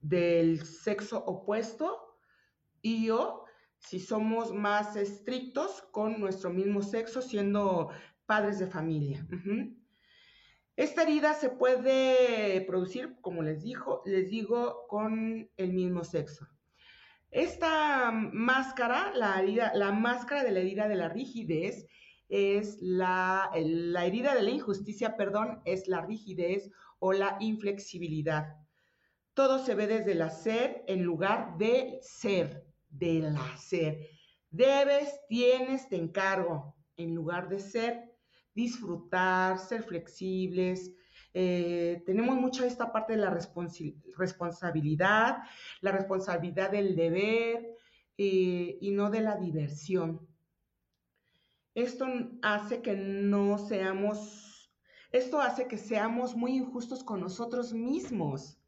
del 0.00 0.64
sexo 0.64 1.24
opuesto 1.24 2.18
y 2.82 3.10
o 3.10 3.44
si 3.78 4.00
somos 4.00 4.52
más 4.52 4.96
estrictos 4.96 5.82
con 5.92 6.20
nuestro 6.20 6.50
mismo 6.50 6.82
sexo, 6.82 7.22
siendo 7.22 7.90
padres 8.26 8.58
de 8.58 8.66
familia. 8.66 9.26
Esta 10.76 11.02
herida 11.02 11.34
se 11.34 11.48
puede 11.48 12.60
producir, 12.62 13.16
como 13.20 13.42
les, 13.42 13.62
dijo, 13.62 14.02
les 14.04 14.28
digo, 14.28 14.86
con 14.88 15.50
el 15.56 15.72
mismo 15.72 16.04
sexo. 16.04 16.46
Esta 17.30 18.10
máscara, 18.12 19.12
la, 19.14 19.40
herida, 19.40 19.72
la 19.74 19.92
máscara 19.92 20.44
de 20.44 20.52
la 20.52 20.60
herida 20.60 20.88
de 20.88 20.96
la 20.96 21.08
rigidez, 21.08 21.86
es 22.28 22.78
la, 22.80 23.50
la 23.54 24.04
herida 24.04 24.34
de 24.34 24.42
la 24.42 24.50
injusticia, 24.50 25.16
perdón, 25.16 25.62
es 25.64 25.86
la 25.86 26.00
rigidez 26.02 26.70
o 26.98 27.12
la 27.12 27.36
inflexibilidad. 27.40 28.56
Todo 29.36 29.58
se 29.58 29.74
ve 29.74 29.86
desde 29.86 30.12
el 30.12 30.22
hacer 30.22 30.82
en 30.86 31.02
lugar 31.02 31.58
de 31.58 31.98
ser, 32.00 32.64
del 32.88 33.36
hacer. 33.36 34.08
Debes, 34.50 35.20
tienes, 35.28 35.90
te 35.90 35.96
encargo, 35.96 36.74
en 36.96 37.14
lugar 37.14 37.50
de 37.50 37.58
ser, 37.58 38.16
disfrutar, 38.54 39.58
ser 39.58 39.82
flexibles. 39.82 40.90
Eh, 41.34 42.02
tenemos 42.06 42.34
mucho 42.36 42.64
esta 42.64 42.90
parte 42.90 43.12
de 43.12 43.18
la 43.18 43.38
responsabilidad, 44.16 45.42
la 45.82 45.92
responsabilidad 45.92 46.70
del 46.70 46.96
deber 46.96 47.76
eh, 48.16 48.78
y 48.80 48.90
no 48.92 49.10
de 49.10 49.20
la 49.20 49.36
diversión. 49.36 50.26
Esto 51.74 52.06
hace 52.40 52.80
que 52.80 52.96
no 52.96 53.58
seamos, 53.58 54.72
esto 55.12 55.42
hace 55.42 55.68
que 55.68 55.76
seamos 55.76 56.34
muy 56.34 56.56
injustos 56.56 57.04
con 57.04 57.20
nosotros 57.20 57.74
mismos, 57.74 58.58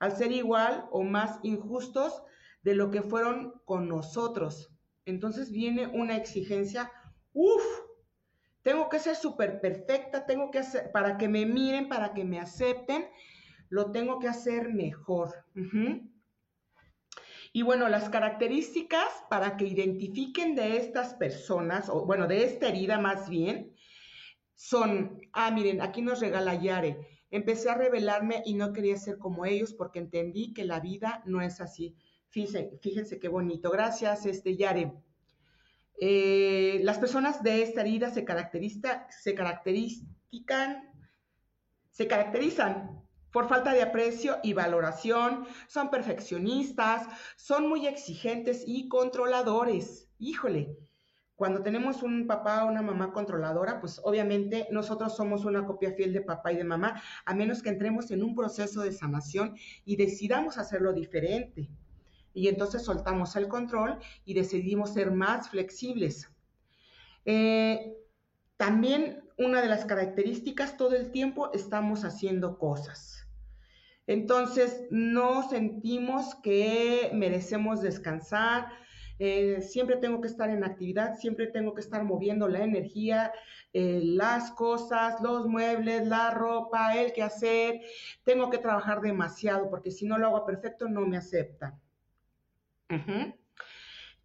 al 0.00 0.16
ser 0.16 0.32
igual 0.32 0.88
o 0.90 1.04
más 1.04 1.38
injustos 1.42 2.24
de 2.62 2.74
lo 2.74 2.90
que 2.90 3.02
fueron 3.02 3.60
con 3.64 3.88
nosotros. 3.88 4.74
Entonces 5.04 5.52
viene 5.52 5.86
una 5.86 6.16
exigencia, 6.16 6.90
uff, 7.32 7.64
tengo 8.62 8.88
que 8.88 8.98
ser 8.98 9.14
súper 9.14 9.60
perfecta, 9.60 10.26
tengo 10.26 10.50
que 10.50 10.58
hacer, 10.58 10.90
para 10.92 11.16
que 11.16 11.28
me 11.28 11.46
miren, 11.46 11.88
para 11.88 12.12
que 12.12 12.24
me 12.24 12.40
acepten, 12.40 13.08
lo 13.68 13.92
tengo 13.92 14.18
que 14.18 14.28
hacer 14.28 14.72
mejor. 14.72 15.46
Y 17.52 17.62
bueno, 17.62 17.88
las 17.88 18.08
características 18.10 19.08
para 19.28 19.56
que 19.56 19.66
identifiquen 19.66 20.54
de 20.54 20.76
estas 20.76 21.14
personas, 21.14 21.88
o 21.88 22.06
bueno, 22.06 22.26
de 22.26 22.44
esta 22.44 22.68
herida 22.68 22.98
más 22.98 23.28
bien, 23.28 23.74
son, 24.54 25.20
ah, 25.32 25.50
miren, 25.50 25.80
aquí 25.80 26.02
nos 26.02 26.20
regala 26.20 26.54
Yare. 26.54 27.09
Empecé 27.30 27.70
a 27.70 27.74
revelarme 27.74 28.42
y 28.44 28.54
no 28.54 28.72
quería 28.72 28.96
ser 28.96 29.18
como 29.18 29.44
ellos 29.44 29.72
porque 29.72 29.98
entendí 29.98 30.52
que 30.52 30.64
la 30.64 30.80
vida 30.80 31.22
no 31.26 31.40
es 31.42 31.60
así. 31.60 31.96
Fíjense, 32.28 32.78
fíjense 32.80 33.18
qué 33.18 33.28
bonito. 33.28 33.70
Gracias, 33.70 34.26
este 34.26 34.56
Yare. 34.56 34.92
Eh, 36.00 36.80
las 36.82 36.98
personas 36.98 37.42
de 37.42 37.62
esta 37.62 37.82
herida 37.82 38.10
se, 38.10 38.24
caracteriza, 38.24 39.06
se 39.10 39.34
caracterizan, 39.34 40.90
se 41.90 42.06
caracterizan 42.06 43.00
por 43.30 43.48
falta 43.48 43.72
de 43.72 43.82
aprecio 43.82 44.38
y 44.42 44.54
valoración, 44.54 45.46
son 45.68 45.90
perfeccionistas, 45.90 47.06
son 47.36 47.68
muy 47.68 47.86
exigentes 47.86 48.64
y 48.66 48.88
controladores. 48.88 50.08
Híjole, 50.18 50.76
cuando 51.40 51.62
tenemos 51.62 52.02
un 52.02 52.26
papá 52.26 52.64
o 52.64 52.68
una 52.68 52.82
mamá 52.82 53.14
controladora, 53.14 53.80
pues 53.80 53.98
obviamente 54.04 54.68
nosotros 54.70 55.16
somos 55.16 55.46
una 55.46 55.64
copia 55.64 55.94
fiel 55.94 56.12
de 56.12 56.20
papá 56.20 56.52
y 56.52 56.56
de 56.58 56.64
mamá, 56.64 57.02
a 57.24 57.34
menos 57.34 57.62
que 57.62 57.70
entremos 57.70 58.10
en 58.10 58.22
un 58.22 58.34
proceso 58.34 58.82
de 58.82 58.92
sanación 58.92 59.54
y 59.86 59.96
decidamos 59.96 60.58
hacerlo 60.58 60.92
diferente. 60.92 61.70
Y 62.34 62.48
entonces 62.48 62.84
soltamos 62.84 63.36
el 63.36 63.48
control 63.48 64.00
y 64.26 64.34
decidimos 64.34 64.92
ser 64.92 65.12
más 65.12 65.48
flexibles. 65.48 66.30
Eh, 67.24 67.96
también 68.58 69.24
una 69.38 69.62
de 69.62 69.68
las 69.68 69.86
características, 69.86 70.76
todo 70.76 70.94
el 70.94 71.10
tiempo 71.10 71.50
estamos 71.54 72.04
haciendo 72.04 72.58
cosas. 72.58 73.26
Entonces, 74.06 74.82
no 74.90 75.48
sentimos 75.48 76.34
que 76.42 77.10
merecemos 77.14 77.80
descansar, 77.80 78.66
eh, 79.22 79.60
siempre 79.60 79.96
tengo 79.96 80.22
que 80.22 80.28
estar 80.28 80.48
en 80.48 80.64
actividad, 80.64 81.18
siempre 81.18 81.46
tengo 81.46 81.74
que 81.74 81.82
estar 81.82 82.02
moviendo 82.04 82.48
la 82.48 82.64
energía, 82.64 83.32
eh, 83.74 84.00
las 84.02 84.50
cosas, 84.52 85.20
los 85.20 85.46
muebles, 85.46 86.06
la 86.06 86.30
ropa, 86.30 86.96
el 86.96 87.12
que 87.12 87.22
hacer. 87.22 87.82
Tengo 88.24 88.48
que 88.48 88.56
trabajar 88.56 89.02
demasiado 89.02 89.68
porque 89.68 89.90
si 89.90 90.06
no 90.06 90.16
lo 90.16 90.28
hago 90.28 90.46
perfecto 90.46 90.88
no 90.88 91.02
me 91.02 91.18
acepta. 91.18 91.78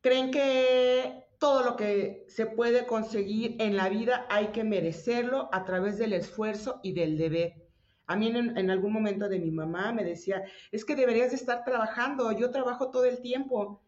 Creen 0.02 0.32
que 0.32 1.26
todo 1.40 1.64
lo 1.64 1.76
que 1.76 2.26
se 2.30 2.46
puede 2.46 2.86
conseguir 2.86 3.58
en 3.60 3.76
la 3.76 3.90
vida 3.90 4.26
hay 4.30 4.48
que 4.48 4.64
merecerlo 4.64 5.50
a 5.52 5.66
través 5.66 5.98
del 5.98 6.14
esfuerzo 6.14 6.80
y 6.84 6.94
del 6.94 7.18
deber. 7.18 7.66
A 8.08 8.16
mí 8.16 8.28
en, 8.28 8.70
algún 8.70 8.94
momento 8.94 9.28
de 9.28 9.40
mi 9.40 9.52
mamá 9.52 9.92
me 9.92 10.06
decía, 10.06 10.44
es 10.72 10.86
que 10.86 10.96
deberías 10.96 11.32
de 11.32 11.36
estar 11.36 11.66
trabajando, 11.66 12.32
yo 12.32 12.50
trabajo 12.50 12.92
todo 12.92 13.04
el 13.04 13.20
tiempo. 13.22 13.82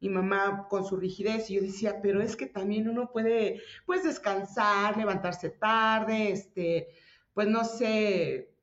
Mi 0.00 0.08
mamá 0.08 0.66
con 0.68 0.84
su 0.84 0.96
rigidez, 0.96 1.50
y 1.50 1.54
yo 1.56 1.62
decía, 1.62 2.00
pero 2.02 2.22
es 2.22 2.36
que 2.36 2.46
también 2.46 2.88
uno 2.88 3.10
puede, 3.10 3.62
pues, 3.86 4.04
descansar, 4.04 4.96
levantarse 4.96 5.50
tarde, 5.50 6.30
este, 6.32 6.88
pues, 7.34 7.48
no 7.48 7.64
sé, 7.64 8.54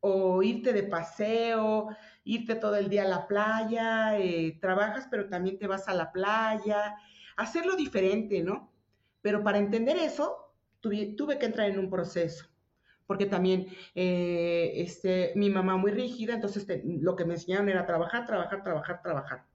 o 0.00 0.42
irte 0.42 0.72
de 0.72 0.84
paseo, 0.84 1.88
irte 2.24 2.54
todo 2.54 2.76
el 2.76 2.88
día 2.88 3.02
a 3.04 3.08
la 3.08 3.26
playa, 3.28 4.18
eh, 4.18 4.58
trabajas, 4.60 5.08
pero 5.10 5.28
también 5.28 5.58
te 5.58 5.66
vas 5.66 5.88
a 5.88 5.94
la 5.94 6.12
playa, 6.12 6.96
hacerlo 7.36 7.76
diferente, 7.76 8.42
¿no? 8.42 8.72
Pero 9.22 9.42
para 9.42 9.58
entender 9.58 9.96
eso, 9.98 10.54
tuve 10.80 11.38
que 11.38 11.46
entrar 11.46 11.68
en 11.70 11.78
un 11.78 11.90
proceso 11.90 12.50
porque 13.10 13.26
también 13.26 13.66
eh, 13.96 14.70
este, 14.76 15.32
mi 15.34 15.50
mamá 15.50 15.76
muy 15.76 15.90
rígida, 15.90 16.32
entonces 16.32 16.64
lo 16.84 17.16
que 17.16 17.24
me 17.24 17.34
enseñaron 17.34 17.68
era 17.68 17.84
trabajar, 17.84 18.24
trabajar, 18.24 18.62
trabajar, 18.62 19.02
trabajar. 19.02 19.46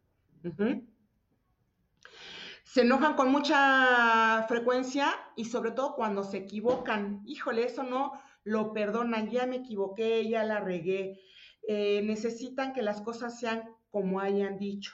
Se 2.66 2.82
enojan 2.82 3.14
con 3.14 3.32
mucha 3.32 4.44
frecuencia 4.50 5.16
y 5.36 5.46
sobre 5.46 5.72
todo 5.72 5.96
cuando 5.96 6.24
se 6.24 6.38
equivocan. 6.38 7.22
Híjole, 7.26 7.64
eso 7.64 7.84
no 7.84 8.20
lo 8.44 8.74
perdonan, 8.74 9.30
ya 9.30 9.46
me 9.46 9.58
equivoqué, 9.58 10.28
ya 10.28 10.44
la 10.44 10.60
regué. 10.60 11.22
Eh, 11.68 12.02
necesitan 12.04 12.74
que 12.74 12.82
las 12.82 13.02
cosas 13.02 13.40
sean 13.40 13.64
como 13.92 14.20
hayan 14.20 14.58
dicho. 14.58 14.94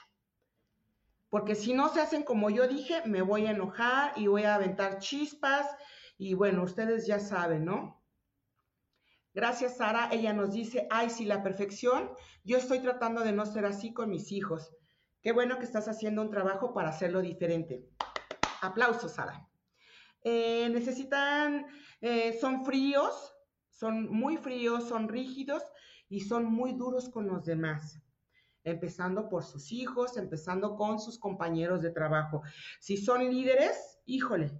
Porque 1.30 1.54
si 1.54 1.72
no 1.72 1.88
se 1.88 2.02
hacen 2.02 2.24
como 2.24 2.50
yo 2.50 2.68
dije, 2.68 3.02
me 3.06 3.22
voy 3.22 3.46
a 3.46 3.52
enojar 3.52 4.12
y 4.16 4.26
voy 4.26 4.44
a 4.44 4.54
aventar 4.54 4.98
chispas. 4.98 5.66
Y 6.18 6.34
bueno, 6.34 6.62
ustedes 6.62 7.06
ya 7.06 7.18
saben, 7.20 7.64
¿no? 7.64 8.04
Gracias, 9.32 9.78
Sara. 9.78 10.10
Ella 10.12 10.34
nos 10.34 10.52
dice, 10.52 10.86
ay, 10.90 11.08
sí, 11.08 11.24
la 11.24 11.42
perfección. 11.42 12.10
Yo 12.44 12.58
estoy 12.58 12.80
tratando 12.80 13.22
de 13.22 13.32
no 13.32 13.46
ser 13.46 13.64
así 13.64 13.94
con 13.94 14.10
mis 14.10 14.30
hijos. 14.30 14.76
Qué 15.22 15.30
bueno 15.30 15.58
que 15.58 15.64
estás 15.64 15.86
haciendo 15.86 16.20
un 16.20 16.30
trabajo 16.30 16.74
para 16.74 16.88
hacerlo 16.88 17.20
diferente. 17.22 17.88
Aplausos, 18.60 19.12
Sara. 19.12 19.48
Eh, 20.24 20.68
necesitan, 20.70 21.66
eh, 22.00 22.36
son 22.40 22.64
fríos, 22.64 23.32
son 23.70 24.10
muy 24.10 24.36
fríos, 24.36 24.88
son 24.88 25.08
rígidos 25.08 25.62
y 26.08 26.20
son 26.20 26.46
muy 26.46 26.72
duros 26.72 27.08
con 27.08 27.28
los 27.28 27.44
demás. 27.44 28.00
Empezando 28.64 29.28
por 29.28 29.44
sus 29.44 29.70
hijos, 29.70 30.16
empezando 30.16 30.74
con 30.74 30.98
sus 30.98 31.18
compañeros 31.18 31.82
de 31.82 31.90
trabajo. 31.90 32.42
Si 32.80 32.96
son 32.96 33.24
líderes, 33.30 34.00
híjole, 34.06 34.50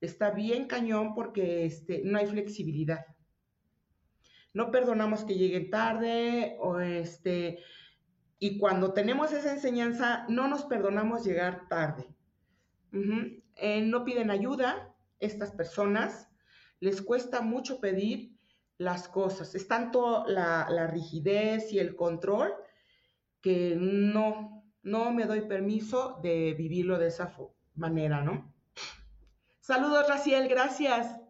está 0.00 0.30
bien 0.30 0.66
cañón 0.66 1.14
porque 1.14 1.66
este, 1.66 2.00
no 2.04 2.18
hay 2.18 2.26
flexibilidad 2.26 3.04
no 4.54 4.70
perdonamos 4.70 5.24
que 5.24 5.36
lleguen 5.36 5.70
tarde 5.70 6.56
o 6.58 6.80
este, 6.80 7.58
y 8.38 8.58
cuando 8.58 8.92
tenemos 8.92 9.32
esa 9.32 9.52
enseñanza, 9.52 10.24
no 10.28 10.46
nos 10.46 10.64
perdonamos 10.64 11.24
llegar 11.24 11.68
tarde. 11.68 12.06
Eh, 13.56 13.82
no 13.82 14.04
piden 14.04 14.30
ayuda 14.30 14.94
estas 15.18 15.50
personas, 15.50 16.28
les 16.80 17.02
cuesta 17.02 17.40
mucho 17.40 17.80
pedir 17.80 18.38
las 18.78 19.08
cosas. 19.08 19.54
Es 19.54 19.66
tanto 19.66 20.24
la, 20.26 20.86
rigidez 20.86 21.72
y 21.72 21.80
el 21.80 21.96
control 21.96 22.54
que 23.40 23.76
no, 23.76 24.64
no 24.82 25.12
me 25.12 25.24
doy 25.24 25.42
permiso 25.42 26.20
de 26.22 26.54
vivirlo 26.54 26.98
de 26.98 27.08
esa 27.08 27.34
manera, 27.74 28.22
¿no? 28.22 28.54
Saludos, 29.60 30.08
Raciel, 30.08 30.48
gracias. 30.48 31.20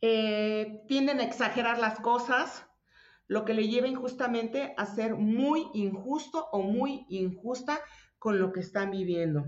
Eh, 0.00 0.84
tienden 0.86 1.20
a 1.20 1.24
exagerar 1.24 1.78
las 1.78 1.98
cosas, 2.00 2.66
lo 3.28 3.44
que 3.44 3.54
le 3.54 3.68
lleva 3.68 3.88
injustamente 3.88 4.74
a 4.76 4.86
ser 4.86 5.14
muy 5.14 5.66
injusto 5.74 6.48
o 6.52 6.62
muy 6.62 7.06
injusta 7.08 7.80
con 8.18 8.38
lo 8.38 8.52
que 8.52 8.60
están 8.60 8.90
viviendo. 8.90 9.46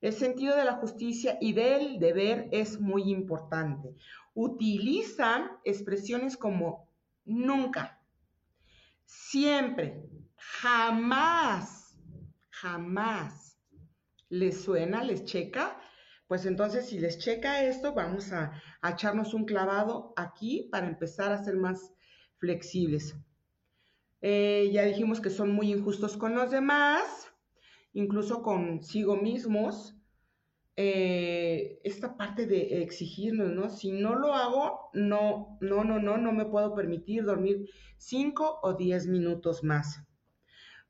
El 0.00 0.12
sentido 0.12 0.56
de 0.56 0.64
la 0.64 0.74
justicia 0.74 1.38
y 1.40 1.54
del 1.54 1.98
deber 1.98 2.48
es 2.52 2.80
muy 2.80 3.10
importante. 3.10 3.94
Utilizan 4.34 5.50
expresiones 5.64 6.36
como 6.36 6.90
nunca, 7.24 8.02
siempre, 9.04 10.04
jamás, 10.36 11.96
jamás. 12.50 13.58
¿Les 14.28 14.62
suena? 14.62 15.02
¿Les 15.02 15.24
checa? 15.24 15.80
Pues 16.26 16.46
entonces, 16.46 16.88
si 16.88 16.98
les 16.98 17.18
checa 17.18 17.64
esto, 17.64 17.94
vamos 17.94 18.32
a, 18.32 18.60
echarnos 18.82 19.32
un 19.32 19.44
clavado 19.44 20.12
aquí 20.16 20.68
para 20.70 20.86
empezar 20.86 21.32
a 21.32 21.42
ser 21.42 21.56
más 21.56 21.93
flexibles. 22.44 23.16
Eh, 24.20 24.70
ya 24.70 24.84
dijimos 24.84 25.20
que 25.20 25.30
son 25.30 25.50
muy 25.50 25.72
injustos 25.72 26.16
con 26.18 26.34
los 26.34 26.50
demás, 26.50 27.32
incluso 27.94 28.42
consigo 28.42 29.16
mismos. 29.16 29.96
Eh, 30.76 31.80
esta 31.84 32.16
parte 32.16 32.46
de 32.46 32.82
exigirnos, 32.82 33.50
¿no? 33.52 33.70
Si 33.70 33.92
no 33.92 34.14
lo 34.14 34.34
hago, 34.34 34.90
no, 34.92 35.56
no, 35.60 35.84
no, 35.84 35.98
no, 36.00 36.18
no 36.18 36.32
me 36.32 36.44
puedo 36.44 36.74
permitir 36.74 37.24
dormir 37.24 37.70
5 37.96 38.60
o 38.62 38.74
10 38.74 39.06
minutos 39.06 39.64
más. 39.64 40.02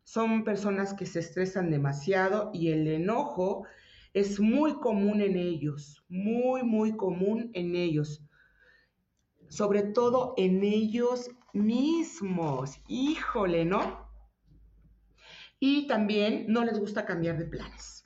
Son 0.02 0.42
personas 0.42 0.94
que 0.94 1.06
se 1.06 1.20
estresan 1.20 1.70
demasiado 1.70 2.50
y 2.52 2.72
el 2.72 2.88
enojo 2.88 3.64
es 4.12 4.40
muy 4.40 4.74
común 4.80 5.20
en 5.20 5.36
ellos, 5.36 6.04
muy, 6.08 6.62
muy 6.62 6.96
común 6.96 7.50
en 7.52 7.76
ellos. 7.76 8.22
Sobre 9.48 9.82
todo 9.82 10.34
en 10.36 10.64
ellos 10.64 11.30
mismos. 11.54 12.80
Híjole, 12.88 13.64
¿no? 13.64 14.08
Y 15.58 15.86
también 15.86 16.46
no 16.48 16.64
les 16.64 16.78
gusta 16.78 17.06
cambiar 17.06 17.38
de 17.38 17.46
planes. 17.46 18.04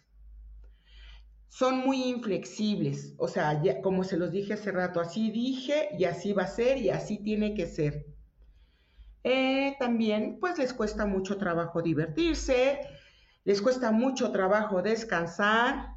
Son 1.48 1.78
muy 1.78 2.04
inflexibles, 2.04 3.14
o 3.18 3.26
sea, 3.26 3.60
como 3.82 4.04
se 4.04 4.16
los 4.16 4.30
dije 4.30 4.52
hace 4.52 4.70
rato, 4.70 5.00
así 5.00 5.32
dije 5.32 5.88
y 5.98 6.04
así 6.04 6.32
va 6.32 6.44
a 6.44 6.46
ser 6.46 6.78
y 6.78 6.90
así 6.90 7.18
tiene 7.18 7.54
que 7.54 7.66
ser. 7.66 8.06
Eh, 9.24 9.74
también, 9.80 10.38
pues 10.38 10.56
les 10.58 10.72
cuesta 10.72 11.04
mucho 11.04 11.36
trabajo 11.36 11.82
divertirse, 11.82 12.78
les 13.44 13.60
cuesta 13.60 13.90
mucho 13.90 14.30
trabajo 14.30 14.82
descansar, 14.82 15.96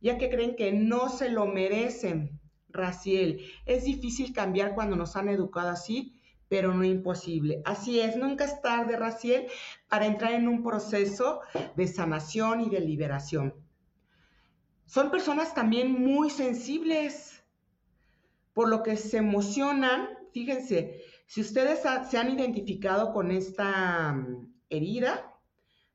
ya 0.00 0.18
que 0.18 0.28
creen 0.28 0.56
que 0.56 0.72
no 0.72 1.08
se 1.08 1.30
lo 1.30 1.46
merecen. 1.46 2.38
Raciel, 2.68 3.40
es 3.64 3.84
difícil 3.84 4.34
cambiar 4.34 4.74
cuando 4.74 4.96
nos 4.96 5.16
han 5.16 5.30
educado 5.30 5.70
así, 5.70 6.15
pero 6.48 6.72
no 6.74 6.84
imposible. 6.84 7.62
Así 7.64 8.00
es, 8.00 8.16
nunca 8.16 8.44
es 8.44 8.60
tarde, 8.62 8.96
Raciel, 8.96 9.46
para 9.88 10.06
entrar 10.06 10.32
en 10.32 10.48
un 10.48 10.62
proceso 10.62 11.40
de 11.74 11.86
sanación 11.88 12.60
y 12.60 12.70
de 12.70 12.80
liberación. 12.80 13.54
Son 14.84 15.10
personas 15.10 15.54
también 15.54 15.92
muy 15.92 16.30
sensibles, 16.30 17.42
por 18.52 18.68
lo 18.68 18.82
que 18.82 18.96
se 18.96 19.18
emocionan. 19.18 20.08
Fíjense, 20.32 21.02
si 21.26 21.40
ustedes 21.40 21.80
se 22.08 22.18
han 22.18 22.30
identificado 22.30 23.12
con 23.12 23.30
esta 23.32 24.12
mm, 24.12 24.54
herida, 24.70 25.34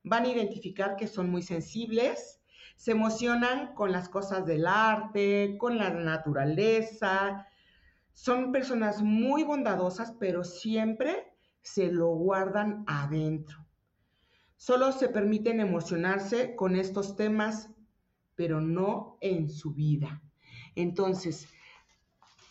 van 0.03 0.25
a 0.25 0.29
identificar 0.29 0.95
que 0.97 1.07
son 1.07 1.29
muy 1.29 1.41
sensibles, 1.41 2.41
se 2.75 2.91
emocionan 2.91 3.73
con 3.75 3.91
las 3.91 4.09
cosas 4.09 4.45
del 4.45 4.67
arte, 4.67 5.55
con 5.57 5.77
la 5.77 5.91
naturaleza. 5.91 7.47
Son 8.13 8.51
personas 8.51 9.01
muy 9.01 9.43
bondadosas, 9.43 10.13
pero 10.19 10.43
siempre 10.43 11.33
se 11.61 11.91
lo 11.91 12.07
guardan 12.07 12.83
adentro. 12.87 13.65
Solo 14.57 14.91
se 14.91 15.09
permiten 15.09 15.59
emocionarse 15.59 16.55
con 16.55 16.75
estos 16.75 17.15
temas, 17.15 17.69
pero 18.35 18.61
no 18.61 19.17
en 19.21 19.49
su 19.49 19.73
vida. 19.73 20.21
Entonces, 20.75 21.47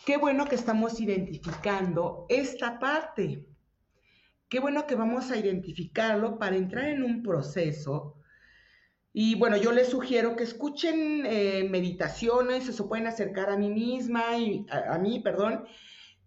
qué 0.04 0.16
bueno 0.16 0.46
que 0.46 0.56
estamos 0.56 1.00
identificando 1.00 2.26
esta 2.28 2.78
parte. 2.78 3.46
Qué 4.48 4.58
bueno 4.58 4.86
que 4.86 4.96
vamos 4.96 5.30
a 5.30 5.38
identificarlo 5.38 6.38
para 6.38 6.56
entrar 6.56 6.86
en 6.86 7.04
un 7.04 7.22
proceso 7.22 8.19
y 9.12 9.34
bueno, 9.34 9.56
yo 9.56 9.72
les 9.72 9.88
sugiero 9.88 10.36
que 10.36 10.44
escuchen 10.44 11.26
eh, 11.26 11.66
meditaciones, 11.68 12.64
se 12.64 12.84
pueden 12.84 13.08
acercar 13.08 13.50
a 13.50 13.56
mí 13.56 13.68
misma, 13.68 14.38
y, 14.38 14.66
a, 14.70 14.98
mí, 14.98 15.18
perdón, 15.20 15.64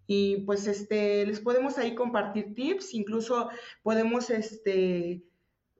y 0.06 0.38
pues 0.42 0.66
este, 0.66 1.24
les 1.24 1.40
podemos 1.40 1.78
ahí 1.78 1.94
compartir 1.94 2.54
tips, 2.54 2.92
incluso 2.92 3.48
podemos, 3.82 4.28
este, 4.28 5.22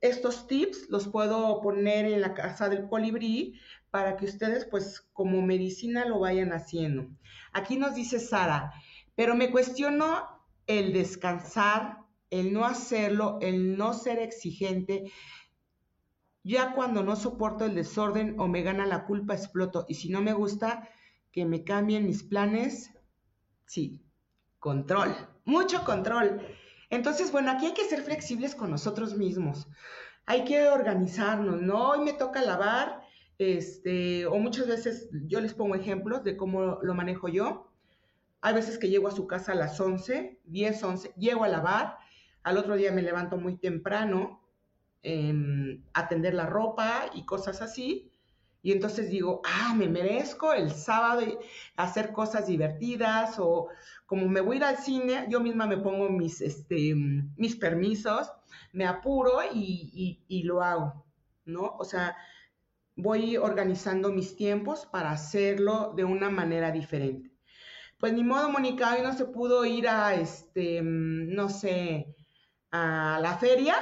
estos 0.01 0.47
tips 0.47 0.89
los 0.89 1.09
puedo 1.09 1.61
poner 1.61 2.07
en 2.07 2.23
la 2.23 2.33
casa 2.33 2.71
del 2.71 2.89
colibrí 2.89 3.61
para 3.91 4.17
que 4.17 4.25
ustedes 4.25 4.65
pues 4.65 5.03
como 5.13 5.43
medicina 5.43 6.07
lo 6.07 6.21
vayan 6.21 6.53
haciendo. 6.53 7.07
Aquí 7.53 7.77
nos 7.77 7.95
dice 7.95 8.19
Sara, 8.19 8.73
pero 9.15 9.35
me 9.35 9.51
cuestiono 9.51 10.27
el 10.67 10.95
descansar, 10.95 11.99
el 12.31 12.53
no 12.53 12.65
hacerlo, 12.65 13.39
el 13.43 13.77
no 13.77 13.93
ser 13.93 14.19
exigente 14.19 15.13
ya 16.45 16.75
cuando 16.75 17.03
no 17.03 17.17
soporto 17.17 17.65
el 17.65 17.75
desorden 17.75 18.39
o 18.39 18.47
me 18.47 18.63
gana 18.63 18.87
la 18.87 19.07
culpa, 19.07 19.35
exploto. 19.35 19.87
Y 19.89 19.95
si 19.95 20.11
no 20.11 20.21
me 20.21 20.35
gusta 20.35 20.89
que 21.33 21.47
me 21.47 21.65
cambien 21.65 22.07
mis 22.07 22.23
planes, 22.23 22.93
sí, 23.65 24.05
control, 24.59 25.17
mucho 25.47 25.85
control. 25.85 26.43
Entonces, 26.91 27.33
bueno, 27.33 27.51
aquí 27.51 27.67
hay 27.67 27.75
que 27.75 27.89
ser 27.89 28.03
flexibles 28.03 28.55
con 28.55 28.71
nosotros 28.71 29.17
mismos. 29.17 29.67
Hay 30.27 30.45
que 30.45 30.69
organizarnos, 30.69 31.63
¿no? 31.63 31.91
Hoy 31.91 32.01
me 32.01 32.13
toca 32.13 32.43
lavar, 32.43 33.03
este, 33.39 34.27
o 34.27 34.39
muchas 34.39 34.69
veces 34.69 35.09
yo 35.27 35.41
les 35.41 35.55
pongo 35.55 35.75
ejemplos 35.75 36.25
de 36.25 36.37
cómo 36.37 36.79
lo 36.83 36.95
manejo 36.95 37.29
yo. 37.29 37.73
Hay 38.43 38.55
veces 38.55 38.79
que 38.79 38.91
llego 38.91 39.09
a 39.09 39.13
su 39.13 39.27
casa 39.27 39.53
a 39.53 39.57
las 39.57 39.81
11, 39.81 40.41
10, 40.45 40.83
11, 40.83 41.15
llego 41.17 41.45
a 41.45 41.49
lavar, 41.49 41.97
al 42.43 42.59
otro 42.59 42.77
día 42.77 42.93
me 42.93 43.01
levanto 43.01 43.39
muy 43.39 43.57
temprano, 43.57 44.44
atender 45.93 46.35
la 46.35 46.47
ropa 46.47 47.11
y 47.15 47.25
cosas 47.25 47.61
así. 47.63 48.11
Y 48.65 48.73
entonces 48.73 49.11
digo, 49.11 49.43
ah, 49.45 49.75
me 49.77 49.89
merezco 49.89 50.55
el 50.55 50.71
sábado 50.71 51.39
hacer 51.77 52.13
cosas 52.13 52.47
divertidas 52.47 53.39
o 53.39 53.69
como 54.07 54.27
me 54.27 54.41
voy 54.41 54.57
a 54.57 54.59
ir 54.59 54.65
al 54.65 54.79
cine, 54.79 55.27
yo 55.29 55.41
misma 55.41 55.67
me 55.67 55.77
pongo 55.77 56.09
mis, 56.09 56.41
este, 56.41 56.95
mis 56.95 57.57
permisos, 57.57 58.33
me 58.73 58.87
apuro 58.87 59.41
y, 59.53 60.43
lo 60.45 60.63
hago, 60.63 61.05
¿no? 61.45 61.77
O 61.79 61.85
sea, 61.85 62.17
voy 62.97 63.37
organizando 63.37 64.11
mis 64.13 64.35
tiempos 64.35 64.87
para 64.87 65.11
hacerlo 65.11 65.93
de 65.95 66.05
una 66.05 66.31
manera 66.31 66.71
diferente. 66.71 67.31
Pues 67.99 68.15
ni 68.15 68.25
modo, 68.25 68.49
Mónica, 68.49 68.95
hoy 68.95 69.03
no 69.03 69.13
se 69.13 69.27
pudo 69.27 69.67
ir 69.67 69.89
a, 69.89 70.15
este, 70.15 70.81
no 70.83 71.51
sé, 71.51 72.15
a 72.71 73.19
la 73.21 73.37
feria, 73.37 73.77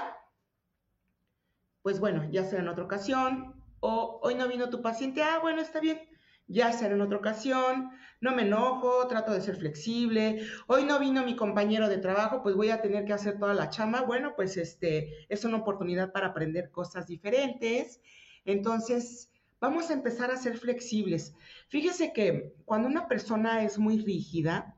pues 1.83 2.01
bueno, 2.01 2.29
ya 2.31 2.45
será 2.45 2.63
en 2.63 2.69
otra 2.69 2.85
ocasión, 2.85 3.55
o 3.81 4.21
hoy 4.23 4.35
no 4.35 4.49
vino 4.49 4.71
tu 4.71 4.83
paciente, 4.83 5.23
ah, 5.23 5.39
bueno, 5.41 5.61
está 5.61 5.81
bien, 5.81 6.01
ya 6.47 6.73
será 6.73 6.95
en 6.95 7.01
otra 7.01 7.19
ocasión, 7.19 7.91
no 8.21 8.35
me 8.35 8.43
enojo, 8.43 9.07
trato 9.09 9.33
de 9.33 9.41
ser 9.41 9.57
flexible, 9.57 10.47
hoy 10.69 10.85
no 10.85 10.99
vino 11.01 11.25
mi 11.25 11.35
compañero 11.35 11.89
de 11.89 11.99
trabajo, 11.99 12.43
pues 12.43 12.55
voy 12.55 12.71
a 12.71 12.81
tener 12.81 13.05
que 13.05 13.13
hacer 13.13 13.39
toda 13.39 13.55
la 13.55 13.71
chama, 13.71 14.03
bueno, 14.03 14.35
pues 14.37 14.57
este, 14.57 15.27
es 15.29 15.45
una 15.45 15.59
oportunidad 15.59 16.13
para 16.13 16.29
aprender 16.29 16.71
cosas 16.71 17.09
diferentes, 17.09 18.01
entonces 18.45 19.31
vamos 19.61 19.91
a 19.91 19.95
empezar 19.95 20.31
a 20.31 20.37
ser 20.37 20.59
flexibles. 20.59 21.35
Fíjese 21.69 22.13
que 22.13 22.55
cuando 22.65 22.89
una 22.89 23.09
persona 23.09 23.63
es 23.63 23.79
muy 23.79 23.99
rígida, 23.99 24.77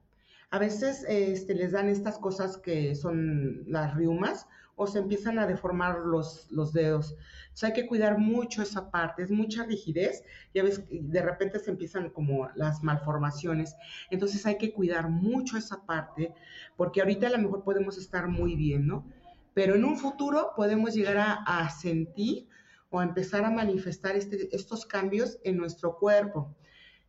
a 0.51 0.59
veces 0.59 1.05
este, 1.09 1.55
les 1.55 1.73
dan 1.73 1.89
estas 1.89 2.19
cosas 2.19 2.59
que 2.59 2.95
son 2.95 3.65
las 3.67 3.95
riumas 3.95 4.47
o 4.77 4.87
se 4.87 4.99
empiezan 4.99 5.39
a 5.39 5.47
deformar 5.47 6.01
los, 6.01 6.51
los 6.51 6.73
dedos. 6.73 7.17
hay 7.63 7.73
que 7.73 7.87
cuidar 7.87 8.19
mucho 8.19 8.63
esa 8.63 8.91
parte, 8.91 9.23
es 9.23 9.31
mucha 9.31 9.65
rigidez, 9.65 10.25
ya 10.53 10.63
ves, 10.63 10.83
de 10.91 11.23
repente 11.23 11.59
se 11.59 11.71
empiezan 11.71 12.11
como 12.11 12.49
las 12.55 12.83
malformaciones, 12.83 13.77
entonces 14.11 14.45
hay 14.47 14.59
que 14.59 14.73
cuidar 14.73 15.09
mucho 15.09 15.57
esa 15.57 15.85
parte, 15.87 16.35
porque 16.77 17.01
ahorita 17.01 17.29
a 17.29 17.31
lo 17.31 17.39
mejor 17.39 17.63
podemos 17.63 17.99
estar 17.99 18.29
muy 18.29 18.57
bien, 18.57 18.87
¿no? 18.87 19.07
Pero 19.55 19.77
en 19.77 19.85
un 19.85 19.97
futuro 19.97 20.53
podemos 20.57 20.95
llegar 20.95 21.17
a, 21.47 21.71
sentir 21.71 22.49
o 22.91 22.99
a 22.99 23.05
empezar 23.05 23.45
a 23.45 23.51
manifestar 23.51 24.17
este, 24.17 24.55
estos 24.55 24.85
cambios 24.85 25.39
en 25.45 25.57
nuestro 25.57 25.97
cuerpo. 25.97 26.57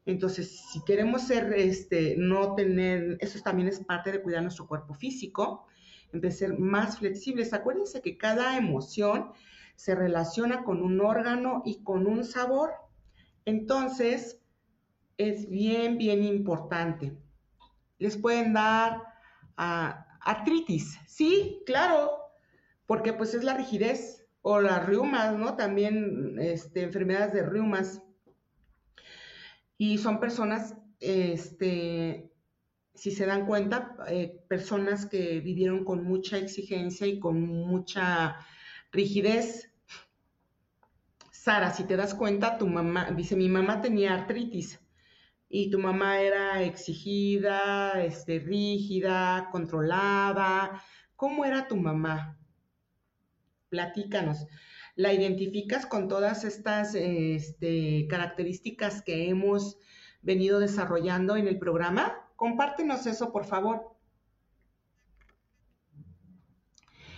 Entonces, 0.06 0.62
si 0.72 0.84
queremos 0.84 1.24
ser, 1.24 1.52
este, 1.54 2.16
no 2.18 2.54
tener, 2.54 3.18
eso 3.20 3.40
también 3.42 3.68
es 3.68 3.80
parte 3.80 4.12
de 4.12 4.22
cuidar 4.22 4.44
nuestro 4.44 4.68
cuerpo 4.68 4.94
físico, 4.94 5.66
de 6.22 6.32
ser 6.32 6.58
más 6.58 7.00
flexibles. 7.00 7.54
Acuérdense 7.54 8.02
que 8.02 8.18
cada 8.18 8.58
emoción 8.58 9.32
se 9.76 9.96
relaciona 9.96 10.64
con 10.64 10.82
un 10.82 11.02
órgano 11.02 11.62
y 11.66 11.84
con 11.84 12.08
un 12.08 12.24
sabor. 12.24 12.72
Entonces, 13.46 14.42
es 15.18 15.50
bien, 15.50 15.98
bien 15.98 16.24
importante. 16.24 17.18
Les 18.00 18.18
pueden 18.18 18.54
dar 18.54 19.02
ah, 19.58 20.06
artritis, 20.22 21.00
sí, 21.08 21.62
claro, 21.66 22.12
porque 22.86 23.14
pues 23.14 23.34
es 23.34 23.44
la 23.44 23.56
rigidez 23.56 24.26
o 24.42 24.60
las 24.60 24.86
reumas, 24.86 25.36
¿no? 25.38 25.56
También 25.56 26.38
este, 26.40 26.84
enfermedades 26.84 27.34
de 27.34 27.44
reumas. 27.44 28.02
Y 29.78 29.98
son 29.98 30.20
personas 30.20 30.76
este, 31.00 32.32
si 32.96 33.12
se 33.12 33.26
dan 33.26 33.46
cuenta, 33.46 33.96
eh, 34.08 34.42
personas 34.48 35.06
que 35.06 35.40
vivieron 35.42 35.84
con 35.84 36.04
mucha 36.04 36.38
exigencia 36.38 37.06
y 37.06 37.20
con 37.20 37.42
mucha 37.42 38.38
rigidez. 38.92 39.72
Sara, 41.32 41.72
si 41.72 41.84
te 41.84 41.96
das 41.96 42.16
cuenta, 42.16 42.58
tu 42.58 42.68
mamá, 42.68 43.12
dice, 43.12 43.36
mi 43.36 43.50
mamá 43.50 43.82
tenía 43.82 44.14
artritis 44.14 44.80
y 45.50 45.70
tu 45.70 45.78
mamá 45.78 46.22
era 46.22 46.64
exigida, 46.64 48.04
este, 48.04 48.40
rígida, 48.40 49.50
controlada. 49.52 50.82
¿Cómo 51.16 51.46
era 51.46 51.68
tu 51.68 51.76
mamá? 51.76 52.40
Platícanos. 53.70 54.48
¿La 54.96 55.14
identificas 55.14 55.86
con 55.86 56.08
todas 56.08 56.46
estas 56.46 56.96
este, 56.96 58.08
características 58.10 59.02
que 59.02 59.30
hemos 59.30 59.78
venido 60.22 60.60
desarrollando 60.60 61.36
en 61.36 61.48
el 61.48 61.60
programa? 61.60 62.25
Compártenos 62.36 63.06
eso, 63.06 63.32
por 63.32 63.46
favor. 63.46 63.96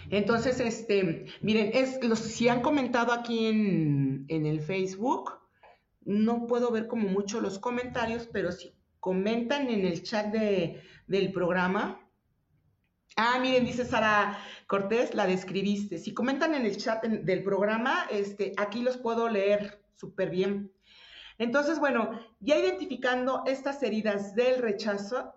Entonces, 0.09 0.59
este, 0.59 1.25
miren, 1.41 1.71
es, 1.73 1.99
si 2.19 2.47
han 2.47 2.61
comentado 2.61 3.11
aquí 3.11 3.47
en, 3.47 4.25
en 4.29 4.45
el 4.45 4.61
Facebook, 4.61 5.33
no 6.05 6.47
puedo 6.47 6.71
ver 6.71 6.87
como 6.87 7.09
mucho 7.09 7.41
los 7.41 7.59
comentarios, 7.59 8.29
pero 8.31 8.51
si 8.51 8.73
comentan 8.99 9.69
en 9.69 9.85
el 9.85 10.03
chat 10.03 10.27
de, 10.27 10.81
del 11.07 11.31
programa. 11.31 11.99
Ah, 13.17 13.39
miren, 13.41 13.65
dice 13.65 13.83
Sara 13.83 14.37
Cortés, 14.67 15.15
la 15.15 15.25
describiste. 15.25 15.97
Si 15.97 16.13
comentan 16.13 16.53
en 16.53 16.65
el 16.65 16.77
chat 16.77 17.03
del 17.03 17.43
programa, 17.43 18.07
este, 18.11 18.53
aquí 18.57 18.81
los 18.81 18.97
puedo 18.97 19.27
leer 19.27 19.81
súper 19.95 20.29
bien. 20.29 20.71
Entonces, 21.37 21.79
bueno, 21.79 22.19
ya 22.39 22.57
identificando 22.57 23.43
estas 23.45 23.81
heridas 23.83 24.33
del 24.33 24.61
rechazo, 24.61 25.33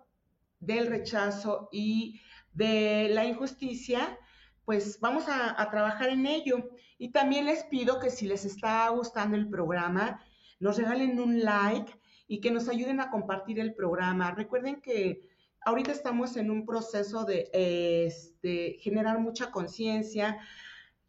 del 0.59 0.87
rechazo 0.87 1.69
y 1.71 2.21
de 2.53 3.09
la 3.09 3.25
injusticia, 3.25 4.17
pues 4.65 4.99
vamos 4.99 5.25
a, 5.27 5.69
trabajar 5.69 6.09
en 6.09 6.25
ello. 6.25 6.69
Y 6.97 7.09
también 7.09 7.45
les 7.45 7.63
pido 7.65 7.99
que 7.99 8.09
si 8.09 8.27
les 8.27 8.45
está 8.45 8.89
gustando 8.89 9.35
el 9.35 9.49
programa, 9.49 10.21
nos 10.59 10.77
regalen 10.77 11.19
un 11.19 11.43
like 11.43 11.93
y 12.27 12.39
que 12.39 12.51
nos 12.51 12.67
ayuden 12.69 12.99
a 12.99 13.09
compartir 13.09 13.59
el 13.59 13.73
programa. 13.73 14.31
Recuerden 14.31 14.81
que 14.81 15.27
ahorita 15.65 15.91
estamos 15.91 16.37
en 16.37 16.49
un 16.49 16.65
proceso 16.65 17.25
de 17.25 17.49
este, 17.53 18.77
generar 18.79 19.19
mucha 19.19 19.51
conciencia, 19.51 20.39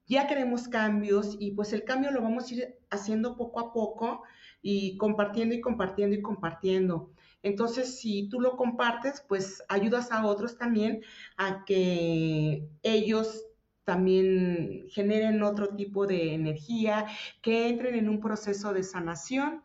ya 0.06 0.26
queremos 0.26 0.68
cambios 0.68 1.36
y 1.38 1.52
pues 1.52 1.72
el 1.72 1.84
cambio 1.84 2.10
lo 2.10 2.20
vamos 2.20 2.50
a 2.50 2.54
ir 2.54 2.78
haciendo 2.90 3.36
poco 3.36 3.60
a 3.60 3.72
poco 3.72 4.24
y 4.62 4.96
compartiendo 4.96 5.54
y 5.54 5.60
compartiendo 5.60 6.16
y 6.16 6.22
compartiendo. 6.22 7.10
Entonces, 7.42 7.98
si 7.98 8.28
tú 8.28 8.40
lo 8.40 8.56
compartes, 8.56 9.24
pues 9.28 9.62
ayudas 9.68 10.12
a 10.12 10.24
otros 10.24 10.56
también 10.56 11.02
a 11.36 11.64
que 11.64 12.68
ellos 12.82 13.44
también 13.84 14.84
generen 14.90 15.42
otro 15.42 15.74
tipo 15.74 16.06
de 16.06 16.34
energía, 16.34 17.06
que 17.42 17.68
entren 17.68 17.96
en 17.96 18.08
un 18.08 18.20
proceso 18.20 18.72
de 18.72 18.84
sanación. 18.84 19.64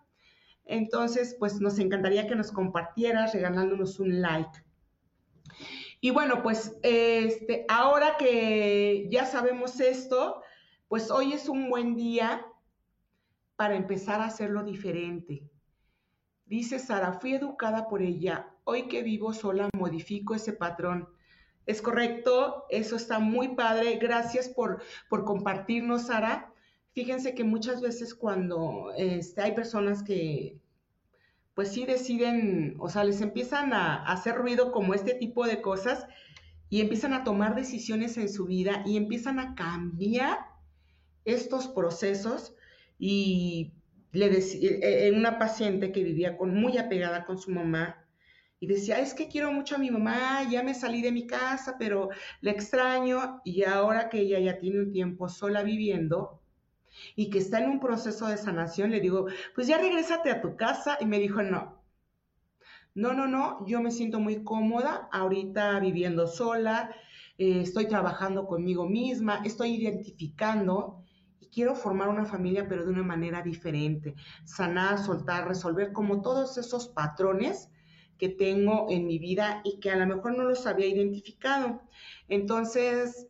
Entonces, 0.65 1.35
pues 1.37 1.61
nos 1.61 1.77
encantaría 1.77 2.27
que 2.27 2.35
nos 2.35 2.51
compartieras 2.51 3.33
regalándonos 3.33 3.99
un 3.99 4.21
like. 4.21 4.63
Y 6.01 6.09
bueno, 6.09 6.41
pues 6.41 6.77
este, 6.81 7.65
ahora 7.69 8.17
que 8.17 9.07
ya 9.11 9.25
sabemos 9.25 9.79
esto, 9.79 10.41
pues 10.87 11.11
hoy 11.11 11.33
es 11.33 11.47
un 11.47 11.69
buen 11.69 11.95
día 11.95 12.45
para 13.57 13.75
empezar 13.75 14.21
a 14.21 14.25
hacerlo 14.25 14.63
diferente. 14.63 15.43
Dice 16.45 16.79
Sara, 16.79 17.11
fui 17.11 17.33
educada 17.33 17.89
por 17.89 18.01
ella. 18.01 18.47
Hoy 18.63 18.87
que 18.87 19.03
vivo 19.03 19.33
sola 19.33 19.69
modifico 19.73 20.35
ese 20.35 20.53
patrón. 20.53 21.09
Es 21.65 21.81
correcto, 21.81 22.65
eso 22.69 22.95
está 22.95 23.19
muy 23.19 23.55
padre. 23.55 23.97
Gracias 23.97 24.47
por, 24.47 24.81
por 25.09 25.25
compartirnos, 25.25 26.03
Sara. 26.03 26.53
Fíjense 26.93 27.35
que 27.35 27.43
muchas 27.43 27.81
veces 27.81 28.15
cuando 28.15 28.93
este, 28.95 29.41
hay 29.41 29.53
personas 29.53 30.03
que, 30.03 30.61
pues 31.53 31.69
sí 31.69 31.85
deciden, 31.85 32.75
o 32.79 32.89
sea, 32.89 33.03
les 33.03 33.21
empiezan 33.21 33.73
a, 33.73 33.95
a 33.95 34.13
hacer 34.13 34.35
ruido 34.35 34.71
como 34.71 34.93
este 34.93 35.15
tipo 35.15 35.45
de 35.45 35.61
cosas 35.61 36.07
y 36.69 36.79
empiezan 36.81 37.13
a 37.13 37.23
tomar 37.23 37.55
decisiones 37.55 38.17
en 38.17 38.29
su 38.29 38.45
vida 38.45 38.83
y 38.85 38.97
empiezan 38.97 39.39
a 39.39 39.55
cambiar 39.55 40.37
estos 41.25 41.67
procesos 41.67 42.55
y 42.99 43.73
le 44.11 44.29
en 45.07 45.15
una 45.15 45.37
paciente 45.37 45.91
que 45.91 46.03
vivía 46.03 46.37
muy 46.39 46.77
apegada 46.77 47.25
con 47.25 47.37
su 47.37 47.51
mamá, 47.51 48.07
y 48.59 48.67
decía, 48.67 48.99
es 48.99 49.13
que 49.13 49.27
quiero 49.27 49.51
mucho 49.51 49.75
a 49.75 49.77
mi 49.77 49.91
mamá, 49.91 50.43
ya 50.49 50.63
me 50.63 50.73
salí 50.73 51.01
de 51.01 51.11
mi 51.11 51.27
casa, 51.27 51.75
pero 51.77 52.09
la 52.41 52.51
extraño 52.51 53.41
y 53.45 53.63
ahora 53.63 54.09
que 54.09 54.19
ella 54.19 54.39
ya 54.39 54.57
tiene 54.57 54.79
un 54.79 54.91
tiempo 54.91 55.29
sola 55.29 55.61
viviendo 55.61 56.41
y 57.15 57.29
que 57.29 57.37
está 57.37 57.59
en 57.59 57.69
un 57.69 57.79
proceso 57.79 58.27
de 58.27 58.37
sanación, 58.37 58.89
le 58.89 58.99
digo, 58.99 59.27
pues 59.53 59.67
ya 59.67 59.77
regrésate 59.77 60.31
a 60.31 60.41
tu 60.41 60.55
casa 60.55 60.97
y 60.99 61.05
me 61.05 61.19
dijo, 61.19 61.43
no. 61.43 61.83
No, 62.95 63.13
no, 63.13 63.27
no, 63.27 63.63
yo 63.67 63.79
me 63.79 63.91
siento 63.91 64.19
muy 64.19 64.43
cómoda 64.43 65.07
ahorita 65.11 65.79
viviendo 65.79 66.25
sola, 66.25 66.95
eh, 67.37 67.61
estoy 67.61 67.85
trabajando 67.87 68.47
conmigo 68.47 68.89
misma, 68.89 69.43
estoy 69.45 69.75
identificando 69.75 71.03
quiero 71.57 71.73
formar 71.73 72.07
una 72.07 72.23
familia 72.23 72.67
pero 72.69 72.85
de 72.85 72.91
una 72.91 73.01
manera 73.01 73.41
diferente, 73.41 74.13
sanar, 74.45 75.03
soltar, 75.03 75.47
resolver 75.47 75.91
como 75.91 76.21
todos 76.21 76.55
esos 76.59 76.87
patrones 76.87 77.71
que 78.19 78.29
tengo 78.29 78.85
en 78.91 79.07
mi 79.07 79.17
vida 79.17 79.61
y 79.63 79.79
que 79.79 79.89
a 79.89 79.95
lo 79.95 80.05
mejor 80.05 80.37
no 80.37 80.43
los 80.43 80.67
había 80.67 80.85
identificado. 80.85 81.81
Entonces, 82.29 83.25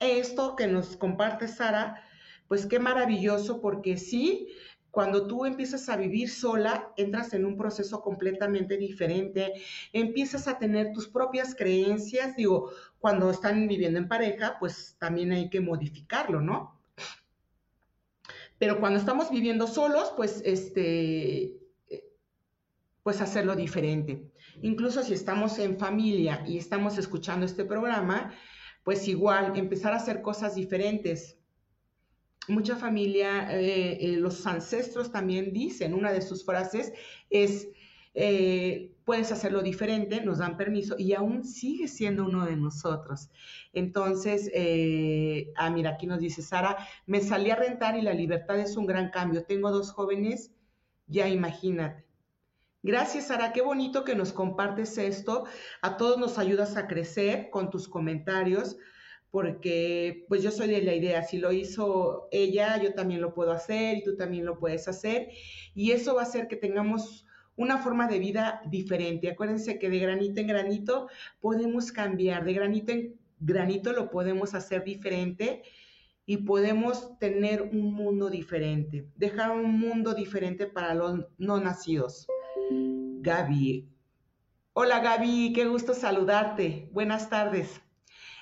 esto 0.00 0.56
que 0.56 0.68
nos 0.68 0.96
comparte 0.96 1.48
Sara, 1.48 2.02
pues 2.48 2.64
qué 2.64 2.78
maravilloso 2.78 3.60
porque 3.60 3.98
sí, 3.98 4.48
cuando 4.90 5.26
tú 5.26 5.44
empiezas 5.44 5.90
a 5.90 5.98
vivir 5.98 6.30
sola, 6.30 6.94
entras 6.96 7.34
en 7.34 7.44
un 7.44 7.58
proceso 7.58 8.00
completamente 8.00 8.78
diferente, 8.78 9.52
empiezas 9.92 10.48
a 10.48 10.58
tener 10.58 10.94
tus 10.94 11.08
propias 11.08 11.54
creencias, 11.54 12.36
digo, 12.36 12.70
cuando 12.98 13.30
están 13.30 13.68
viviendo 13.68 13.98
en 13.98 14.08
pareja, 14.08 14.56
pues 14.58 14.96
también 14.98 15.32
hay 15.32 15.50
que 15.50 15.60
modificarlo, 15.60 16.40
¿no? 16.40 16.75
Pero 18.58 18.80
cuando 18.80 18.98
estamos 18.98 19.30
viviendo 19.30 19.66
solos, 19.66 20.12
pues 20.16 20.42
este, 20.44 21.56
pues 23.06 23.20
hacerlo 23.20 23.54
diferente. 23.54 24.32
Incluso 24.62 25.00
si 25.04 25.14
estamos 25.14 25.60
en 25.60 25.78
familia 25.78 26.42
y 26.44 26.58
estamos 26.58 26.98
escuchando 26.98 27.46
este 27.46 27.64
programa, 27.64 28.34
pues 28.82 29.06
igual 29.06 29.56
empezar 29.56 29.92
a 29.92 29.98
hacer 29.98 30.22
cosas 30.22 30.56
diferentes. 30.56 31.38
Mucha 32.48 32.74
familia, 32.74 33.48
eh, 33.60 33.98
eh, 34.00 34.16
los 34.16 34.44
ancestros 34.44 35.12
también 35.12 35.52
dicen, 35.52 35.94
una 35.94 36.10
de 36.10 36.20
sus 36.20 36.44
frases 36.44 36.94
es, 37.30 37.68
eh, 38.18 38.96
puedes 39.04 39.30
hacerlo 39.30 39.62
diferente, 39.62 40.22
nos 40.22 40.38
dan 40.38 40.56
permiso 40.56 40.96
y 40.98 41.12
aún 41.12 41.44
sigue 41.44 41.86
siendo 41.86 42.24
uno 42.24 42.46
de 42.46 42.56
nosotros. 42.56 43.28
Entonces, 43.72 44.50
ah, 45.56 45.70
mira, 45.70 45.90
aquí 45.90 46.06
nos 46.06 46.18
dice 46.18 46.42
Sara, 46.42 46.76
me 47.06 47.20
salí 47.20 47.50
a 47.50 47.56
rentar 47.56 47.96
y 47.96 48.02
la 48.02 48.14
libertad 48.14 48.58
es 48.58 48.76
un 48.76 48.86
gran 48.86 49.10
cambio. 49.10 49.44
Tengo 49.44 49.70
dos 49.70 49.92
jóvenes, 49.92 50.50
ya 51.06 51.28
imagínate. 51.28 52.06
Gracias, 52.82 53.26
Sara. 53.26 53.52
Qué 53.52 53.62
bonito 53.62 54.04
que 54.04 54.14
nos 54.14 54.32
compartes 54.32 54.96
esto. 54.96 55.44
A 55.82 55.96
todos 55.96 56.18
nos 56.18 56.38
ayudas 56.38 56.76
a 56.76 56.86
crecer 56.86 57.50
con 57.50 57.68
tus 57.68 57.88
comentarios, 57.88 58.76
porque 59.32 60.24
pues 60.28 60.42
yo 60.42 60.50
soy 60.52 60.68
de 60.68 60.82
la 60.82 60.94
idea, 60.94 61.22
si 61.22 61.38
lo 61.38 61.52
hizo 61.52 62.28
ella, 62.30 62.80
yo 62.80 62.94
también 62.94 63.20
lo 63.20 63.34
puedo 63.34 63.50
hacer 63.52 63.98
y 63.98 64.04
tú 64.04 64.16
también 64.16 64.46
lo 64.46 64.58
puedes 64.58 64.86
hacer. 64.88 65.28
Y 65.74 65.90
eso 65.90 66.14
va 66.14 66.22
a 66.22 66.24
hacer 66.24 66.46
que 66.46 66.56
tengamos 66.56 67.26
una 67.56 67.78
forma 67.78 68.06
de 68.06 68.18
vida 68.18 68.60
diferente. 68.66 69.30
Acuérdense 69.30 69.78
que 69.78 69.90
de 69.90 69.98
granito 69.98 70.40
en 70.40 70.46
granito 70.46 71.08
podemos 71.40 71.90
cambiar, 71.92 72.44
de 72.44 72.52
granito 72.52 72.92
en 72.92 73.14
granito 73.38 73.92
lo 73.92 74.10
podemos 74.10 74.54
hacer 74.54 74.84
diferente 74.84 75.62
y 76.26 76.38
podemos 76.38 77.18
tener 77.18 77.62
un 77.62 77.94
mundo 77.94 78.28
diferente, 78.30 79.06
dejar 79.14 79.52
un 79.52 79.78
mundo 79.78 80.12
diferente 80.12 80.66
para 80.66 80.94
los 80.94 81.26
no 81.38 81.60
nacidos. 81.60 82.26
Gaby. 82.70 83.88
Hola 84.72 85.00
Gaby, 85.00 85.52
qué 85.54 85.66
gusto 85.66 85.94
saludarte. 85.94 86.88
Buenas 86.92 87.30
tardes. 87.30 87.80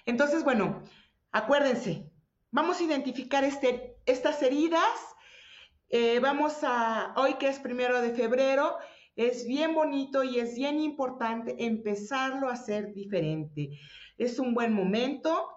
Entonces, 0.07 0.45
bueno, 0.45 0.83
acuérdense, 1.31 2.11
vamos 2.51 2.81
a 2.81 2.85
identificar 2.85 3.45
este, 3.45 3.97
estas 4.07 4.43
heridas. 4.43 4.83
Eh, 5.91 6.19
vamos 6.21 6.59
a, 6.63 7.15
hoy 7.17 7.35
que 7.35 7.49
es 7.49 7.59
primero 7.59 8.01
de 8.01 8.11
febrero, 8.11 8.77
es 9.17 9.47
bien 9.47 9.75
bonito 9.75 10.25
y 10.25 10.39
es 10.39 10.55
bien 10.55 10.81
importante 10.81 11.65
empezarlo 11.65 12.49
a 12.49 12.55
hacer 12.55 12.93
diferente. 12.93 13.71
Es 14.19 14.39
un 14.39 14.55
buen 14.55 14.73
momento 14.73 15.49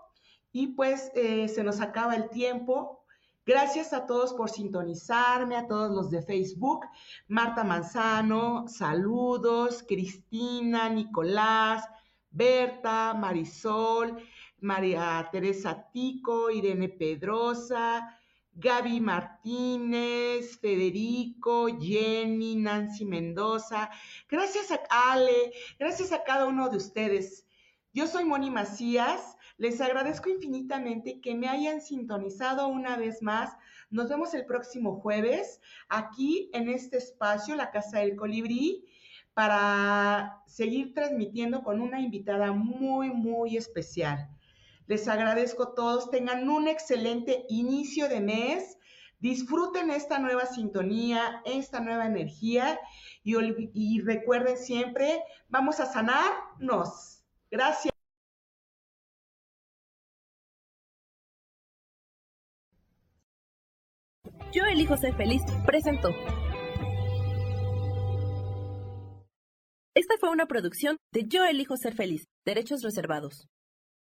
y 0.51 0.68
pues 0.68 1.12
eh, 1.16 1.47
se 1.47 1.64
nos 1.64 1.82
acaba 1.82 2.16
el 2.16 2.30
tiempo. 2.30 3.03
Gracias 3.45 3.93
a 3.93 4.05
todos 4.05 4.34
por 4.34 4.49
sintonizarme, 4.49 5.55
a 5.55 5.68
todos 5.68 5.91
los 5.91 6.10
de 6.10 6.22
Facebook. 6.22 6.86
Marta 7.28 7.64
Manzano, 7.64 8.68
saludos. 8.68 9.86
Cristina, 9.88 10.89
Nicolás, 10.89 11.88
Berta, 12.30 13.14
Marisol, 13.14 14.18
María 14.60 15.30
Teresa 15.32 15.88
Tico, 15.93 16.49
Irene 16.49 16.89
Pedrosa, 16.89 18.16
Gaby 18.60 18.99
Martínez, 19.01 20.60
Federico, 20.60 21.68
Jenny, 21.80 22.55
Nancy 22.55 23.05
Mendoza. 23.05 23.91
Gracias 24.28 24.72
a 24.72 25.12
Ale, 25.12 25.53
gracias 25.78 26.12
a 26.12 26.24
cada 26.24 26.47
uno 26.47 26.68
de 26.70 26.78
ustedes. 26.78 27.45
Yo 27.93 28.08
soy 28.08 28.26
Moni 28.26 28.49
Macías. 28.49 29.38
Les 29.58 29.80
agradezco 29.80 30.30
infinitamente 30.30 31.22
que 31.22 31.36
me 31.36 31.47
hayan 31.47 31.82
sintonizado 31.82 32.68
una 32.68 32.97
vez 32.97 33.22
más. 33.22 33.55
Nos 33.91 34.10
vemos 34.10 34.34
el 34.34 34.45
próximo 34.45 34.99
jueves 35.01 35.62
aquí 35.88 36.49
en 36.53 36.68
este 36.68 36.97
espacio, 36.97 37.55
la 37.55 37.70
Casa 37.70 37.99
del 37.99 38.16
Colibrí, 38.16 38.86
para 39.36 40.41
seguir 40.47 40.95
transmitiendo 40.95 41.62
con 41.62 41.80
una 41.80 42.01
invitada 42.01 42.51
muy, 42.53 43.12
muy 43.12 43.55
especial. 43.55 44.28
Les 44.88 45.05
agradezco 45.09 45.63
a 45.63 45.75
todos, 45.75 46.09
tengan 46.09 46.49
un 46.49 46.69
excelente 46.69 47.45
inicio 47.49 48.07
de 48.07 48.21
mes, 48.21 48.77
disfruten 49.19 49.91
esta 49.91 50.17
nueva 50.17 50.45
sintonía, 50.45 51.41
esta 51.45 51.81
nueva 51.81 52.05
energía 52.05 52.79
y, 53.21 53.99
recuerden 54.01 54.57
siempre, 54.57 55.21
vamos 55.49 55.81
a 55.81 55.85
sanarnos. 55.88 57.21
Gracias. 57.51 57.93
Yo 64.53 64.63
elijo 64.63 64.95
ser 64.95 65.13
feliz, 65.15 65.41
presento. 65.65 66.09
Esta 69.93 70.15
fue 70.17 70.29
una 70.29 70.45
producción 70.45 70.95
de 71.11 71.25
Yo 71.27 71.43
elijo 71.43 71.75
ser 71.75 71.93
feliz, 71.93 72.23
derechos 72.45 72.81
reservados. 72.83 73.49